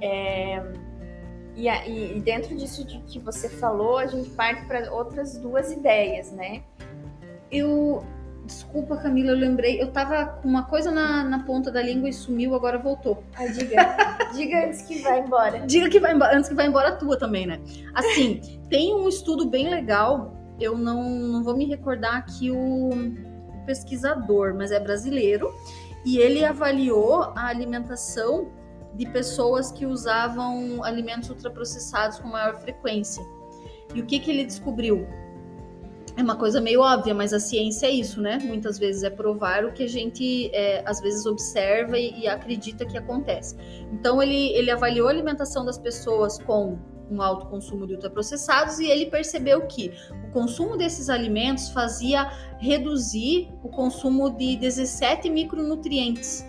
É, 0.00 0.60
e, 1.54 1.68
e, 1.68 2.20
dentro 2.20 2.56
disso 2.56 2.84
de 2.84 2.98
que 3.00 3.18
você 3.18 3.48
falou, 3.48 3.98
a 3.98 4.06
gente 4.06 4.30
parte 4.30 4.64
para 4.64 4.92
outras 4.92 5.36
duas 5.36 5.70
ideias, 5.70 6.32
né? 6.32 6.62
Eu, 7.50 8.04
Desculpa, 8.48 8.96
Camila, 8.96 9.32
eu 9.32 9.36
lembrei. 9.36 9.80
Eu 9.80 9.92
tava 9.92 10.24
com 10.24 10.48
uma 10.48 10.62
coisa 10.64 10.90
na, 10.90 11.22
na 11.22 11.40
ponta 11.40 11.70
da 11.70 11.82
língua 11.82 12.08
e 12.08 12.14
sumiu, 12.14 12.54
agora 12.54 12.78
voltou. 12.78 13.22
Ah, 13.36 13.46
diga. 13.46 13.76
diga 14.32 14.66
antes 14.66 14.80
que 14.80 15.02
vai 15.02 15.20
embora. 15.20 15.66
Diga 15.66 15.90
que 15.90 16.00
vai 16.00 16.14
embora, 16.14 16.34
antes 16.34 16.48
que 16.48 16.54
vai 16.54 16.66
embora 16.66 16.88
a 16.88 16.96
tua 16.96 17.18
também, 17.18 17.46
né? 17.46 17.60
Assim, 17.92 18.40
tem 18.70 18.94
um 18.94 19.06
estudo 19.06 19.50
bem 19.50 19.68
legal. 19.68 20.34
Eu 20.58 20.78
não, 20.78 21.10
não 21.10 21.44
vou 21.44 21.54
me 21.54 21.66
recordar 21.66 22.16
aqui 22.16 22.50
o, 22.50 22.88
o 22.88 23.66
pesquisador, 23.66 24.54
mas 24.54 24.72
é 24.72 24.80
brasileiro. 24.80 25.52
E 26.06 26.16
ele 26.16 26.42
avaliou 26.42 27.24
a 27.36 27.48
alimentação 27.48 28.50
de 28.94 29.04
pessoas 29.10 29.70
que 29.70 29.84
usavam 29.84 30.82
alimentos 30.82 31.28
ultraprocessados 31.28 32.18
com 32.18 32.28
maior 32.28 32.54
frequência. 32.54 33.22
E 33.94 34.00
o 34.00 34.06
que, 34.06 34.18
que 34.18 34.30
ele 34.30 34.46
descobriu? 34.46 35.06
É 36.18 36.22
uma 36.22 36.34
coisa 36.34 36.60
meio 36.60 36.80
óbvia, 36.80 37.14
mas 37.14 37.32
a 37.32 37.38
ciência 37.38 37.86
é 37.86 37.90
isso, 37.90 38.20
né? 38.20 38.40
Muitas 38.42 38.76
vezes 38.76 39.04
é 39.04 39.10
provar 39.10 39.64
o 39.64 39.72
que 39.72 39.84
a 39.84 39.88
gente 39.88 40.50
é, 40.52 40.82
às 40.84 41.00
vezes 41.00 41.24
observa 41.26 41.96
e, 41.96 42.22
e, 42.22 42.26
acredita 42.26 42.84
que 42.84 42.98
acontece. 42.98 43.56
Então 43.92 44.20
ele, 44.20 44.48
ele 44.54 44.68
avaliou 44.68 45.06
a 45.06 45.10
alimentação 45.10 45.64
das 45.64 45.78
pessoas 45.78 46.36
com 46.42 46.76
um 47.08 47.22
alto 47.22 47.46
consumo 47.46 47.86
de 47.86 47.94
ultraprocessados 47.94 48.80
e 48.80 48.86
ele 48.86 49.06
percebeu 49.06 49.64
que 49.68 49.92
o 50.28 50.32
consumo 50.32 50.76
desses 50.76 51.08
alimentos 51.08 51.68
fazia 51.68 52.24
reduzir 52.58 53.48
o 53.62 53.68
consumo 53.68 54.28
de 54.28 54.56
17 54.56 55.30
micronutrientes 55.30 56.44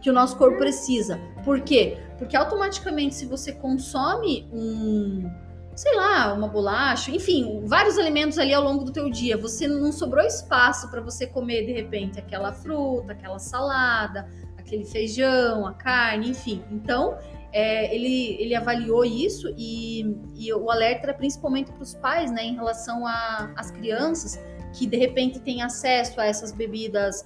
que 0.00 0.10
o 0.10 0.12
nosso 0.12 0.36
corpo 0.36 0.58
precisa. 0.58 1.20
Por 1.44 1.60
quê? 1.60 1.96
Porque 2.18 2.36
automaticamente 2.36 3.14
se 3.14 3.24
você 3.24 3.52
consome 3.52 4.48
um 4.52 5.30
sei 5.74 5.94
lá, 5.96 6.32
uma 6.32 6.48
bolacha, 6.48 7.10
enfim, 7.10 7.62
vários 7.64 7.98
alimentos 7.98 8.38
ali 8.38 8.52
ao 8.52 8.62
longo 8.62 8.84
do 8.84 8.92
teu 8.92 9.10
dia. 9.10 9.36
Você 9.36 9.66
não 9.66 9.90
sobrou 9.90 10.24
espaço 10.24 10.90
para 10.90 11.00
você 11.00 11.26
comer 11.26 11.64
de 11.66 11.72
repente 11.72 12.18
aquela 12.18 12.52
fruta, 12.52 13.12
aquela 13.12 13.38
salada, 13.38 14.28
aquele 14.56 14.84
feijão, 14.84 15.66
a 15.66 15.72
carne, 15.72 16.30
enfim. 16.30 16.62
Então, 16.70 17.16
é, 17.52 17.94
ele, 17.94 18.36
ele 18.40 18.54
avaliou 18.54 19.04
isso 19.04 19.52
e, 19.56 20.16
e 20.34 20.52
o 20.52 20.70
alerta 20.70 21.06
era 21.06 21.14
principalmente 21.14 21.70
para 21.70 21.82
os 21.82 21.94
pais, 21.94 22.30
né, 22.30 22.44
em 22.44 22.54
relação 22.54 23.04
às 23.06 23.70
crianças 23.70 24.38
que 24.72 24.86
de 24.86 24.96
repente 24.96 25.38
têm 25.38 25.62
acesso 25.62 26.20
a 26.20 26.24
essas 26.24 26.50
bebidas 26.50 27.22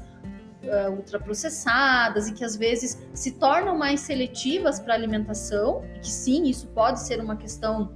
uh, 0.64 0.90
ultraprocessadas 0.90 2.28
e 2.28 2.32
que 2.32 2.44
às 2.44 2.56
vezes 2.56 2.98
se 3.14 3.32
tornam 3.32 3.78
mais 3.78 4.00
seletivas 4.00 4.80
para 4.80 4.94
alimentação, 4.94 5.84
e 5.94 6.00
que 6.00 6.10
sim, 6.10 6.44
isso 6.44 6.66
pode 6.68 7.00
ser 7.00 7.20
uma 7.20 7.36
questão 7.36 7.94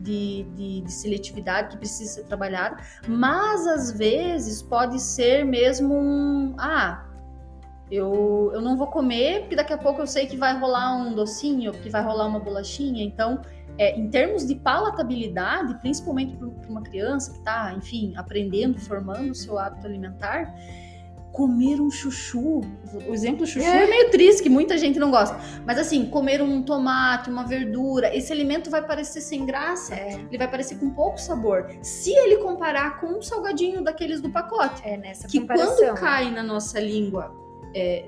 de, 0.00 0.44
de, 0.54 0.80
de, 0.82 0.92
seletividade 0.92 1.70
que 1.70 1.76
precisa 1.78 2.14
ser 2.14 2.24
trabalhada, 2.24 2.76
mas 3.06 3.66
às 3.66 3.90
vezes 3.92 4.62
pode 4.62 5.00
ser 5.00 5.44
mesmo 5.44 5.94
um. 5.94 6.54
Ah, 6.58 7.04
Eu, 7.90 8.50
eu 8.52 8.60
não 8.60 8.76
vou 8.76 8.86
comer, 8.88 9.40
porque 9.40 9.56
daqui 9.56 9.72
a 9.72 9.78
pouco 9.78 10.02
eu 10.02 10.06
sei 10.06 10.26
que 10.26 10.36
vai 10.36 10.58
rolar 10.58 10.94
um 10.96 11.14
docinho, 11.14 11.72
que 11.72 11.88
vai 11.88 12.02
rolar 12.02 12.26
uma 12.26 12.38
bolachinha. 12.38 13.02
Então, 13.02 13.40
é, 13.78 13.98
em 13.98 14.10
termos 14.10 14.46
de 14.46 14.54
palatabilidade, 14.56 15.74
principalmente 15.80 16.36
para 16.36 16.68
uma 16.68 16.82
criança 16.82 17.30
que 17.30 17.38
está, 17.38 17.72
enfim, 17.74 18.12
aprendendo, 18.16 18.78
formando 18.80 19.30
o 19.30 19.34
seu 19.34 19.58
hábito 19.58 19.86
alimentar, 19.86 20.54
comer 21.32 21.80
um 21.80 21.90
chuchu. 21.90 22.62
O 23.06 23.12
exemplo 23.12 23.46
chuchu 23.46 23.66
é. 23.66 23.84
é. 23.84 23.86
meio 23.86 24.10
triste, 24.10 24.42
que 24.42 24.48
muita 24.48 24.76
gente 24.76 24.98
não 24.98 25.10
gosta. 25.10 25.38
Mas 25.66 25.78
assim, 25.78 26.06
comer 26.06 26.42
um 26.42 26.62
tomate, 26.62 27.30
uma 27.30 27.44
verdura, 27.44 28.14
esse 28.14 28.32
alimento 28.32 28.70
vai 28.70 28.84
parecer 28.84 29.20
sem 29.20 29.46
graça. 29.46 29.94
É. 29.94 30.14
Ele 30.14 30.38
vai 30.38 30.50
parecer 30.50 30.76
com 30.78 30.90
pouco 30.90 31.18
sabor. 31.18 31.70
Se 31.82 32.10
ele 32.10 32.38
comparar 32.38 33.00
com 33.00 33.06
um 33.06 33.22
salgadinho 33.22 33.82
daqueles 33.82 34.20
do 34.20 34.30
pacote. 34.30 34.82
É, 34.84 34.96
nessa 34.96 35.28
que 35.28 35.40
quando 35.40 35.94
cai 35.94 36.30
na 36.30 36.42
nossa 36.42 36.80
língua, 36.80 37.32
é, 37.74 38.04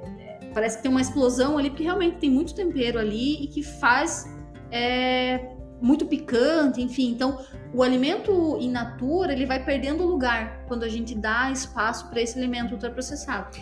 parece 0.53 0.79
que 0.79 0.83
tem 0.83 0.91
uma 0.91 1.01
explosão 1.01 1.59
ali, 1.59 1.71
porque 1.71 1.85
realmente 1.85 2.19
tem 2.19 2.31
muito 2.31 2.55
tempero 2.55 2.99
ali 2.99 3.45
e 3.45 3.47
que 3.47 3.63
faz 3.63 4.27
é, 4.71 5.55
muito 5.81 6.07
picante, 6.07 6.81
enfim. 6.81 7.11
Então, 7.11 7.39
o 7.73 7.83
alimento 7.83 8.59
in 8.61 8.71
natura, 8.71 9.33
ele 9.33 9.47
vai 9.47 9.65
perdendo 9.65 10.05
lugar 10.05 10.65
quando 10.67 10.85
a 10.85 10.89
gente 10.89 11.15
dá 11.15 11.51
espaço 11.51 12.09
para 12.11 12.21
esse 12.21 12.39
alimento 12.39 12.73
ultraprocessado. 12.73 13.57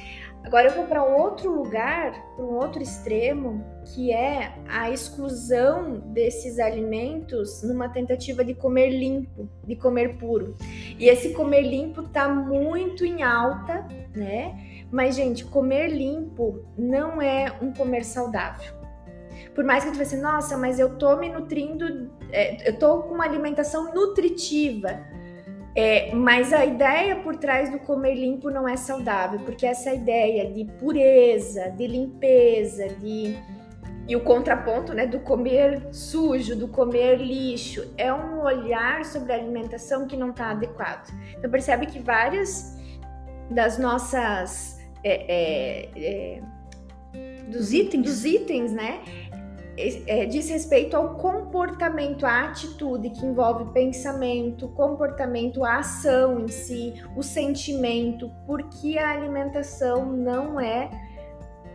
Agora 0.45 0.69
eu 0.69 0.75
vou 0.75 0.87
para 0.87 1.05
outro 1.05 1.53
lugar, 1.53 2.13
para 2.35 2.45
um 2.45 2.55
outro 2.55 2.81
extremo, 2.81 3.63
que 3.85 4.13
é 4.13 4.55
a 4.69 4.91
exclusão 4.91 5.99
desses 6.13 6.59
alimentos 6.59 7.63
numa 7.63 7.89
tentativa 7.89 8.45
de 8.45 8.55
comer 8.55 8.89
limpo, 8.89 9.49
de 9.67 9.77
comer 9.77 10.17
puro. 10.17 10.57
E 10.99 11.07
esse 11.07 11.35
comer 11.35 11.63
limpo 11.63 12.05
tá 12.05 12.29
muito 12.29 13.05
em 13.05 13.23
alta, 13.23 13.87
né? 14.15 14.87
Mas 14.91 15.17
gente, 15.17 15.45
comer 15.45 15.89
limpo 15.89 16.65
não 16.79 17.21
é 17.21 17.53
um 17.61 17.73
comer 17.73 18.05
saudável 18.05 18.78
por 19.59 19.65
mais 19.65 19.83
que 19.85 19.91
tu 19.91 19.99
pense, 19.99 20.17
nossa, 20.17 20.57
mas 20.57 20.79
eu 20.79 20.97
tô 20.99 21.17
me 21.17 21.29
nutrindo, 21.29 22.09
é, 22.31 22.71
eu 22.71 22.79
tô 22.79 23.03
com 23.03 23.15
uma 23.15 23.25
alimentação 23.25 23.93
nutritiva. 23.93 25.01
É, 25.75 26.15
mas 26.15 26.53
a 26.53 26.65
ideia 26.65 27.17
por 27.17 27.35
trás 27.35 27.69
do 27.69 27.81
comer 27.81 28.15
limpo 28.15 28.51
não 28.51 28.69
é 28.69 28.77
saudável, 28.77 29.41
porque 29.41 29.67
essa 29.67 29.93
ideia 29.93 30.49
de 30.49 30.65
pureza, 30.79 31.71
de 31.71 31.89
limpeza, 31.89 32.87
de 33.01 33.37
e 34.07 34.15
o 34.15 34.21
contraponto, 34.21 34.95
né, 34.95 35.09
do 35.09 35.19
comer 35.19 35.89
sujo, 35.93 36.55
do 36.55 36.69
comer 36.69 37.17
lixo, 37.17 37.93
é 37.99 38.15
um 38.15 38.41
olhar 38.41 39.05
sobre 39.05 39.33
a 39.33 39.35
alimentação 39.35 40.07
que 40.07 40.17
não 40.17 40.31
está 40.31 40.53
adequado. 40.53 41.13
Então 41.37 41.51
percebe 41.51 41.87
que 41.87 41.99
várias 41.99 42.79
das 43.51 43.77
nossas 43.77 44.79
é, 45.03 45.25
é, 45.27 45.91
é 45.97 46.43
dos 47.49 47.73
itens, 47.73 48.03
dos 48.03 48.25
itens, 48.25 48.73
né, 48.73 49.01
é, 50.07 50.27
diz 50.27 50.49
respeito 50.49 50.97
ao 50.97 51.15
comportamento, 51.15 52.27
à 52.27 52.47
atitude 52.47 53.11
que 53.11 53.25
envolve 53.25 53.73
pensamento, 53.73 54.69
comportamento, 54.69 55.65
a 55.65 55.79
ação 55.79 56.41
em 56.41 56.49
si, 56.49 56.95
o 57.17 57.23
sentimento, 57.23 58.31
porque 58.47 58.99
a 58.99 59.11
alimentação 59.11 60.05
não 60.05 60.61
é 60.61 60.91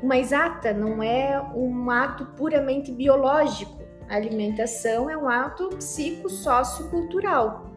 uma 0.02 0.18
exata, 0.18 0.74
não 0.74 1.02
é 1.02 1.42
um 1.56 1.90
ato 1.90 2.26
puramente 2.38 2.92
biológico. 2.92 3.82
A 4.10 4.16
alimentação 4.16 5.10
é 5.10 5.18
um 5.18 5.30
ato 5.30 5.70
psicossociocultural. 5.70 7.72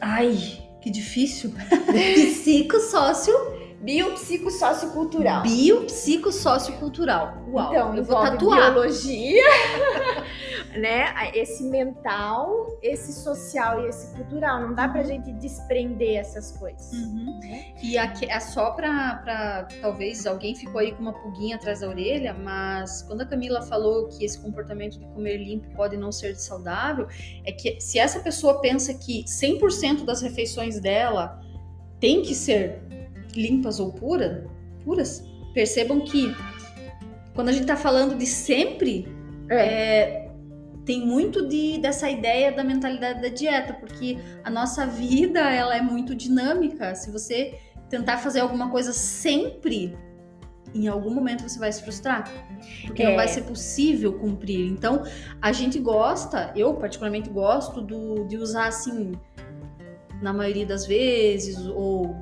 Ai, 0.00 0.34
que 0.80 0.90
difícil. 0.90 1.52
Psicossócio 2.32 3.34
Biopsicossociocultural. 3.80 5.42
Biopsicossociocultural. 5.42 7.44
Uau, 7.48 7.72
então, 7.72 7.96
eu 7.96 8.04
vou 8.04 8.20
tatuar. 8.20 8.72
biologia, 8.72 9.44
né? 10.78 11.30
Esse 11.34 11.64
mental, 11.64 12.78
esse 12.82 13.12
social 13.12 13.84
e 13.84 13.88
esse 13.88 14.14
cultural. 14.16 14.62
Não 14.62 14.74
dá 14.74 14.88
pra 14.88 15.02
gente 15.02 15.30
desprender 15.32 16.16
essas 16.16 16.52
coisas. 16.52 16.92
Uhum. 16.92 17.38
Né? 17.42 17.74
E 17.82 17.98
aqui 17.98 18.30
é 18.30 18.40
só 18.40 18.70
pra, 18.70 19.20
pra. 19.22 19.68
Talvez 19.80 20.26
alguém 20.26 20.54
ficou 20.54 20.80
aí 20.80 20.92
com 20.92 21.02
uma 21.02 21.12
pulguinha 21.12 21.56
atrás 21.56 21.80
da 21.80 21.88
orelha, 21.88 22.34
mas 22.34 23.02
quando 23.02 23.20
a 23.20 23.26
Camila 23.26 23.62
falou 23.62 24.08
que 24.08 24.24
esse 24.24 24.40
comportamento 24.40 24.98
de 24.98 25.06
comer 25.08 25.36
limpo 25.36 25.68
pode 25.76 25.96
não 25.96 26.10
ser 26.10 26.34
saudável, 26.36 27.06
é 27.44 27.52
que 27.52 27.80
se 27.80 27.98
essa 27.98 28.20
pessoa 28.20 28.60
pensa 28.60 28.94
que 28.94 29.24
100% 29.24 30.04
das 30.04 30.22
refeições 30.22 30.80
dela 30.80 31.40
tem 32.00 32.22
que 32.22 32.34
ser 32.34 32.82
limpas 33.36 33.78
ou 33.78 33.92
pura, 33.92 34.46
puras, 34.84 35.24
percebam 35.54 36.00
que 36.00 36.34
quando 37.34 37.50
a 37.50 37.52
gente 37.52 37.62
está 37.62 37.76
falando 37.76 38.16
de 38.16 38.26
sempre, 38.26 39.06
é. 39.50 39.56
É, 39.56 40.30
tem 40.84 41.04
muito 41.04 41.46
de, 41.48 41.78
dessa 41.78 42.08
ideia 42.08 42.52
da 42.52 42.64
mentalidade 42.64 43.20
da 43.20 43.28
dieta, 43.28 43.74
porque 43.74 44.18
a 44.44 44.50
nossa 44.50 44.86
vida 44.86 45.40
ela 45.40 45.76
é 45.76 45.82
muito 45.82 46.14
dinâmica. 46.14 46.94
Se 46.94 47.10
você 47.10 47.58
tentar 47.90 48.18
fazer 48.18 48.40
alguma 48.40 48.70
coisa 48.70 48.92
sempre, 48.92 49.96
em 50.74 50.88
algum 50.88 51.10
momento 51.10 51.42
você 51.42 51.58
vai 51.58 51.72
se 51.72 51.82
frustrar, 51.82 52.30
porque 52.86 53.02
é. 53.02 53.08
não 53.08 53.16
vai 53.16 53.28
ser 53.28 53.42
possível 53.42 54.12
cumprir. 54.14 54.66
Então, 54.66 55.02
a 55.42 55.52
gente 55.52 55.78
gosta, 55.78 56.52
eu 56.56 56.74
particularmente 56.74 57.28
gosto 57.30 57.80
do, 57.80 58.24
de 58.24 58.36
usar 58.36 58.68
assim, 58.68 59.12
na 60.22 60.32
maioria 60.32 60.66
das 60.66 60.86
vezes, 60.86 61.58
ou 61.66 62.14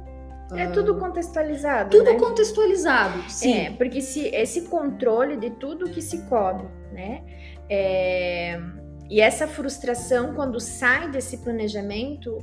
é 0.57 0.67
tudo 0.69 0.97
contextualizado. 0.97 1.91
Tudo 1.91 2.13
né? 2.13 2.19
contextualizado, 2.19 3.31
sim. 3.31 3.53
É, 3.53 3.71
porque 3.71 4.01
se 4.01 4.27
esse 4.29 4.69
controle 4.69 5.37
de 5.37 5.51
tudo 5.51 5.91
que 5.91 6.03
se 6.03 6.23
come, 6.27 6.65
né? 6.93 7.23
É, 7.69 8.61
e 9.09 9.21
essa 9.21 9.47
frustração 9.47 10.35
quando 10.35 10.61
sai 10.61 11.11
desse 11.11 11.39
planejamento 11.39 12.39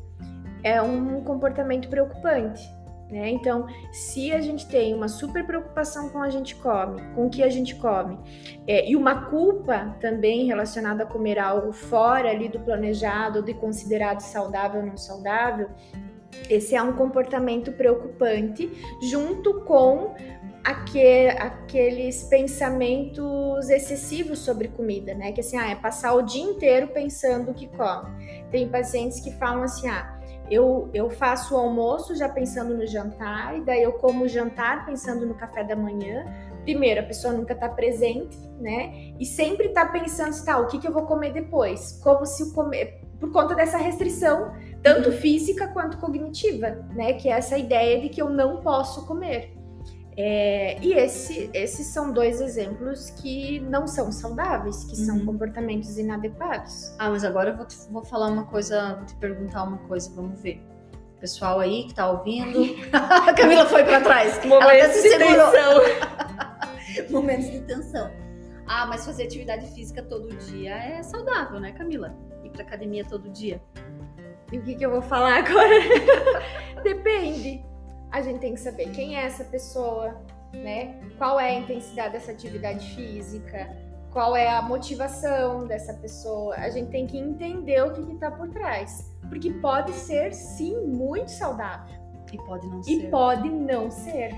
é 0.64 0.82
um 0.82 1.24
comportamento 1.24 1.89
preocupante. 1.89 2.70
Né? 3.12 3.30
Então, 3.30 3.68
se 3.91 4.32
a 4.32 4.39
gente 4.39 4.66
tem 4.68 4.93
uma 4.93 5.09
super 5.09 5.45
preocupação 5.45 6.07
com 6.09 6.20
a 6.20 6.30
gente 6.30 6.55
come, 6.55 7.01
com 7.14 7.26
o 7.26 7.30
que 7.30 7.43
a 7.43 7.49
gente 7.49 7.76
come, 7.76 8.18
é, 8.66 8.89
e 8.89 8.95
uma 8.95 9.26
culpa 9.26 9.97
também 9.99 10.45
relacionada 10.45 11.03
a 11.03 11.05
comer 11.05 11.38
algo 11.38 11.74
fora 11.74 12.30
ali 12.30 12.47
do 12.47 12.62
planejado, 12.62 13.43
de 13.43 13.53
considerado 13.53 14.22
saudável 14.22 14.80
ou 14.80 14.88
não 14.88 14.95
saudável, 14.95 15.70
esse 16.50 16.76
é 16.76 16.82
um 16.82 16.94
comportamento 16.94 17.72
preocupante, 17.72 18.70
junto 19.02 19.62
com 19.62 20.16
aqueles 20.64 22.24
pensamentos 22.24 23.70
excessivos 23.70 24.40
sobre 24.40 24.68
comida, 24.68 25.14
né? 25.14 25.32
Que 25.32 25.42
assim, 25.42 25.58
ah, 25.58 25.70
é 25.70 25.76
passar 25.76 26.14
o 26.14 26.22
dia 26.22 26.44
inteiro 26.44 26.88
pensando 26.90 27.52
o 27.52 27.54
que 27.54 27.68
come. 27.68 28.10
Tem 28.52 28.70
pacientes 28.70 29.20
que 29.20 29.32
falam 29.32 29.64
assim, 29.64 29.88
ah, 29.90 30.20
eu, 30.50 30.90
eu 30.94 31.10
faço 31.10 31.56
o 31.56 31.58
almoço 31.58 32.16
já 32.16 32.28
pensando 32.28 32.76
no 32.76 32.86
jantar, 32.86 33.58
e 33.58 33.62
daí 33.62 33.82
eu 33.82 33.94
como 33.94 34.26
o 34.26 34.28
jantar 34.28 34.86
pensando 34.86 35.26
no 35.26 35.34
café 35.34 35.64
da 35.64 35.76
manhã. 35.76 36.26
Primeiro, 36.64 37.02
a 37.02 37.04
pessoa 37.04 37.34
nunca 37.34 37.54
está 37.54 37.68
presente, 37.68 38.38
né? 38.60 39.14
E 39.20 39.26
sempre 39.26 39.68
está 39.68 39.86
pensando, 39.86 40.36
tá, 40.46 40.60
o 40.60 40.68
que, 40.68 40.78
que 40.78 40.88
eu 40.88 40.94
vou 40.94 41.08
comer 41.08 41.34
depois? 41.34 42.00
Como 42.04 42.24
se 42.26 42.44
o 42.44 42.54
comer, 42.54 43.02
por 43.20 43.32
conta 43.32 43.56
dessa 43.56 43.78
restrição 43.78 44.52
tanto 44.82 45.12
física 45.12 45.68
quanto 45.68 45.98
cognitiva, 45.98 46.86
né? 46.94 47.14
Que 47.14 47.30
é 47.30 47.34
essa 47.34 47.58
ideia 47.58 48.02
de 48.02 48.10
que 48.10 48.22
eu 48.22 48.30
não 48.30 48.62
posso 48.62 49.06
comer. 49.06 49.54
É, 50.18 50.78
e 50.82 50.94
esse, 50.94 51.50
esses 51.54 51.88
são 51.88 52.12
dois 52.12 52.42
exemplos 52.42 53.10
que 53.12 53.60
não 53.62 53.88
são 53.88 54.12
saudáveis, 54.12 54.84
que 54.84 55.00
uhum. 55.00 55.06
são 55.06 55.26
comportamentos 55.26 55.98
inadequados. 55.98 56.94
Ah, 57.00 57.10
mas 57.10 57.24
agora 57.24 57.52
eu 57.52 57.58
vou, 57.58 57.66
te, 57.66 57.78
vou 57.90 58.04
falar 58.04 58.28
uma 58.28 58.46
coisa, 58.46 58.96
vou 58.96 59.06
te 59.06 59.16
perguntar 59.16 59.64
uma 59.64 59.78
coisa, 59.78 60.12
vamos 60.14 60.42
ver. 60.42 60.62
Pessoal 61.20 61.60
aí 61.60 61.86
que 61.86 61.94
tá 61.94 62.10
ouvindo. 62.12 62.60
a 62.92 63.34
Camila 63.34 63.66
foi 63.68 63.84
para 63.84 64.02
trás. 64.02 64.44
Momentos 64.44 64.68
até 64.68 64.90
se 64.90 65.10
segurou. 65.10 65.52
Tensão. 65.52 67.10
Momentos 67.10 67.52
de 67.52 67.62
tensão. 67.62 68.12
Ah, 68.68 68.86
mas 68.88 69.06
fazer 69.06 69.24
atividade 69.24 69.68
física 69.74 70.02
todo 70.02 70.36
dia 70.38 70.76
é 70.76 71.04
saudável, 71.04 71.60
né, 71.60 71.72
Camila? 71.74 72.16
Ir 72.44 72.50
pra 72.50 72.64
academia 72.64 73.06
todo 73.06 73.30
dia. 73.30 73.62
E 74.52 74.58
o 74.58 74.62
que, 74.62 74.76
que 74.76 74.86
eu 74.86 74.91
vou 74.91 75.02
falar 75.02 75.38
agora? 75.38 75.76
Depende. 76.84 77.64
A 78.12 78.22
gente 78.22 78.39
tem 78.39 78.54
que 78.54 78.60
saber 78.60 78.89
quem 78.91 79.18
é 79.18 79.24
essa 79.24 79.43
pessoa, 79.45 80.22
né? 80.54 80.99
Qual 81.18 81.39
é 81.39 81.56
a 81.56 81.60
intensidade 81.60 82.14
dessa 82.14 82.32
atividade 82.32 82.93
física, 82.93 83.70
qual 84.12 84.36
é 84.36 84.49
a 84.49 84.62
motivação 84.62 85.66
dessa 85.66 85.93
pessoa. 85.93 86.56
A 86.56 86.70
gente 86.70 86.91
tem 86.91 87.08
que 87.08 87.18
entender 87.18 87.82
o 87.82 87.93
que 87.93 88.14
está 88.14 88.30
por 88.30 88.49
trás. 88.49 89.10
Porque 89.30 89.52
pode 89.54 89.93
ser, 89.93 90.34
sim, 90.34 90.78
muito 90.86 91.32
saudável. 91.32 91.95
E 92.32 92.38
pode 92.38 92.68
não 92.68 92.84
ser. 92.84 92.91
E 92.91 93.10
pode 93.10 93.49
não 93.49 93.89
ser. 93.89 94.36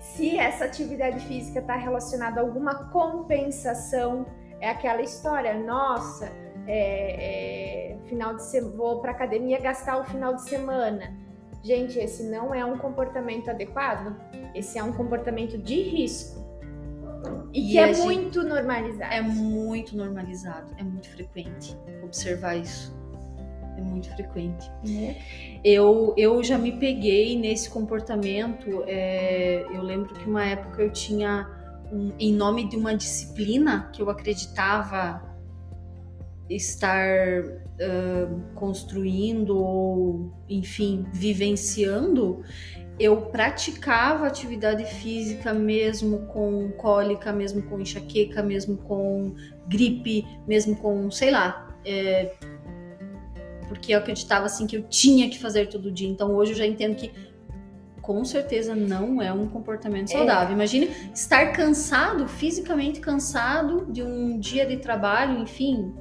Se 0.00 0.36
essa 0.36 0.64
atividade 0.64 1.24
física 1.26 1.60
está 1.60 1.76
relacionada 1.76 2.40
a 2.40 2.42
alguma 2.42 2.90
compensação, 2.90 4.26
é 4.60 4.68
aquela 4.68 5.02
história, 5.02 5.54
nossa, 5.54 6.30
é, 6.66 7.94
é, 7.94 7.98
final 8.06 8.34
de 8.34 8.44
semana, 8.44 8.76
vou 8.76 9.00
para 9.00 9.12
academia 9.12 9.60
gastar 9.60 9.98
o 9.98 10.04
final 10.04 10.34
de 10.34 10.42
semana. 10.42 11.16
Gente, 11.62 11.98
esse 11.98 12.24
não 12.24 12.52
é 12.52 12.64
um 12.64 12.76
comportamento 12.76 13.48
adequado. 13.48 14.16
Esse 14.54 14.78
é 14.78 14.82
um 14.82 14.92
comportamento 14.92 15.56
de 15.56 15.80
risco. 15.82 16.42
E, 17.52 17.72
que 17.72 17.78
é 17.78 17.94
muito 17.94 18.42
normalizado. 18.42 19.12
É 19.12 19.22
muito 19.22 19.96
normalizado, 19.96 20.74
é 20.76 20.82
muito 20.82 21.08
frequente 21.10 21.76
observar 22.02 22.56
isso. 22.56 22.96
É 23.76 23.80
muito 23.80 24.08
frequente. 24.14 24.70
Né? 24.84 25.16
Eu, 25.64 26.14
eu 26.16 26.42
já 26.42 26.58
me 26.58 26.72
peguei 26.72 27.38
nesse 27.38 27.70
comportamento. 27.70 28.84
É, 28.86 29.64
eu 29.72 29.82
lembro 29.82 30.14
que 30.14 30.28
uma 30.28 30.44
época 30.44 30.82
eu 30.82 30.90
tinha, 30.90 31.48
um, 31.92 32.12
em 32.18 32.34
nome 32.34 32.68
de 32.68 32.76
uma 32.76 32.94
disciplina 32.94 33.88
que 33.92 34.02
eu 34.02 34.10
acreditava 34.10 35.31
estar 36.48 37.42
uh, 37.42 38.40
construindo 38.54 39.56
ou, 39.56 40.32
enfim, 40.48 41.06
vivenciando, 41.12 42.42
eu 42.98 43.16
praticava 43.22 44.26
atividade 44.26 44.84
física 44.84 45.52
mesmo 45.52 46.26
com 46.26 46.70
cólica, 46.72 47.32
mesmo 47.32 47.62
com 47.62 47.80
enxaqueca, 47.80 48.42
mesmo 48.42 48.76
com 48.76 49.34
gripe, 49.66 50.26
mesmo 50.46 50.76
com, 50.76 51.10
sei 51.10 51.30
lá, 51.30 51.74
é, 51.84 52.32
porque 53.68 53.94
eu 53.94 53.98
acreditava 53.98 54.46
assim 54.46 54.66
que 54.66 54.76
eu 54.76 54.82
tinha 54.82 55.28
que 55.30 55.38
fazer 55.38 55.68
todo 55.68 55.90
dia. 55.90 56.08
Então 56.08 56.34
hoje 56.34 56.52
eu 56.52 56.56
já 56.56 56.66
entendo 56.66 56.94
que 56.94 57.10
com 58.02 58.24
certeza 58.24 58.74
não 58.74 59.22
é 59.22 59.32
um 59.32 59.48
comportamento 59.48 60.10
é. 60.10 60.18
saudável. 60.18 60.50
É. 60.50 60.52
Imagine 60.52 60.90
estar 61.14 61.52
cansado, 61.52 62.28
fisicamente 62.28 63.00
cansado 63.00 63.86
de 63.90 64.02
um 64.02 64.38
dia 64.38 64.66
de 64.66 64.76
trabalho, 64.76 65.38
enfim, 65.38 65.94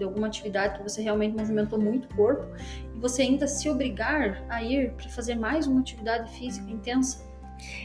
de 0.00 0.04
alguma 0.04 0.26
atividade 0.26 0.78
que 0.78 0.82
você 0.82 1.02
realmente 1.02 1.36
movimentou 1.36 1.78
muito 1.78 2.06
o 2.06 2.16
corpo 2.16 2.46
e 2.94 2.98
você 2.98 3.22
ainda 3.22 3.46
se 3.46 3.68
obrigar 3.68 4.42
a 4.48 4.62
ir 4.62 4.92
para 4.92 5.08
fazer 5.10 5.34
mais 5.36 5.66
uma 5.66 5.80
atividade 5.80 6.30
física 6.36 6.70
intensa. 6.70 7.28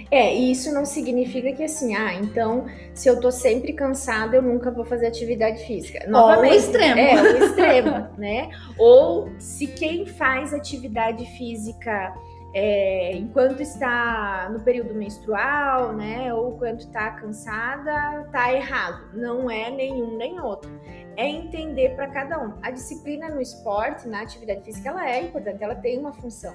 É, 0.09 0.33
e 0.33 0.51
isso 0.51 0.73
não 0.73 0.85
significa 0.85 1.51
que 1.51 1.61
assim, 1.61 1.93
ah, 1.95 2.13
então 2.13 2.65
se 2.93 3.09
eu 3.09 3.19
tô 3.19 3.29
sempre 3.29 3.73
cansada, 3.73 4.37
eu 4.37 4.41
nunca 4.41 4.71
vou 4.71 4.85
fazer 4.85 5.07
atividade 5.07 5.65
física. 5.65 6.07
Novamente, 6.07 6.53
o 6.53 6.55
extremo. 6.55 6.99
É, 6.99 7.21
o 7.21 7.43
extremo, 7.43 8.07
né? 8.17 8.49
Ou 8.77 9.29
se 9.37 9.67
quem 9.67 10.05
faz 10.05 10.53
atividade 10.53 11.25
física 11.37 12.15
é, 12.55 13.13
enquanto 13.15 13.61
está 13.61 14.49
no 14.49 14.61
período 14.61 14.95
menstrual, 14.95 15.93
né, 15.93 16.33
ou 16.33 16.57
quando 16.57 16.79
está 16.79 17.11
cansada, 17.11 18.27
tá 18.31 18.53
errado. 18.53 19.11
Não 19.13 19.51
é 19.51 19.69
nenhum 19.69 20.17
nem 20.17 20.39
outro 20.39 20.71
é 21.17 21.27
entender 21.27 21.95
para 21.95 22.07
cada 22.07 22.41
um. 22.41 22.53
A 22.61 22.71
disciplina 22.71 23.29
no 23.29 23.41
esporte, 23.41 24.07
na 24.07 24.21
atividade 24.21 24.63
física, 24.63 24.89
ela 24.89 25.09
é 25.09 25.23
importante, 25.23 25.63
ela 25.63 25.75
tem 25.75 25.97
uma 25.97 26.13
função. 26.13 26.53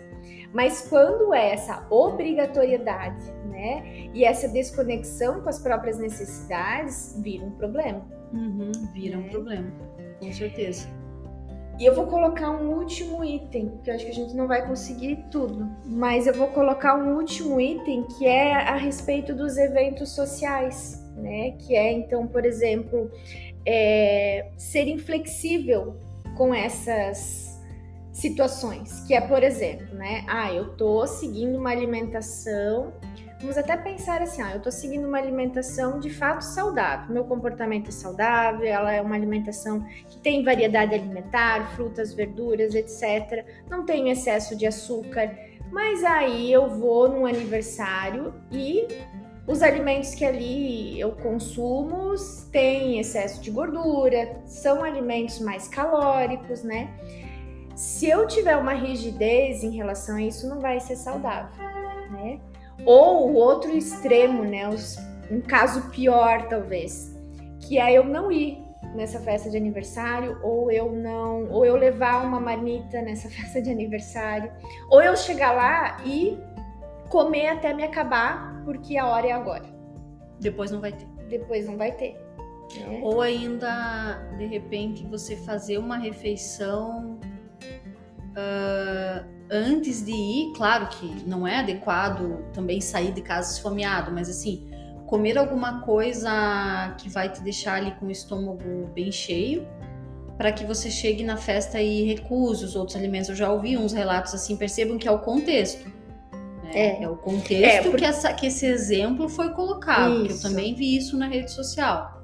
Mas 0.53 0.89
quando 0.89 1.33
é 1.35 1.53
essa 1.53 1.87
obrigatoriedade, 1.91 3.25
né, 3.47 4.11
e 4.15 4.25
essa 4.25 4.49
desconexão 4.49 5.41
com 5.41 5.49
as 5.49 5.59
próprias 5.59 5.99
necessidades, 5.99 7.19
vira 7.23 7.45
um 7.45 7.53
problema. 7.53 8.05
Uhum, 8.33 8.73
vira 8.93 9.19
um 9.19 9.27
é. 9.27 9.31
problema, 9.31 9.73
com 10.21 10.33
certeza. 10.33 11.00
E 11.81 11.87
eu 11.87 11.95
vou 11.95 12.07
colocar 12.07 12.51
um 12.51 12.75
último 12.75 13.25
item, 13.25 13.73
que 13.83 13.89
eu 13.89 13.95
acho 13.95 14.05
que 14.05 14.11
a 14.11 14.15
gente 14.15 14.35
não 14.35 14.47
vai 14.47 14.67
conseguir 14.67 15.17
tudo, 15.31 15.67
mas 15.87 16.27
eu 16.27 16.35
vou 16.35 16.49
colocar 16.49 16.95
um 16.95 17.17
último 17.17 17.59
item 17.59 18.03
que 18.03 18.27
é 18.27 18.53
a 18.53 18.77
respeito 18.77 19.35
dos 19.35 19.57
eventos 19.57 20.11
sociais, 20.11 21.03
né? 21.17 21.53
Que 21.53 21.75
é 21.75 21.91
então, 21.91 22.27
por 22.27 22.45
exemplo, 22.45 23.11
é, 23.65 24.51
ser 24.59 24.89
inflexível 24.89 25.97
com 26.37 26.55
essas 26.55 27.59
situações, 28.13 29.01
que 29.07 29.15
é, 29.15 29.21
por 29.23 29.43
exemplo, 29.43 29.95
né? 29.95 30.23
Ah, 30.29 30.53
eu 30.53 30.77
tô 30.77 31.07
seguindo 31.07 31.57
uma 31.57 31.71
alimentação. 31.71 32.93
Vamos 33.41 33.57
até 33.57 33.75
pensar 33.75 34.21
assim, 34.21 34.43
ah, 34.43 34.53
eu 34.53 34.61
tô 34.61 34.71
seguindo 34.71 35.09
uma 35.09 35.17
alimentação 35.17 35.99
de 35.99 36.11
fato 36.11 36.43
saudável. 36.43 37.13
Meu 37.15 37.25
comportamento 37.25 37.89
é 37.89 37.91
saudável, 37.91 38.67
ela 38.67 38.93
é 38.93 39.01
uma 39.01 39.15
alimentação 39.15 39.83
que 40.11 40.19
tem 40.19 40.45
variedade 40.45 40.95
alimentar, 40.95 41.75
frutas, 41.75 42.13
verduras, 42.13 42.75
etc. 42.75 43.47
Não 43.69 43.87
tem 43.87 44.11
excesso 44.11 44.55
de 44.55 44.67
açúcar. 44.67 45.35
Mas 45.73 46.05
aí 46.05 46.53
eu 46.53 46.69
vou 46.69 47.09
num 47.09 47.25
aniversário 47.25 48.35
e 48.53 48.87
os 49.47 49.63
alimentos 49.63 50.15
que 50.15 50.25
ali 50.25 51.01
eu 51.01 51.13
consumo 51.13 52.15
têm 52.53 53.01
excesso 53.01 53.41
de 53.41 53.51
gordura, 53.51 54.43
são 54.45 54.85
alimentos 54.85 55.39
mais 55.41 55.67
calóricos, 55.67 56.63
né? 56.63 56.91
Se 57.75 58.07
eu 58.07 58.27
tiver 58.27 58.57
uma 58.59 58.75
rigidez 58.75 59.65
em 59.65 59.71
relação 59.71 60.17
a 60.17 60.23
isso, 60.23 60.47
não 60.47 60.61
vai 60.61 60.79
ser 60.79 60.97
saudável, 60.97 61.57
né? 62.11 62.39
Ou 62.85 63.31
o 63.31 63.35
outro 63.35 63.77
extremo, 63.77 64.45
né? 64.45 64.69
Um 65.31 65.41
caso 65.41 65.91
pior, 65.91 66.49
talvez, 66.49 67.17
que 67.61 67.79
é 67.79 67.93
eu 67.93 68.05
não 68.05 68.33
ir 68.33 68.63
nessa 68.95 69.21
festa 69.21 69.49
de 69.49 69.57
aniversário, 69.57 70.39
ou 70.43 70.71
eu 70.71 70.91
não, 70.91 71.49
ou 71.51 71.65
eu 71.65 71.77
levar 71.77 72.25
uma 72.25 72.41
marmita 72.41 73.01
nessa 73.03 73.29
festa 73.31 73.63
de 73.63 73.71
aniversário, 73.71 74.51
ou 74.89 75.03
eu 75.03 75.17
chegar 75.17 75.53
lá 75.53 75.99
e 76.05 76.39
comer 77.09 77.49
até 77.49 77.73
me 77.73 77.85
acabar, 77.85 78.63
porque 78.65 78.97
a 78.97 79.07
hora 79.07 79.27
é 79.27 79.33
agora. 79.33 79.65
Depois 80.41 80.71
não 80.71 80.81
vai 80.81 80.93
ter. 80.93 81.07
Depois 81.29 81.67
não 81.67 81.77
vai 81.77 81.93
ter. 81.93 82.15
Né? 82.79 83.01
Ou 83.03 83.21
ainda, 83.21 84.15
de 84.39 84.47
repente, 84.47 85.05
você 85.07 85.37
fazer 85.37 85.79
uma 85.79 85.99
refeição 85.99 87.19
uh, 88.31 89.40
antes 89.51 90.05
de 90.05 90.13
ir. 90.13 90.53
Claro 90.55 90.87
que 90.89 91.07
não 91.27 91.47
é 91.47 91.59
adequado 91.59 92.45
também 92.53 92.81
sair 92.81 93.13
de 93.13 93.21
casa 93.21 93.53
esfomeado, 93.53 94.13
mas 94.13 94.29
assim, 94.29 94.69
comer 95.07 95.37
alguma 95.37 95.81
coisa 95.83 96.95
que 96.99 97.09
vai 97.09 97.29
te 97.29 97.43
deixar 97.43 97.75
ali 97.75 97.91
com 97.93 98.07
o 98.07 98.11
estômago 98.11 98.89
bem 98.95 99.11
cheio 99.11 99.67
para 100.39 100.53
que 100.53 100.65
você 100.65 100.91
chegue 100.91 101.23
na 101.23 101.37
festa 101.37 101.83
e 101.83 102.03
recuse 102.05 102.65
os 102.65 102.75
outros 102.75 102.97
alimentos. 102.97 103.29
Eu 103.29 103.37
já 103.37 103.53
ouvi 103.53 103.77
uns 103.77 103.93
relatos 103.93 104.33
assim, 104.33 104.57
percebam 104.57 104.97
que 104.97 105.07
é 105.07 105.11
o 105.11 105.19
contexto. 105.19 105.93
É, 106.73 107.03
é 107.03 107.09
o 107.09 107.17
contexto 107.17 107.65
é, 107.65 107.83
porque... 107.83 107.99
que, 107.99 108.05
essa, 108.05 108.33
que 108.33 108.47
esse 108.47 108.65
exemplo 108.65 109.29
foi 109.29 109.51
colocado. 109.51 110.27
Eu 110.27 110.41
também 110.41 110.75
vi 110.75 110.97
isso 110.97 111.19
na 111.19 111.27
rede 111.27 111.51
social. 111.51 112.23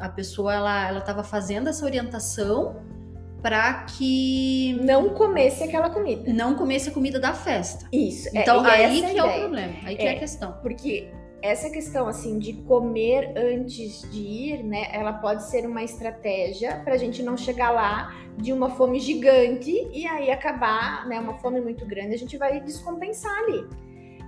A 0.00 0.08
pessoa 0.08 0.52
ela 0.52 0.98
estava 0.98 1.22
fazendo 1.22 1.68
essa 1.68 1.84
orientação 1.84 2.76
para 3.44 3.84
que 3.84 4.72
não 4.80 5.10
comesse 5.10 5.62
aquela 5.62 5.90
comida. 5.90 6.32
Não 6.32 6.54
comesse 6.54 6.88
a 6.88 6.92
comida 6.92 7.20
da 7.20 7.34
festa. 7.34 7.86
Isso. 7.92 8.26
É, 8.34 8.40
então 8.40 8.66
é, 8.66 8.86
aí 8.86 9.02
que 9.02 9.18
é 9.18 9.22
o 9.22 9.40
problema, 9.40 9.74
aí 9.84 9.96
que 9.96 10.02
é, 10.02 10.14
é 10.14 10.16
a 10.16 10.18
questão. 10.18 10.52
Porque 10.62 11.10
essa 11.42 11.68
questão 11.68 12.08
assim 12.08 12.38
de 12.38 12.54
comer 12.54 13.34
antes 13.36 14.00
de 14.10 14.18
ir, 14.18 14.64
né? 14.64 14.86
Ela 14.90 15.12
pode 15.12 15.44
ser 15.44 15.66
uma 15.66 15.82
estratégia 15.82 16.80
para 16.84 16.94
a 16.94 16.96
gente 16.96 17.22
não 17.22 17.36
chegar 17.36 17.70
lá 17.70 18.14
de 18.38 18.50
uma 18.50 18.70
fome 18.70 18.98
gigante 18.98 19.70
e 19.92 20.06
aí 20.06 20.30
acabar, 20.30 21.06
né? 21.06 21.20
Uma 21.20 21.34
fome 21.34 21.60
muito 21.60 21.84
grande, 21.84 22.14
a 22.14 22.18
gente 22.18 22.38
vai 22.38 22.62
descompensar 22.62 23.36
ali. 23.40 23.62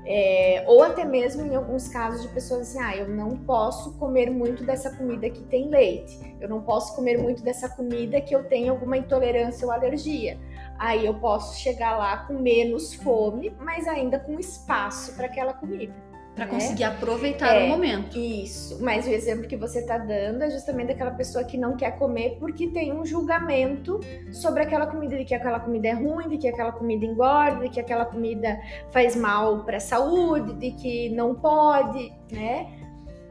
É, 0.08 0.64
ou 0.68 0.84
até 0.84 1.04
mesmo 1.04 1.44
em 1.44 1.56
alguns 1.56 1.88
casos 1.88 2.22
de 2.22 2.28
pessoas 2.28 2.68
assim, 2.68 2.80
ah, 2.80 2.96
eu 2.96 3.08
não 3.08 3.36
posso 3.38 3.98
comer 3.98 4.30
muito 4.30 4.62
dessa 4.62 4.96
comida 4.96 5.28
que 5.28 5.42
tem 5.42 5.68
leite, 5.68 6.36
eu 6.40 6.48
não 6.48 6.62
posso 6.62 6.94
comer 6.94 7.18
muito 7.18 7.42
dessa 7.42 7.68
comida 7.68 8.20
que 8.20 8.32
eu 8.32 8.44
tenho 8.44 8.72
alguma 8.72 8.96
intolerância 8.96 9.66
ou 9.66 9.72
alergia. 9.72 10.38
Aí 10.78 11.04
eu 11.04 11.14
posso 11.14 11.58
chegar 11.58 11.96
lá 11.96 12.18
com 12.18 12.34
menos 12.34 12.94
fome, 12.94 13.52
mas 13.58 13.88
ainda 13.88 14.20
com 14.20 14.38
espaço 14.38 15.16
para 15.16 15.26
aquela 15.26 15.52
comida 15.52 16.05
para 16.36 16.44
né? 16.44 16.52
conseguir 16.52 16.84
aproveitar 16.84 17.54
é, 17.54 17.64
o 17.64 17.68
momento. 17.68 18.16
Isso. 18.16 18.78
Mas 18.80 19.06
o 19.06 19.10
exemplo 19.10 19.48
que 19.48 19.56
você 19.56 19.80
está 19.80 19.96
dando 19.96 20.42
é 20.42 20.50
justamente 20.50 20.88
daquela 20.88 21.10
pessoa 21.10 21.42
que 21.42 21.56
não 21.56 21.76
quer 21.76 21.98
comer 21.98 22.36
porque 22.38 22.68
tem 22.68 22.92
um 22.92 23.04
julgamento 23.04 23.98
sobre 24.30 24.62
aquela 24.62 24.86
comida, 24.86 25.16
de 25.16 25.24
que 25.24 25.34
aquela 25.34 25.58
comida 25.58 25.88
é 25.88 25.92
ruim, 25.92 26.28
de 26.28 26.36
que 26.36 26.46
aquela 26.46 26.70
comida 26.70 27.06
engorda, 27.06 27.64
de 27.64 27.70
que 27.70 27.80
aquela 27.80 28.04
comida 28.04 28.60
faz 28.90 29.16
mal 29.16 29.64
para 29.64 29.78
a 29.78 29.80
saúde, 29.80 30.52
de 30.54 30.72
que 30.72 31.08
não 31.08 31.34
pode, 31.34 32.12
né? 32.30 32.70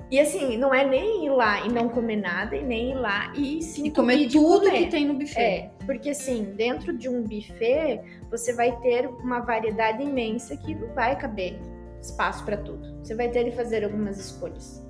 E 0.10 0.20
assim, 0.20 0.56
não 0.58 0.74
é 0.74 0.86
nem 0.86 1.26
ir 1.26 1.30
lá 1.30 1.66
e 1.66 1.70
não 1.70 1.90
comer 1.90 2.18
nada, 2.18 2.56
e 2.56 2.64
nem 2.64 2.92
ir 2.92 2.96
lá 2.96 3.34
e 3.36 3.62
sim 3.62 3.88
e 3.88 3.92
comer 3.92 4.28
tudo 4.30 4.66
comer. 4.66 4.84
que 4.84 4.88
tem 4.88 5.06
no 5.06 5.16
buffet. 5.16 5.42
É, 5.42 5.70
porque 5.86 6.12
assim, 6.12 6.54
dentro 6.56 6.96
de 6.96 7.10
um 7.10 7.24
buffet, 7.24 8.02
você 8.30 8.54
vai 8.54 8.76
ter 8.82 9.08
uma 9.08 9.40
variedade 9.40 10.04
imensa 10.04 10.56
que 10.58 10.74
não 10.76 10.94
vai 10.94 11.16
caber 11.18 11.60
espaço 12.06 12.44
para 12.44 12.58
tudo. 12.58 12.98
Você 13.04 13.16
vai 13.16 13.30
ter 13.30 13.44
de 13.44 13.52
fazer 13.52 13.84
algumas 13.84 14.18
escolhas. 14.20 14.86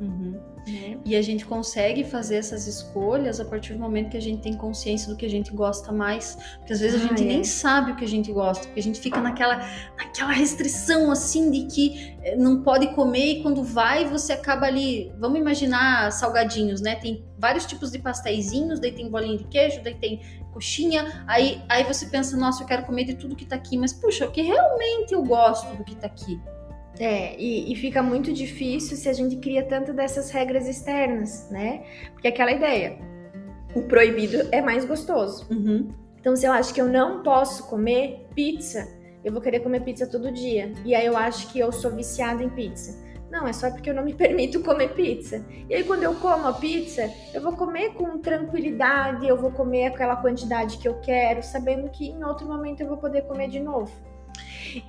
Uhum. 0.00 0.38
Né? 0.66 0.98
E 1.04 1.14
a 1.14 1.22
gente 1.22 1.46
consegue 1.46 2.02
fazer 2.02 2.36
essas 2.36 2.66
escolhas 2.66 3.38
a 3.38 3.44
partir 3.44 3.72
do 3.72 3.78
momento 3.78 4.10
que 4.10 4.16
a 4.16 4.20
gente 4.20 4.42
tem 4.42 4.54
consciência 4.54 5.08
do 5.08 5.16
que 5.16 5.24
a 5.24 5.30
gente 5.30 5.52
gosta 5.52 5.92
mais. 5.92 6.36
Porque 6.58 6.72
às 6.72 6.80
vezes 6.80 7.00
a 7.00 7.06
gente 7.06 7.22
ah, 7.22 7.24
é. 7.24 7.28
nem 7.28 7.44
sabe 7.44 7.92
o 7.92 7.96
que 7.96 8.04
a 8.04 8.08
gente 8.08 8.32
gosta, 8.32 8.64
porque 8.66 8.80
a 8.80 8.82
gente 8.82 9.00
fica 9.00 9.20
naquela, 9.20 9.64
naquela 9.96 10.32
restrição 10.32 11.10
assim 11.10 11.50
de 11.50 11.66
que 11.72 12.16
eh, 12.22 12.36
não 12.36 12.62
pode 12.62 12.88
comer 12.94 13.38
e 13.38 13.42
quando 13.42 13.62
vai 13.62 14.06
você 14.06 14.32
acaba 14.32 14.66
ali. 14.66 15.12
Vamos 15.18 15.38
imaginar 15.38 16.10
salgadinhos, 16.10 16.80
né? 16.80 16.96
Tem 16.96 17.24
vários 17.38 17.64
tipos 17.64 17.90
de 17.90 17.98
pastéisinhos, 17.98 18.80
daí 18.80 18.92
tem 18.92 19.08
bolinha 19.08 19.38
de 19.38 19.44
queijo, 19.44 19.80
daí 19.82 19.94
tem 19.94 20.20
coxinha. 20.52 21.24
Aí, 21.28 21.62
aí 21.68 21.84
você 21.84 22.06
pensa, 22.06 22.36
nossa, 22.36 22.62
eu 22.62 22.66
quero 22.66 22.84
comer 22.84 23.04
de 23.04 23.14
tudo 23.14 23.36
que 23.36 23.46
tá 23.46 23.54
aqui, 23.56 23.78
mas 23.78 23.92
puxa, 23.92 24.26
o 24.26 24.32
que 24.32 24.42
realmente 24.42 25.14
eu 25.14 25.22
gosto 25.22 25.76
do 25.76 25.84
que 25.84 25.94
tá 25.94 26.06
aqui? 26.06 26.40
É, 26.98 27.38
e, 27.38 27.72
e, 27.72 27.76
fica 27.76 28.02
muito 28.02 28.32
difícil 28.32 28.96
se 28.96 29.08
a 29.08 29.12
gente 29.12 29.36
cria 29.36 29.62
tanto 29.62 29.92
dessas 29.92 30.30
regras 30.30 30.66
externas, 30.66 31.48
né? 31.50 31.84
Porque 32.12 32.28
aquela 32.28 32.52
ideia, 32.52 32.98
o 33.74 33.82
proibido 33.82 34.48
é 34.50 34.62
mais 34.62 34.84
gostoso. 34.84 35.46
Uhum. 35.50 35.88
Então, 36.18 36.34
se 36.34 36.46
eu 36.46 36.52
acho 36.52 36.72
que 36.72 36.80
eu 36.80 36.88
não 36.88 37.22
posso 37.22 37.68
comer 37.68 38.26
pizza, 38.34 38.88
eu 39.22 39.32
vou 39.32 39.42
querer 39.42 39.60
comer 39.60 39.80
pizza 39.80 40.06
todo 40.06 40.32
dia. 40.32 40.72
E 40.84 40.94
aí 40.94 41.04
eu 41.04 41.16
acho 41.16 41.52
que 41.52 41.58
eu 41.58 41.70
sou 41.70 41.90
viciada 41.90 42.42
em 42.42 42.48
pizza. 42.48 43.04
Não, 43.30 43.46
é 43.46 43.52
só 43.52 43.70
porque 43.70 43.90
eu 43.90 43.94
não 43.94 44.04
me 44.04 44.14
permito 44.16 44.62
comer 44.62 44.94
pizza. 44.94 45.44
E 45.68 45.74
aí, 45.74 45.84
quando 45.84 46.04
eu 46.04 46.14
como 46.14 46.46
a 46.46 46.52
pizza, 46.52 47.12
eu 47.34 47.42
vou 47.42 47.52
comer 47.52 47.92
com 47.94 48.18
tranquilidade, 48.18 49.28
eu 49.28 49.36
vou 49.36 49.50
comer 49.50 49.86
aquela 49.86 50.16
quantidade 50.16 50.78
que 50.78 50.88
eu 50.88 50.94
quero, 51.00 51.42
sabendo 51.42 51.90
que 51.90 52.08
em 52.08 52.24
outro 52.24 52.46
momento 52.46 52.80
eu 52.80 52.88
vou 52.88 52.96
poder 52.96 53.22
comer 53.22 53.48
de 53.48 53.60
novo. 53.60 53.92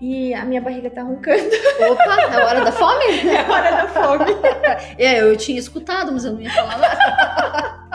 E 0.02 0.34
a 0.34 0.46
minha 0.46 0.62
barriga 0.62 0.90
tá 0.90 1.04
roncando. 1.04 1.44
Opa, 1.90 2.22
é 2.22 2.44
hora 2.44 2.64
da 2.64 2.72
fome? 2.72 3.06
É 3.28 3.52
hora 3.52 3.72
da 3.72 3.88
fome. 3.88 4.26
é, 4.98 5.22
eu 5.22 5.36
tinha 5.38 5.60
escutado, 5.60 6.12
mas 6.12 6.26
eu 6.26 6.34
não 6.34 6.42
ia 6.42 6.52
falar 6.52 6.78
nada. 6.78 7.88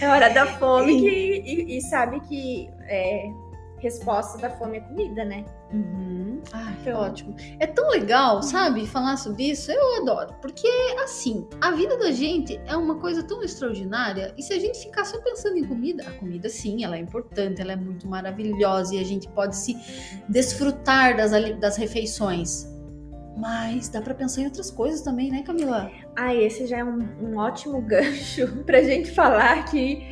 É 0.00 0.08
hora 0.08 0.28
da 0.30 0.46
fome 0.46 1.00
que, 1.00 1.08
e, 1.46 1.76
e 1.78 1.80
sabe 1.82 2.20
que 2.20 2.70
é, 2.86 3.26
resposta 3.84 4.38
da 4.38 4.50
fome 4.50 4.78
é 4.78 4.80
comida, 4.80 5.24
né? 5.24 5.44
Uhum. 5.72 6.40
Ai, 6.52 6.74
então, 6.80 7.00
ótimo. 7.00 7.36
É 7.58 7.66
tão 7.66 7.88
legal, 7.90 8.42
sabe, 8.42 8.86
falar 8.86 9.16
sobre 9.16 9.50
isso. 9.50 9.70
Eu 9.70 10.02
adoro. 10.02 10.34
Porque, 10.40 10.68
assim, 11.02 11.46
a 11.60 11.70
vida 11.70 11.96
da 11.98 12.10
gente 12.10 12.60
é 12.66 12.76
uma 12.76 12.96
coisa 12.96 13.22
tão 13.22 13.42
extraordinária. 13.42 14.34
E 14.36 14.42
se 14.42 14.54
a 14.54 14.58
gente 14.58 14.78
ficar 14.78 15.04
só 15.04 15.20
pensando 15.20 15.58
em 15.58 15.64
comida, 15.64 16.02
a 16.08 16.12
comida, 16.12 16.48
sim, 16.48 16.82
ela 16.82 16.96
é 16.96 17.00
importante, 17.00 17.60
ela 17.60 17.72
é 17.72 17.76
muito 17.76 18.08
maravilhosa 18.08 18.94
e 18.94 18.98
a 18.98 19.04
gente 19.04 19.28
pode 19.28 19.54
se 19.54 19.76
desfrutar 20.28 21.16
das, 21.16 21.30
das 21.58 21.76
refeições. 21.76 22.66
Mas 23.36 23.88
dá 23.88 24.00
para 24.00 24.14
pensar 24.14 24.42
em 24.42 24.44
outras 24.46 24.70
coisas 24.70 25.02
também, 25.02 25.30
né, 25.30 25.42
Camila? 25.42 25.90
Ah, 26.16 26.34
esse 26.34 26.66
já 26.66 26.78
é 26.78 26.84
um, 26.84 27.06
um 27.20 27.36
ótimo 27.36 27.82
gancho 27.84 28.64
pra 28.64 28.82
gente 28.82 29.10
falar 29.10 29.64
que 29.64 30.06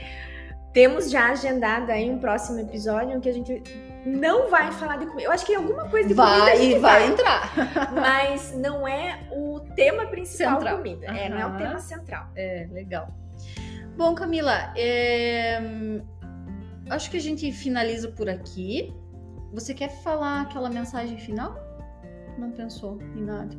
temos 0.73 1.11
já 1.11 1.31
agendado 1.31 1.91
aí 1.93 2.11
um 2.11 2.19
próximo 2.19 2.59
episódio 2.61 3.17
em 3.17 3.21
que 3.21 3.29
a 3.29 3.33
gente 3.33 3.63
não 4.05 4.49
vai 4.49 4.73
falar 4.73 4.97
de 4.97 5.07
comida. 5.07 5.29
Eu 5.29 5.33
acho 5.33 5.45
que 5.45 5.55
alguma 5.55 5.89
coisa 5.89 6.09
de 6.09 6.15
vai, 6.15 6.39
comida 6.39 6.53
a 6.53 6.57
gente 6.57 6.79
vai, 6.79 7.01
vai 7.01 7.13
entrar. 7.13 7.53
Mas 7.95 8.53
não 8.57 8.89
é 8.89 9.21
o 9.33 9.61
tema 9.77 10.07
principal 10.07 10.55
central. 10.55 10.77
comida. 10.79 11.11
Uhum. 11.11 11.17
É, 11.17 11.29
não 11.29 11.39
é 11.39 11.47
o 11.47 11.57
tema 11.57 11.79
central. 11.79 12.29
É, 12.35 12.69
legal. 12.73 13.09
Bom, 13.97 14.15
Camila, 14.15 14.73
é... 14.77 15.61
acho 16.89 17.11
que 17.11 17.19
a 17.19 17.21
gente 17.21 17.53
finaliza 17.53 18.09
por 18.09 18.29
aqui. 18.29 18.93
Você 19.53 19.75
quer 19.75 19.91
falar 20.03 20.43
aquela 20.43 20.71
mensagem 20.71 21.19
final? 21.19 21.55
Não 22.39 22.51
pensou 22.51 22.99
em 23.15 23.23
nada. 23.23 23.55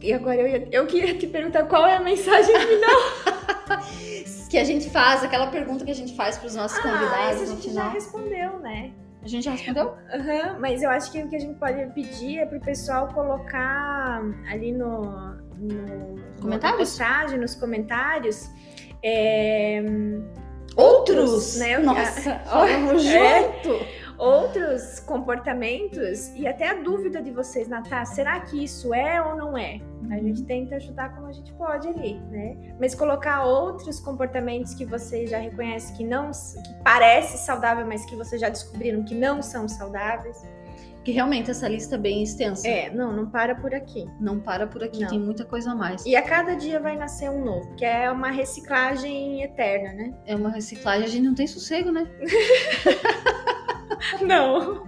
E 0.00 0.12
agora 0.12 0.36
eu, 0.36 0.46
ia, 0.46 0.68
eu 0.70 0.86
queria 0.86 1.18
te 1.18 1.26
perguntar 1.26 1.64
qual 1.64 1.86
é 1.86 1.96
a 1.96 2.00
mensagem 2.00 2.54
final. 2.58 3.33
que 4.50 4.58
a 4.58 4.64
gente 4.64 4.90
faz, 4.90 5.22
aquela 5.22 5.48
pergunta 5.48 5.84
que 5.84 5.90
a 5.90 5.94
gente 5.94 6.14
faz 6.16 6.38
para 6.38 6.46
os 6.46 6.54
nossos 6.54 6.78
ah, 6.78 6.82
convidados 6.82 7.50
no 7.50 7.56
final. 7.56 7.56
A 7.56 7.60
gente 7.60 7.74
já 7.74 7.88
respondeu, 7.88 8.58
né? 8.60 8.92
A 9.22 9.28
gente 9.28 9.44
já 9.44 9.50
respondeu? 9.52 9.86
Uhum, 9.86 10.60
mas 10.60 10.82
eu 10.82 10.90
acho 10.90 11.10
que 11.10 11.22
o 11.22 11.28
que 11.28 11.36
a 11.36 11.38
gente 11.38 11.58
pode 11.58 11.84
pedir 11.94 12.38
é 12.38 12.46
pro 12.46 12.60
pessoal 12.60 13.08
colocar 13.08 14.22
ali 14.50 14.70
no, 14.70 15.00
no 15.56 16.20
comentários? 16.40 16.78
postagem, 16.78 17.38
nos 17.38 17.54
comentários. 17.54 18.50
É, 19.02 19.82
outros, 20.76 21.18
outros, 21.18 21.56
né? 21.56 21.78
Nossa, 21.78 22.42
vamos 22.44 23.04
é, 23.06 23.40
junto 23.40 24.03
outros 24.18 25.00
comportamentos 25.00 26.28
e 26.34 26.46
até 26.46 26.70
a 26.70 26.74
dúvida 26.74 27.22
de 27.22 27.30
vocês, 27.30 27.68
Natália, 27.68 28.06
será 28.06 28.40
que 28.40 28.62
isso 28.62 28.94
é 28.94 29.22
ou 29.22 29.36
não 29.36 29.56
é? 29.56 29.80
A 30.10 30.18
gente 30.18 30.40
uhum. 30.40 30.46
tenta 30.46 30.76
ajudar 30.76 31.14
como 31.14 31.28
a 31.28 31.32
gente 31.32 31.52
pode 31.54 31.88
ali, 31.88 32.20
né? 32.30 32.74
Mas 32.78 32.94
colocar 32.94 33.44
outros 33.44 33.98
comportamentos 34.00 34.74
que 34.74 34.84
vocês 34.84 35.30
já 35.30 35.38
reconhecem 35.38 35.96
que 35.96 36.04
não 36.04 36.30
que 36.30 36.74
parece 36.82 37.38
saudável, 37.38 37.86
mas 37.86 38.04
que 38.04 38.14
vocês 38.16 38.40
já 38.40 38.48
descobriram 38.48 39.02
que 39.02 39.14
não 39.14 39.42
são 39.42 39.68
saudáveis. 39.68 40.42
Que 41.04 41.12
realmente 41.12 41.50
essa 41.50 41.68
lista 41.68 41.96
é 41.96 41.98
bem 41.98 42.22
extensa. 42.22 42.66
É, 42.66 42.88
não, 42.88 43.12
não 43.12 43.28
para 43.28 43.54
por 43.54 43.74
aqui. 43.74 44.08
Não 44.18 44.40
para 44.40 44.66
por 44.66 44.82
aqui, 44.82 45.00
não. 45.00 45.08
tem 45.08 45.20
muita 45.20 45.44
coisa 45.44 45.72
a 45.72 45.74
mais. 45.74 46.04
E 46.06 46.16
a 46.16 46.22
cada 46.22 46.54
dia 46.54 46.80
vai 46.80 46.96
nascer 46.96 47.28
um 47.28 47.44
novo, 47.44 47.74
que 47.74 47.84
é 47.84 48.10
uma 48.10 48.30
reciclagem 48.30 49.42
eterna, 49.42 49.92
né? 49.92 50.14
É 50.24 50.34
uma 50.34 50.48
reciclagem, 50.48 51.04
a 51.04 51.08
gente 51.08 51.24
não 51.24 51.34
tem 51.34 51.46
sossego, 51.46 51.92
né? 51.92 52.08
Não. 54.26 54.86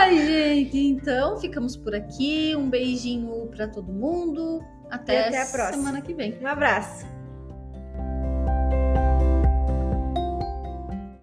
Ai, 0.00 0.26
gente, 0.26 0.78
então 0.78 1.38
ficamos 1.38 1.76
por 1.76 1.94
aqui. 1.94 2.54
Um 2.56 2.68
beijinho 2.68 3.46
para 3.48 3.68
todo 3.68 3.92
mundo. 3.92 4.64
Até, 4.90 5.28
até 5.28 5.42
a 5.42 5.46
próxima. 5.46 5.84
semana 5.84 6.00
que 6.02 6.12
vem. 6.12 6.38
Um 6.40 6.46
abraço. 6.46 7.06